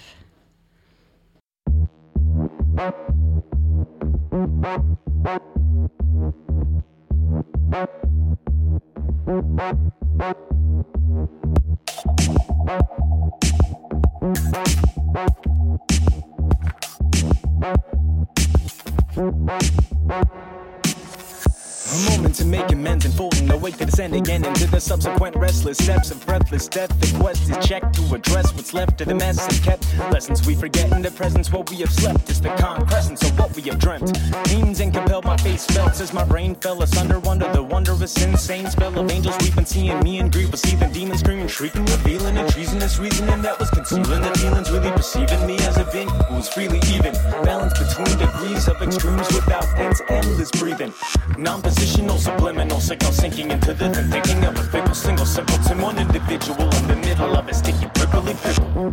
Thank 17.60 17.82
you. 19.16 20.47
A 21.90 22.10
moment 22.10 22.34
to 22.34 22.44
make 22.44 22.70
amends 22.70 23.06
and 23.06 23.14
folding 23.14 23.50
awake 23.50 23.78
to 23.78 23.86
descend 23.86 24.14
again 24.14 24.44
into 24.44 24.66
the 24.66 24.78
subsequent 24.78 25.34
restless 25.36 25.78
steps 25.78 26.10
of 26.10 26.24
breathless 26.26 26.68
death. 26.68 26.90
The 27.00 27.18
quest 27.18 27.48
is 27.48 27.66
checked 27.66 27.94
to 27.94 28.14
address 28.14 28.52
what's 28.52 28.74
left 28.74 29.00
of 29.00 29.08
the 29.08 29.14
mess 29.14 29.42
and 29.42 29.62
kept 29.62 29.86
lessons 30.12 30.46
we 30.46 30.54
forget 30.54 30.92
in 30.92 31.00
the 31.00 31.10
presence. 31.10 31.50
What 31.50 31.70
we 31.70 31.78
have 31.78 31.90
slept 31.90 32.28
is 32.28 32.42
the 32.42 32.50
concrescence 32.56 33.22
of 33.22 33.38
what 33.38 33.56
we 33.56 33.62
have 33.62 33.78
dreamt. 33.78 34.20
Means 34.50 34.80
and 34.80 34.92
compelled 34.92 35.24
my 35.24 35.38
face 35.38 35.64
felt 35.66 35.98
as 35.98 36.12
my 36.12 36.24
brain 36.24 36.54
fell 36.56 36.82
asunder 36.82 37.26
under 37.26 37.50
the 37.52 37.62
wondrous 37.62 38.22
insane 38.22 38.68
spell 38.68 38.98
of 38.98 39.10
angels 39.10 39.36
been 39.52 39.64
seeing. 39.64 39.98
Me 40.00 40.18
and 40.18 40.30
grief 40.30 40.54
seething, 40.56 40.92
demons 40.92 41.20
screaming, 41.20 41.48
shrieking, 41.48 41.86
revealing 41.86 42.36
a 42.36 42.46
treasonous 42.50 42.98
reasoning 42.98 43.40
that 43.40 43.58
was 43.58 43.70
concealing 43.70 44.20
the 44.20 44.38
feelings, 44.38 44.70
really 44.70 44.90
perceiving 44.90 45.46
me 45.46 45.56
as 45.60 45.78
a 45.78 45.84
being 45.90 46.08
who 46.08 46.34
was 46.34 46.48
freely 46.50 46.80
even. 46.92 47.14
Balance 47.44 47.72
between 47.78 48.18
degrees 48.18 48.68
of 48.68 48.80
extremes 48.82 49.28
without 49.32 49.66
ends, 49.78 50.02
endless 50.10 50.50
breathing. 50.50 50.92
Non 51.38 51.62
Positional, 51.78 52.18
subliminal, 52.18 52.80
signal 52.80 53.12
sinking 53.12 53.52
into 53.52 53.72
the 53.72 53.88
thinking 54.10 54.44
of 54.44 54.58
a 54.58 54.64
fickle, 54.64 54.94
single 54.96 55.24
simpleton, 55.24 55.80
one 55.80 55.96
individual 55.96 56.60
in 56.74 56.88
the 56.88 56.96
middle 56.96 57.36
of 57.36 57.46
a 57.46 57.54
sticky, 57.54 57.86
prickly 57.94 58.34
pickle. 58.42 58.92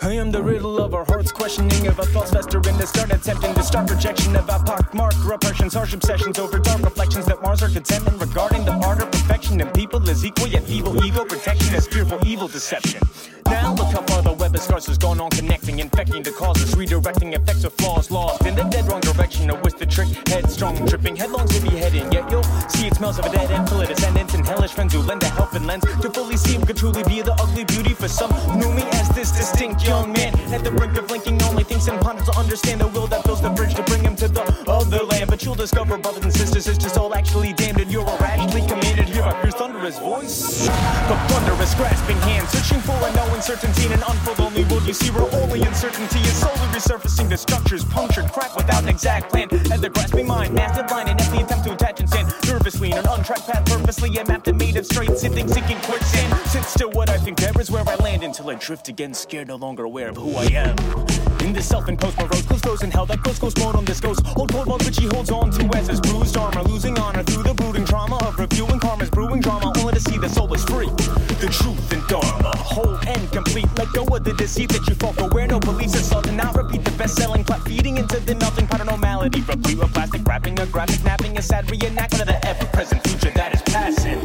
I 0.00 0.12
am 0.12 0.30
the 0.30 0.40
riddle 0.40 0.78
of 0.78 0.94
our 0.94 1.04
hearts, 1.04 1.32
questioning 1.32 1.88
of 1.88 1.98
our 1.98 2.06
thoughts 2.06 2.30
fester 2.30 2.58
in 2.58 2.78
the 2.78 2.86
start, 2.86 3.10
attempting 3.10 3.52
to 3.54 3.64
start 3.64 3.88
projection 3.88 4.36
of 4.36 4.48
our 4.48 4.60
pockmark 4.60 5.28
repressions, 5.28 5.74
harsh 5.74 5.92
obsessions 5.92 6.38
over 6.38 6.60
dark 6.60 6.82
reflections 6.82 7.26
that 7.26 7.42
mars 7.42 7.64
our 7.64 7.68
contentment 7.68 8.20
regarding 8.20 8.64
the 8.64 8.72
art 8.86 9.02
of 9.02 9.10
perfection 9.10 9.60
and 9.60 9.74
people 9.74 10.08
is 10.08 10.24
equal 10.24 10.46
yet 10.46 10.62
feeble 10.62 11.04
ego 11.04 11.24
protection 11.24 11.74
is 11.74 11.88
fearful 11.88 12.20
evil 12.24 12.46
deception. 12.46 13.00
Now 13.46 13.74
look 13.74 13.88
how 13.88 14.02
far 14.02 14.22
the 14.22 14.32
web 14.32 14.54
of 14.54 14.60
scars 14.60 14.86
has 14.86 14.98
gone 14.98 15.20
on 15.20 15.30
connecting, 15.30 15.78
infecting 15.78 16.22
the 16.22 16.30
causes, 16.30 16.74
redirecting 16.74 17.34
effects 17.34 17.64
of 17.64 17.72
flaws 17.74 18.10
lost 18.10 18.44
in 18.46 18.54
the 18.54 18.64
dead 18.64 18.86
wrong 18.86 19.00
direction. 19.00 19.50
A 19.50 19.54
with 19.62 19.78
the 19.78 19.86
trick, 19.86 20.08
headstrong, 20.28 20.86
tripping 20.86 21.16
headlong 21.16 21.46
to 21.48 21.60
be 21.60 21.70
heading. 21.70 22.10
Yet 22.12 22.30
you'll 22.30 22.42
see 22.68 22.86
it 22.86 22.94
smells 22.94 23.18
of 23.18 23.26
a 23.26 23.30
dead 23.30 23.50
end 23.50 23.68
full 23.68 23.80
of 23.80 23.88
descendants 23.88 24.34
and 24.34 24.46
hellish 24.46 24.72
friends 24.72 24.94
who 24.94 25.00
lend 25.00 25.22
a 25.22 25.28
helping 25.28 25.66
lens 25.66 25.84
to 25.84 26.10
fully 26.10 26.36
see 26.36 26.58
what 26.58 26.66
could 26.66 26.76
truly 26.76 27.02
be 27.04 27.22
the 27.22 27.32
ugly 27.34 27.64
beauty 27.64 27.94
for 27.94 28.08
some. 28.08 28.30
Knew 28.58 28.72
me 28.72 28.82
as 28.92 29.08
this 29.10 29.30
distinct 29.32 29.84
young 29.86 30.12
man 30.12 30.34
at 30.52 30.64
the 30.64 30.70
brink 30.70 30.96
of 30.96 31.10
linking, 31.10 31.40
only 31.42 31.64
thinks 31.64 31.88
and 31.88 32.00
ponders 32.00 32.26
to 32.28 32.36
understand 32.38 32.80
the 32.80 32.88
will 32.88 33.06
that 33.08 33.24
fills 33.24 33.40
the 33.42 33.50
bridge 33.50 33.74
to 33.74 33.82
bring 33.84 34.02
him 34.02 34.16
to 34.16 34.28
the 34.28 34.42
other 34.68 35.04
land. 35.04 35.30
But 35.30 35.44
you'll 35.44 35.54
discover, 35.54 35.98
brothers 35.98 36.24
and 36.24 36.32
sisters, 36.32 36.66
it's 36.66 36.78
just 36.78 36.98
all 36.98 37.14
actually 37.14 37.52
damned, 37.52 37.80
and 37.80 37.90
you're 37.90 38.04
radically 38.20 38.66
commanded 38.66 39.01
fierce 39.30 39.54
thunderous 39.54 39.98
voice. 39.98 40.66
The 40.66 41.16
thunderous 41.28 41.74
grasping 41.74 42.16
hand, 42.18 42.48
searching 42.48 42.80
for 42.80 42.96
a 42.96 43.12
no 43.14 43.34
uncertainty 43.34 43.86
in 43.86 43.92
an 43.92 44.02
unfold 44.08 44.40
only 44.40 44.64
world. 44.64 44.84
You 44.86 44.94
see, 44.94 45.10
where 45.10 45.30
only 45.42 45.62
uncertainty 45.62 46.18
is 46.20 46.34
slowly 46.34 46.68
resurfacing 46.74 47.28
the 47.28 47.36
structures 47.36 47.84
punctured, 47.84 48.32
cracked 48.32 48.56
without 48.56 48.82
an 48.82 48.88
exact 48.88 49.30
plan. 49.30 49.48
As 49.70 49.80
the 49.80 49.90
grasping 49.90 50.26
mind, 50.26 50.54
mastered 50.54 50.90
line, 50.90 51.08
and 51.08 51.20
every 51.20 51.38
attempt 51.38 51.64
to 51.66 51.72
attach 51.74 52.00
and 52.00 52.08
stand 52.08 52.41
in 52.62 52.92
an 52.92 53.06
untracked 53.08 53.46
path, 53.46 53.64
purposely 53.64 54.16
a 54.18 54.24
map 54.26 54.44
that 54.44 54.54
made 54.54 54.76
of 54.76 54.86
straight 54.86 55.16
sitting, 55.18 55.48
sinking 55.48 55.78
quicksand. 55.80 56.32
Sit 56.48 56.62
still, 56.64 56.90
what 56.90 57.10
I 57.10 57.18
think 57.18 57.38
there 57.38 57.52
is 57.60 57.70
where 57.70 57.82
I 57.88 57.96
land 57.96 58.22
until 58.22 58.50
I 58.50 58.54
drift 58.54 58.88
again, 58.88 59.14
scared, 59.14 59.48
no 59.48 59.56
longer 59.56 59.84
aware 59.84 60.10
of 60.10 60.16
who 60.16 60.36
I 60.36 60.44
am. 60.44 60.76
In 61.40 61.52
this 61.52 61.68
self-imposed 61.68 62.16
morose, 62.18 62.42
close 62.42 62.82
in 62.82 62.90
hell 62.90 63.06
that 63.06 63.22
goes 63.22 63.38
goes 63.38 63.56
mode 63.58 63.74
on 63.74 63.84
this 63.84 64.00
goes. 64.00 64.18
Hold 64.24 64.52
cold 64.52 64.84
which 64.84 64.98
he 64.98 65.06
holds 65.06 65.30
on 65.30 65.50
to 65.50 65.76
as 65.76 65.88
his 65.88 66.00
bruised 66.00 66.36
armor, 66.36 66.62
losing 66.62 66.96
honor 66.98 67.24
through 67.24 67.42
the 67.42 67.54
brooding 67.54 67.84
trauma 67.84 68.16
of 68.26 68.38
reviewing 68.38 68.78
karma's 68.78 69.10
brewing 69.10 69.40
drama, 69.40 69.72
only 69.78 69.94
to 69.94 70.00
see 70.00 70.18
the 70.18 70.28
soul 70.28 70.52
is 70.54 70.64
free. 70.64 70.88
The 71.42 71.48
truth 71.50 71.92
and 71.92 72.06
dharma, 72.06 72.56
whole 72.56 72.96
and 73.08 73.32
complete. 73.32 73.66
Let 73.76 73.92
go 73.92 74.04
of 74.04 74.22
the 74.22 74.34
deceit 74.34 74.70
that 74.70 74.86
you 74.88 74.94
fall 74.94 75.12
for, 75.12 75.28
where 75.30 75.48
no 75.48 75.58
beliefs 75.58 75.96
insult, 75.96 76.28
and 76.28 76.36
not 76.36 76.56
repeat 76.56 76.84
the 76.84 76.92
best-selling 76.92 77.44
plot, 77.44 77.62
feeding 77.62 77.96
into 77.96 78.20
the 78.20 78.32
of 78.80 78.86
normality, 78.86 79.40
replete 79.42 79.78
with 79.78 79.92
plastic 79.92 80.26
wrapping, 80.26 80.58
a 80.60 80.66
graphic 80.66 81.04
napping, 81.04 81.36
a 81.38 81.42
sad 81.42 81.66
reenactment 81.66 82.22
of 82.22 82.26
the 82.28 82.48
ever-present 82.52 83.02
future 83.08 83.30
that 83.30 83.54
is 83.54 83.62
passing. 83.62 84.20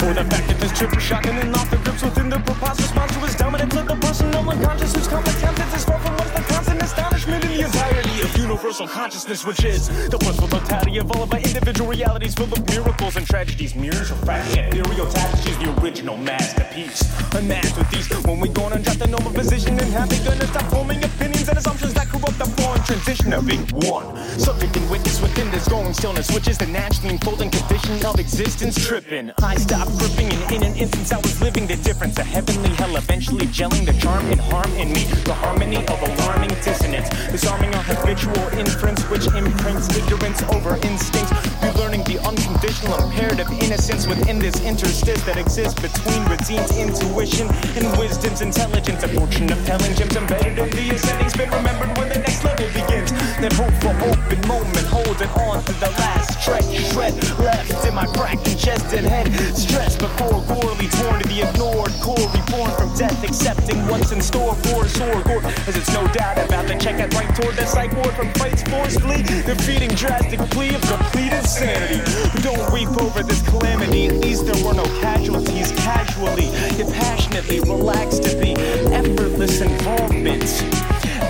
For 0.00 0.12
the 0.12 0.24
fact 0.30 0.48
that 0.48 0.58
this 0.60 0.72
trip 0.78 0.94
is 0.96 1.02
shocking 1.02 1.36
and 1.38 1.54
off 1.56 1.70
the 1.70 1.78
grips 1.78 2.02
within 2.02 2.28
the 2.28 2.38
preposterous 2.38 2.94
monstrous 2.94 3.36
dominance 3.36 3.74
of 3.74 3.86
the 3.88 3.96
personal 3.96 4.50
unconscious 4.50 4.94
whose 4.94 5.08
competence 5.08 5.74
is 5.74 5.84
far 5.84 5.98
from 6.00 6.12
what 6.16 6.26
is 6.26 6.32
the 6.32 6.42
constant 6.52 6.80
in 7.28 7.40
the 7.40 7.60
entirety 7.64 8.22
of 8.22 8.36
universal 8.36 8.86
consciousness, 8.86 9.44
which 9.44 9.64
is 9.64 9.88
the 10.08 10.16
blissful 10.16 10.48
totality 10.48 10.98
of 10.98 11.10
all 11.12 11.22
of 11.22 11.32
our 11.32 11.40
individual 11.40 11.90
realities 11.90 12.34
full 12.34 12.50
of 12.52 12.66
miracles 12.68 13.16
and 13.16 13.26
tragedies, 13.26 13.74
mirrors 13.74 14.10
of 14.10 14.20
refracting 14.20 14.64
ethereal 14.64 15.06
tapestries, 15.06 15.58
the 15.58 15.82
original 15.82 16.16
masterpiece. 16.16 17.02
Unmasked 17.34 17.76
with 17.76 17.90
these, 17.90 18.08
when 18.24 18.40
we 18.40 18.48
gonna 18.48 18.78
drop 18.78 18.96
the 18.96 19.06
normal 19.06 19.32
position 19.32 19.78
and 19.78 19.92
how 19.92 20.06
they 20.06 20.18
gonna 20.24 20.46
stop 20.46 20.64
forming 20.70 21.02
opinions 21.04 21.48
and 21.48 21.58
assumptions 21.58 21.92
that 21.94 22.08
corrupt 22.08 22.38
the 22.38 22.46
foreign 22.56 22.82
transition 22.84 23.32
of 23.32 23.46
being 23.46 23.66
one. 23.84 24.16
Subject 24.38 24.76
and 24.76 24.90
witness 24.90 25.20
within 25.20 25.50
this 25.50 25.68
growing 25.68 25.92
stillness, 25.92 26.30
which 26.32 26.48
is 26.48 26.56
the 26.58 26.66
naturally 26.66 27.10
unfolding 27.10 27.50
condition 27.50 28.04
of 28.06 28.18
existence 28.18 28.86
tripping. 28.86 29.30
I 29.42 29.56
stopped 29.56 29.98
gripping 29.98 30.32
and 30.32 30.52
in 30.52 30.62
an 30.62 30.74
instance 30.76 31.12
I 31.12 31.18
was 31.18 31.40
living 31.42 31.66
the 31.66 31.76
difference. 31.76 32.18
A 32.18 32.24
heavenly 32.24 32.70
hell 32.70 32.96
eventually 32.96 33.46
gelling 33.46 33.84
the 33.84 33.92
charm 34.00 34.24
and 34.30 34.40
harm 34.40 34.72
in 34.76 34.92
me. 34.92 35.04
The 35.24 35.34
harmony 35.34 35.76
of 35.76 36.02
alarming 36.02 36.50
dissonance. 36.64 37.09
Disarming 37.30 37.74
a 37.74 37.82
habitual 37.82 38.46
inference 38.58 39.02
which 39.10 39.26
imprints 39.34 39.88
ignorance 39.96 40.42
over 40.50 40.76
instinct. 40.82 41.30
You're 41.62 41.74
learning 41.74 42.04
the 42.04 42.18
unconditional 42.26 42.98
imperative 43.04 43.50
innocence 43.62 44.06
within 44.06 44.38
this 44.38 44.60
interstice 44.60 45.22
that 45.24 45.36
exists 45.36 45.78
between 45.80 46.24
redeemed 46.26 46.70
intuition 46.74 47.48
and 47.76 47.86
wisdom's 47.98 48.40
intelligence. 48.40 49.02
A 49.04 49.08
portion 49.08 49.50
of 49.52 49.58
telling 49.66 49.94
gems 49.94 50.16
embedded 50.16 50.58
in 50.58 50.70
the 50.70 50.94
ascending 50.94 51.28
spin. 51.28 51.50
Remembered 51.50 51.96
when 51.98 52.08
the 52.08 52.18
next 52.18 52.44
level 52.44 52.66
begins. 52.72 53.12
That 53.40 53.52
hope 53.54 53.74
for 53.80 53.94
open 54.08 54.40
moment, 54.48 54.86
holding 54.88 55.30
on 55.46 55.62
to 55.64 55.72
the 55.80 55.90
last 56.00 56.39
stretch. 56.40 56.64
Shred 56.92 57.14
left 57.38 57.86
in 57.86 57.94
my 57.94 58.06
cracked 58.06 58.44
congested 58.44 59.04
head. 59.04 59.28
Stress 59.56 59.96
before 59.96 60.42
gorely 60.48 60.88
torn 60.88 61.20
to 61.20 61.28
the 61.28 61.48
ignored 61.48 61.92
core. 62.00 62.28
Reborn 62.32 62.70
from 62.76 62.94
death, 62.96 63.22
accepting 63.22 63.78
what's 63.86 64.12
in 64.12 64.20
store 64.20 64.54
for 64.54 64.88
sore 64.88 65.22
gore. 65.22 65.44
As 65.68 65.76
it's 65.76 65.92
no 65.92 66.06
doubt 66.08 66.38
about 66.38 66.66
the 66.66 66.76
check 66.78 67.00
I'd 67.00 67.12
right 67.14 67.34
toward 67.36 67.56
the 67.56 67.66
psych 67.66 67.92
ward 67.92 68.14
from 68.14 68.32
fights 68.34 68.62
forcefully. 68.62 69.22
Defeating 69.22 69.90
drastic 69.90 70.40
plea 70.50 70.74
of 70.74 70.82
complete 70.82 71.32
insanity. 71.32 72.00
Don't 72.42 72.72
weep 72.72 72.90
over 73.00 73.22
this 73.22 73.42
calamity. 73.48 74.06
At 74.06 74.16
least 74.16 74.46
there 74.46 74.64
were 74.64 74.74
no 74.74 74.84
casualties 75.00 75.72
casually. 75.72 76.48
Yet 76.76 76.92
passionately 76.94 77.60
relaxed 77.60 78.22
to 78.24 78.36
be 78.40 78.54
effortless 78.92 79.60
involvement. 79.60 80.44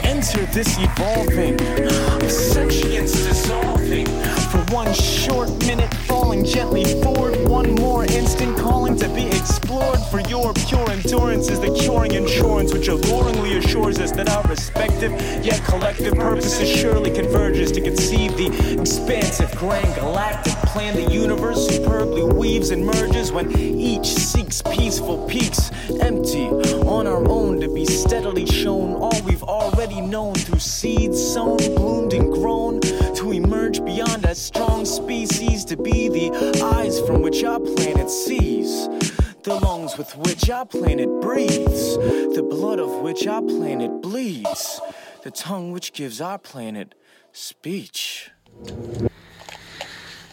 Enter 0.05 0.45
this 0.47 0.77
evolving 0.79 1.59
sentience 2.29 3.13
dissolving 3.13 4.07
one 4.71 4.93
short 4.95 5.51
minute 5.67 5.93
falling 6.07 6.45
gently 6.45 6.85
forward. 7.03 7.37
One 7.49 7.75
more 7.75 8.05
instant 8.05 8.57
calling 8.57 8.97
to 8.97 9.09
be 9.09 9.27
explored 9.27 9.99
for 10.11 10.21
your 10.21 10.53
pure 10.55 10.90
endurance 11.13 11.51
is 11.51 11.59
the 11.59 11.75
curing 11.75 12.15
insurance 12.15 12.73
which 12.73 12.87
alluringly 12.87 13.57
assures 13.57 13.99
us 13.99 14.13
that 14.13 14.29
our 14.29 14.45
respective 14.45 15.11
yet 15.45 15.61
collective 15.65 16.15
purposes 16.15 16.69
surely 16.69 17.11
converges 17.11 17.73
to 17.73 17.81
conceive 17.81 18.37
the 18.37 18.47
expansive 18.81 19.51
grand 19.57 19.93
galactic 19.97 20.53
plan 20.71 20.95
the 20.95 21.13
universe 21.13 21.67
superbly 21.67 22.23
weaves 22.23 22.71
and 22.71 22.87
merges 22.87 23.33
when 23.33 23.51
each 23.59 24.07
seeks 24.07 24.63
peaceful 24.63 25.27
peaks 25.27 25.73
empty 26.01 26.47
on 26.47 27.09
our 27.09 27.29
own 27.29 27.59
to 27.59 27.69
be 27.75 27.85
steadily 27.85 28.47
shown. 28.47 28.95
All 28.95 29.23
we've 29.23 29.43
already 29.43 30.01
known 30.01 30.35
through 30.35 30.61
seeds 30.61 31.21
sown 31.21 31.57
bloomed 31.57 32.13
and 32.13 32.33
grown 32.33 32.81
to 32.81 33.33
emerge 33.33 33.85
beyond 33.85 34.25
a 34.27 34.35
strong 34.37 34.85
species 34.85 35.65
to 35.65 35.77
be 35.77 36.09
the 36.09 36.63
eyes 36.63 37.01
from 37.01 37.21
which 37.21 37.43
our 37.43 37.59
planet 37.59 38.09
sees 38.09 38.89
the 39.45 39.59
lungs 39.61 39.97
with 39.97 40.17
which 40.17 40.51
our 40.51 40.67
planet 40.67 41.09
breathes 41.21 41.97
the 42.35 42.43
blood 42.43 42.79
of 42.79 43.03
which 43.03 43.27
our 43.27 43.43
planet 43.43 43.91
bleeds 44.03 44.81
the 45.23 45.31
tongue 45.31 45.73
which 45.73 45.93
gives 45.93 46.21
our 46.21 46.39
planet 46.39 46.95
speech 47.33 48.31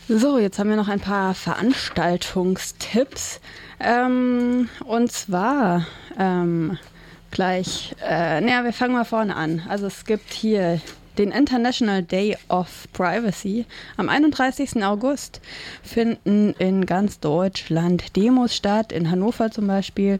So, 0.09 0.37
jetzt 0.37 0.57
haben 0.57 0.69
wir 0.69 0.77
noch 0.77 0.87
ein 0.87 1.01
paar 1.01 1.33
Veranstaltungstipps. 1.33 3.41
Ähm, 3.79 4.69
und 4.85 5.11
zwar 5.11 5.85
ähm, 6.17 6.77
gleich, 7.29 7.93
äh, 8.01 8.39
naja, 8.39 8.63
wir 8.63 8.71
fangen 8.71 8.93
mal 8.93 9.03
vorne 9.03 9.35
an. 9.35 9.63
Also 9.67 9.87
es 9.87 10.05
gibt 10.05 10.31
hier 10.31 10.79
den 11.17 11.31
International 11.31 12.03
Day 12.03 12.37
of 12.49 12.87
Privacy. 12.93 13.65
Am 13.97 14.09
31. 14.09 14.83
August 14.83 15.41
finden 15.83 16.53
in 16.59 16.85
ganz 16.85 17.19
Deutschland 17.19 18.15
Demos 18.15 18.55
statt. 18.55 18.91
In 18.91 19.09
Hannover 19.09 19.51
zum 19.51 19.67
Beispiel 19.67 20.19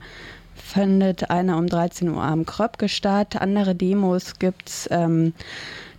findet 0.55 1.29
einer 1.29 1.57
um 1.57 1.67
13 1.67 2.09
Uhr 2.09 2.23
am 2.23 2.45
Kröpke 2.45 2.89
statt. 2.89 3.39
Andere 3.39 3.75
Demos 3.75 4.39
gibt 4.39 4.69
es. 4.69 4.87
Ähm, 4.91 5.33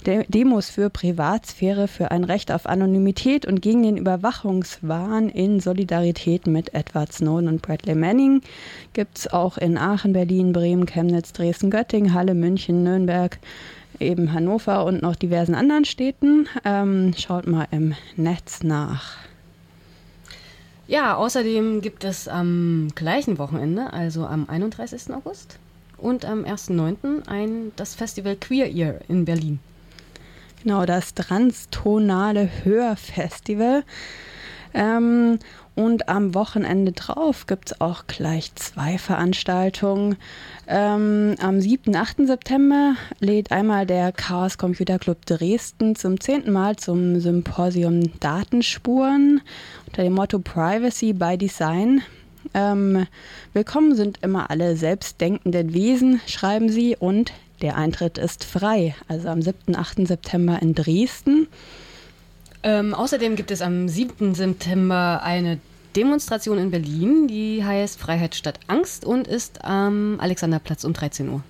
Demos 0.07 0.71
für 0.71 0.91
Privatsphäre, 0.91 1.89
für 1.89 2.13
ein 2.13 2.23
Recht 2.23 2.53
auf 2.53 2.67
Anonymität 2.67 3.45
und 3.45 3.61
gegen 3.61 3.83
den 3.83 3.97
Überwachungswahn 3.97 5.29
in 5.29 5.59
Solidarität 5.59 6.47
mit 6.47 6.73
Edward 6.73 7.13
Snowden 7.13 7.49
und 7.49 7.63
Bradley 7.63 7.97
Manning 7.97 8.41
gibt 8.93 9.19
es 9.19 9.33
auch 9.33 9.59
in 9.59 9.77
Aachen, 9.77 10.13
Berlin, 10.13 10.53
Bremen, 10.53 10.87
Chemnitz, 10.87 11.33
Dresden, 11.33 11.71
Göttingen, 11.71 12.15
Halle, 12.15 12.35
München, 12.35 12.85
Nürnberg, 12.85 13.39
eben 14.01 14.33
Hannover 14.33 14.85
und 14.85 15.03
noch 15.03 15.17
diversen 15.17 15.55
anderen 15.55 15.85
Städten. 15.85 16.49
Ähm, 16.65 17.15
schaut 17.17 17.47
mal 17.47 17.67
im 17.71 17.95
Netz 18.17 18.63
nach. 18.63 19.17
Ja, 20.87 21.17
außerdem 21.17 21.83
gibt 21.83 22.05
es 22.05 22.29
am 22.29 22.89
gleichen 22.95 23.39
Wochenende, 23.39 23.93
also 23.93 24.27
am 24.27 24.49
31. 24.49 25.13
August 25.13 25.59
und 25.99 26.25
am 26.25 26.45
1.9. 26.45 27.29
ein 27.29 27.73
das 27.77 27.95
Festival 27.95 28.37
Queer 28.37 28.71
Year 28.71 29.01
in 29.09 29.25
Berlin. 29.25 29.59
Genau, 30.63 30.87
das 30.87 31.15
Transtonale 31.15 32.49
Hörfestival. 32.65 33.85
Ähm, 34.75 35.39
und 35.75 36.09
am 36.09 36.35
Wochenende 36.35 36.91
drauf 36.91 37.47
gibt 37.47 37.71
es 37.71 37.81
auch 37.81 38.09
gleich 38.09 38.53
zwei 38.57 38.99
Veranstaltungen. 38.99 40.17
Ähm, 40.67 41.37
am 41.41 41.61
7. 41.61 41.95
8. 41.95 42.27
September 42.27 42.97
lädt 43.21 43.53
einmal 43.53 43.87
der 43.87 44.11
Chaos 44.11 44.59
Computer 44.59 44.99
Club 44.99 45.25
Dresden 45.27 45.95
zum 45.95 46.19
zehnten 46.21 46.51
Mal 46.51 46.75
zum 46.77 47.21
Symposium 47.21 48.19
Datenspuren 48.19 49.41
unter 49.87 50.03
dem 50.03 50.15
Motto 50.15 50.41
Privacy 50.41 51.13
by 51.13 51.39
Design. 51.39 52.03
Ähm, 52.55 53.07
willkommen 53.53 53.95
sind 53.95 54.19
immer 54.23 54.51
alle 54.51 54.77
selbstdenkenden 54.77 55.75
Wesen, 55.75 56.21
schreiben 56.27 56.71
sie, 56.71 56.97
und 56.97 57.33
der 57.63 57.77
Eintritt 57.77 58.19
ist 58.19 58.45
frei, 58.45 58.95
also 59.07 59.29
am 59.29 59.43
7. 59.43 59.77
8. 59.77 60.07
September 60.07 60.61
in 60.61 60.75
Dresden. 60.75 61.49
Ähm, 62.69 62.93
außerdem 62.93 63.35
gibt 63.35 63.51
es 63.51 63.63
am 63.63 63.89
7. 63.89 64.35
September 64.35 65.23
eine 65.23 65.59
Demonstration 65.97 66.59
in 66.59 66.71
Berlin, 66.71 67.27
die 67.27 67.65
heißt 67.65 67.99
Freiheit 67.99 68.35
statt 68.35 68.61
Angst 68.67 69.07
und 69.07 69.27
ist 69.27 69.65
am 69.65 70.21
Alexanderplatz 70.21 70.85
um 70.85 70.93
13 70.93 71.31
Uhr. 71.31 71.43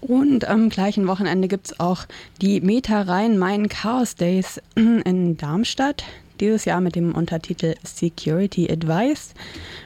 Und 0.00 0.46
am 0.46 0.68
gleichen 0.68 1.08
Wochenende 1.08 1.48
gibt 1.48 1.66
es 1.66 1.80
auch 1.80 2.04
die 2.40 2.60
Meta 2.60 3.02
Rhein 3.02 3.38
Main 3.38 3.68
Chaos 3.68 4.14
Days 4.14 4.60
in 4.76 5.36
Darmstadt. 5.36 6.04
Dieses 6.40 6.64
Jahr 6.64 6.80
mit 6.80 6.94
dem 6.94 7.16
Untertitel 7.16 7.74
Security 7.82 8.70
Advice. 8.70 9.34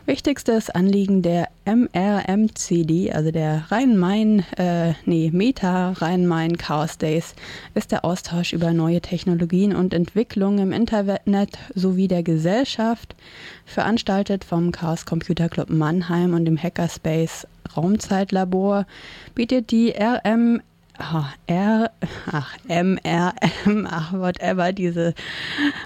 Wichtigstes 0.04 0.68
Anliegen 0.68 1.22
der 1.22 1.48
MRMCD, 1.64 3.10
also 3.12 3.30
der 3.30 3.70
Rhein-Main, 3.70 4.44
äh, 4.58 4.92
nee, 5.06 5.30
Meta 5.32 5.92
Rhein-Main 5.92 6.58
Chaos 6.58 6.98
Days, 6.98 7.34
ist 7.74 7.90
der 7.90 8.04
Austausch 8.04 8.52
über 8.52 8.74
neue 8.74 9.00
Technologien 9.00 9.74
und 9.74 9.94
Entwicklungen 9.94 10.58
im 10.58 10.72
Internet 10.72 11.56
sowie 11.74 12.08
der 12.08 12.22
Gesellschaft, 12.22 13.16
veranstaltet 13.64 14.44
vom 14.44 14.72
Chaos 14.72 15.06
Computer 15.06 15.48
Club 15.48 15.70
Mannheim 15.70 16.34
und 16.34 16.44
dem 16.44 16.62
Hackerspace 16.62 17.46
Raumzeitlabor, 17.74 18.86
bietet 19.34 19.70
die 19.70 19.94
RM 19.98 20.60
R, 21.46 21.90
ach, 22.30 22.56
MRM, 22.68 23.86
ach, 23.90 24.12
whatever, 24.12 24.72
diese 24.72 25.14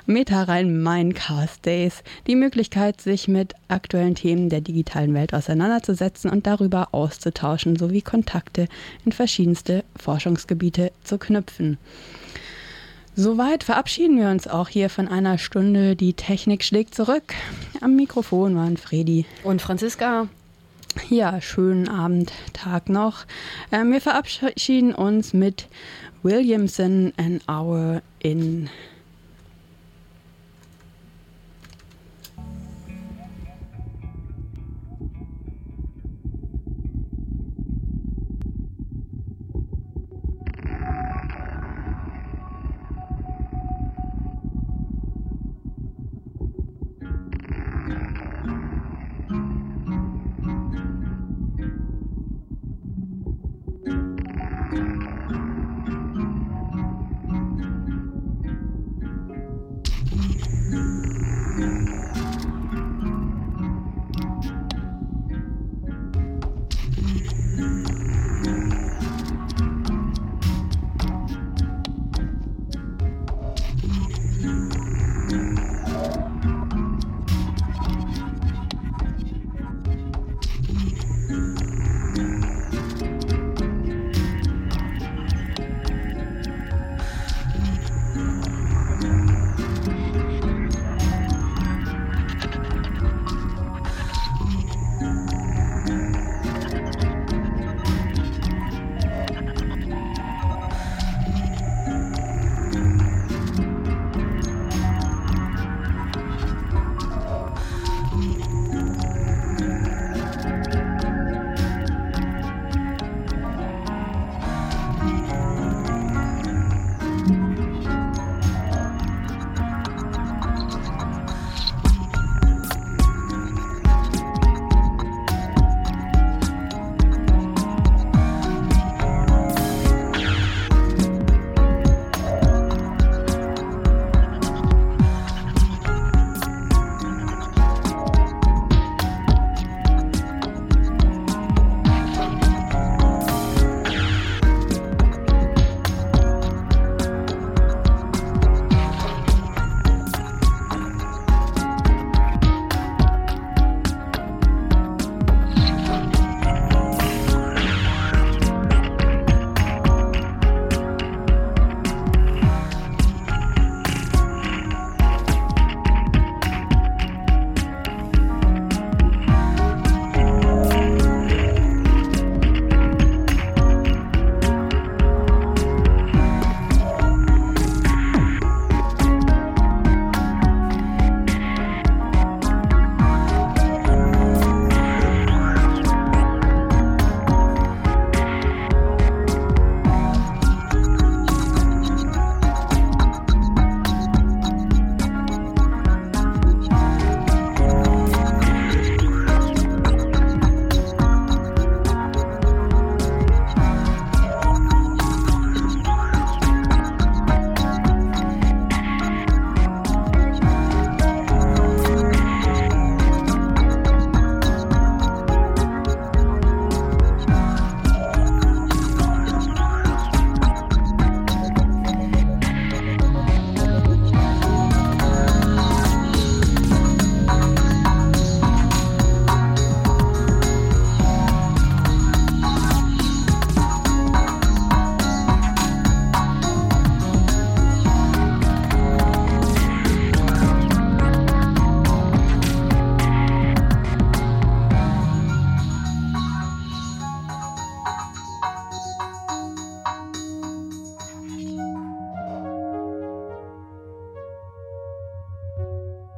Meta 0.07 0.43
rein 0.45 0.83
Mindcast 0.83 1.65
Days, 1.65 2.03
die 2.27 2.37
Möglichkeit, 2.37 3.01
sich 3.01 3.27
mit 3.27 3.55
aktuellen 3.69 4.15
Themen 4.15 4.49
der 4.49 4.61
digitalen 4.61 5.15
Welt 5.15 5.35
auseinanderzusetzen 5.35 6.31
und 6.31 6.47
darüber 6.47 6.89
auszutauschen, 6.93 7.77
sowie 7.77 8.03
Kontakte 8.03 8.69
in 9.05 9.13
verschiedenste 9.13 9.85
Forschungsgebiete 9.97 10.93
zu 11.03 11.19
knüpfen. 11.19 11.79
Soweit 13.15 13.65
verabschieden 13.65 14.19
wir 14.19 14.29
uns 14.29 14.47
auch 14.47 14.69
hier 14.69 14.91
von 14.91 15.09
einer 15.09 15.39
Stunde. 15.39 15.97
Die 15.97 16.13
Technik 16.13 16.63
schlägt 16.63 16.95
zurück. 16.95 17.35
Am 17.81 17.97
Mikrofon 17.97 18.55
waren 18.55 18.77
Fredi 18.77 19.25
und 19.43 19.63
Franziska. 19.63 20.29
Ja, 21.09 21.41
schönen 21.41 21.89
Abend, 21.89 22.33
Tag 22.53 22.89
noch. 22.89 23.27
Ähm, 23.71 23.93
wir 23.93 24.01
verabschieden 24.01 24.93
uns 24.93 25.35
mit 25.35 25.69
Williamson, 26.23 27.13
An 27.17 27.41
Hour 27.49 28.03
in 28.19 28.69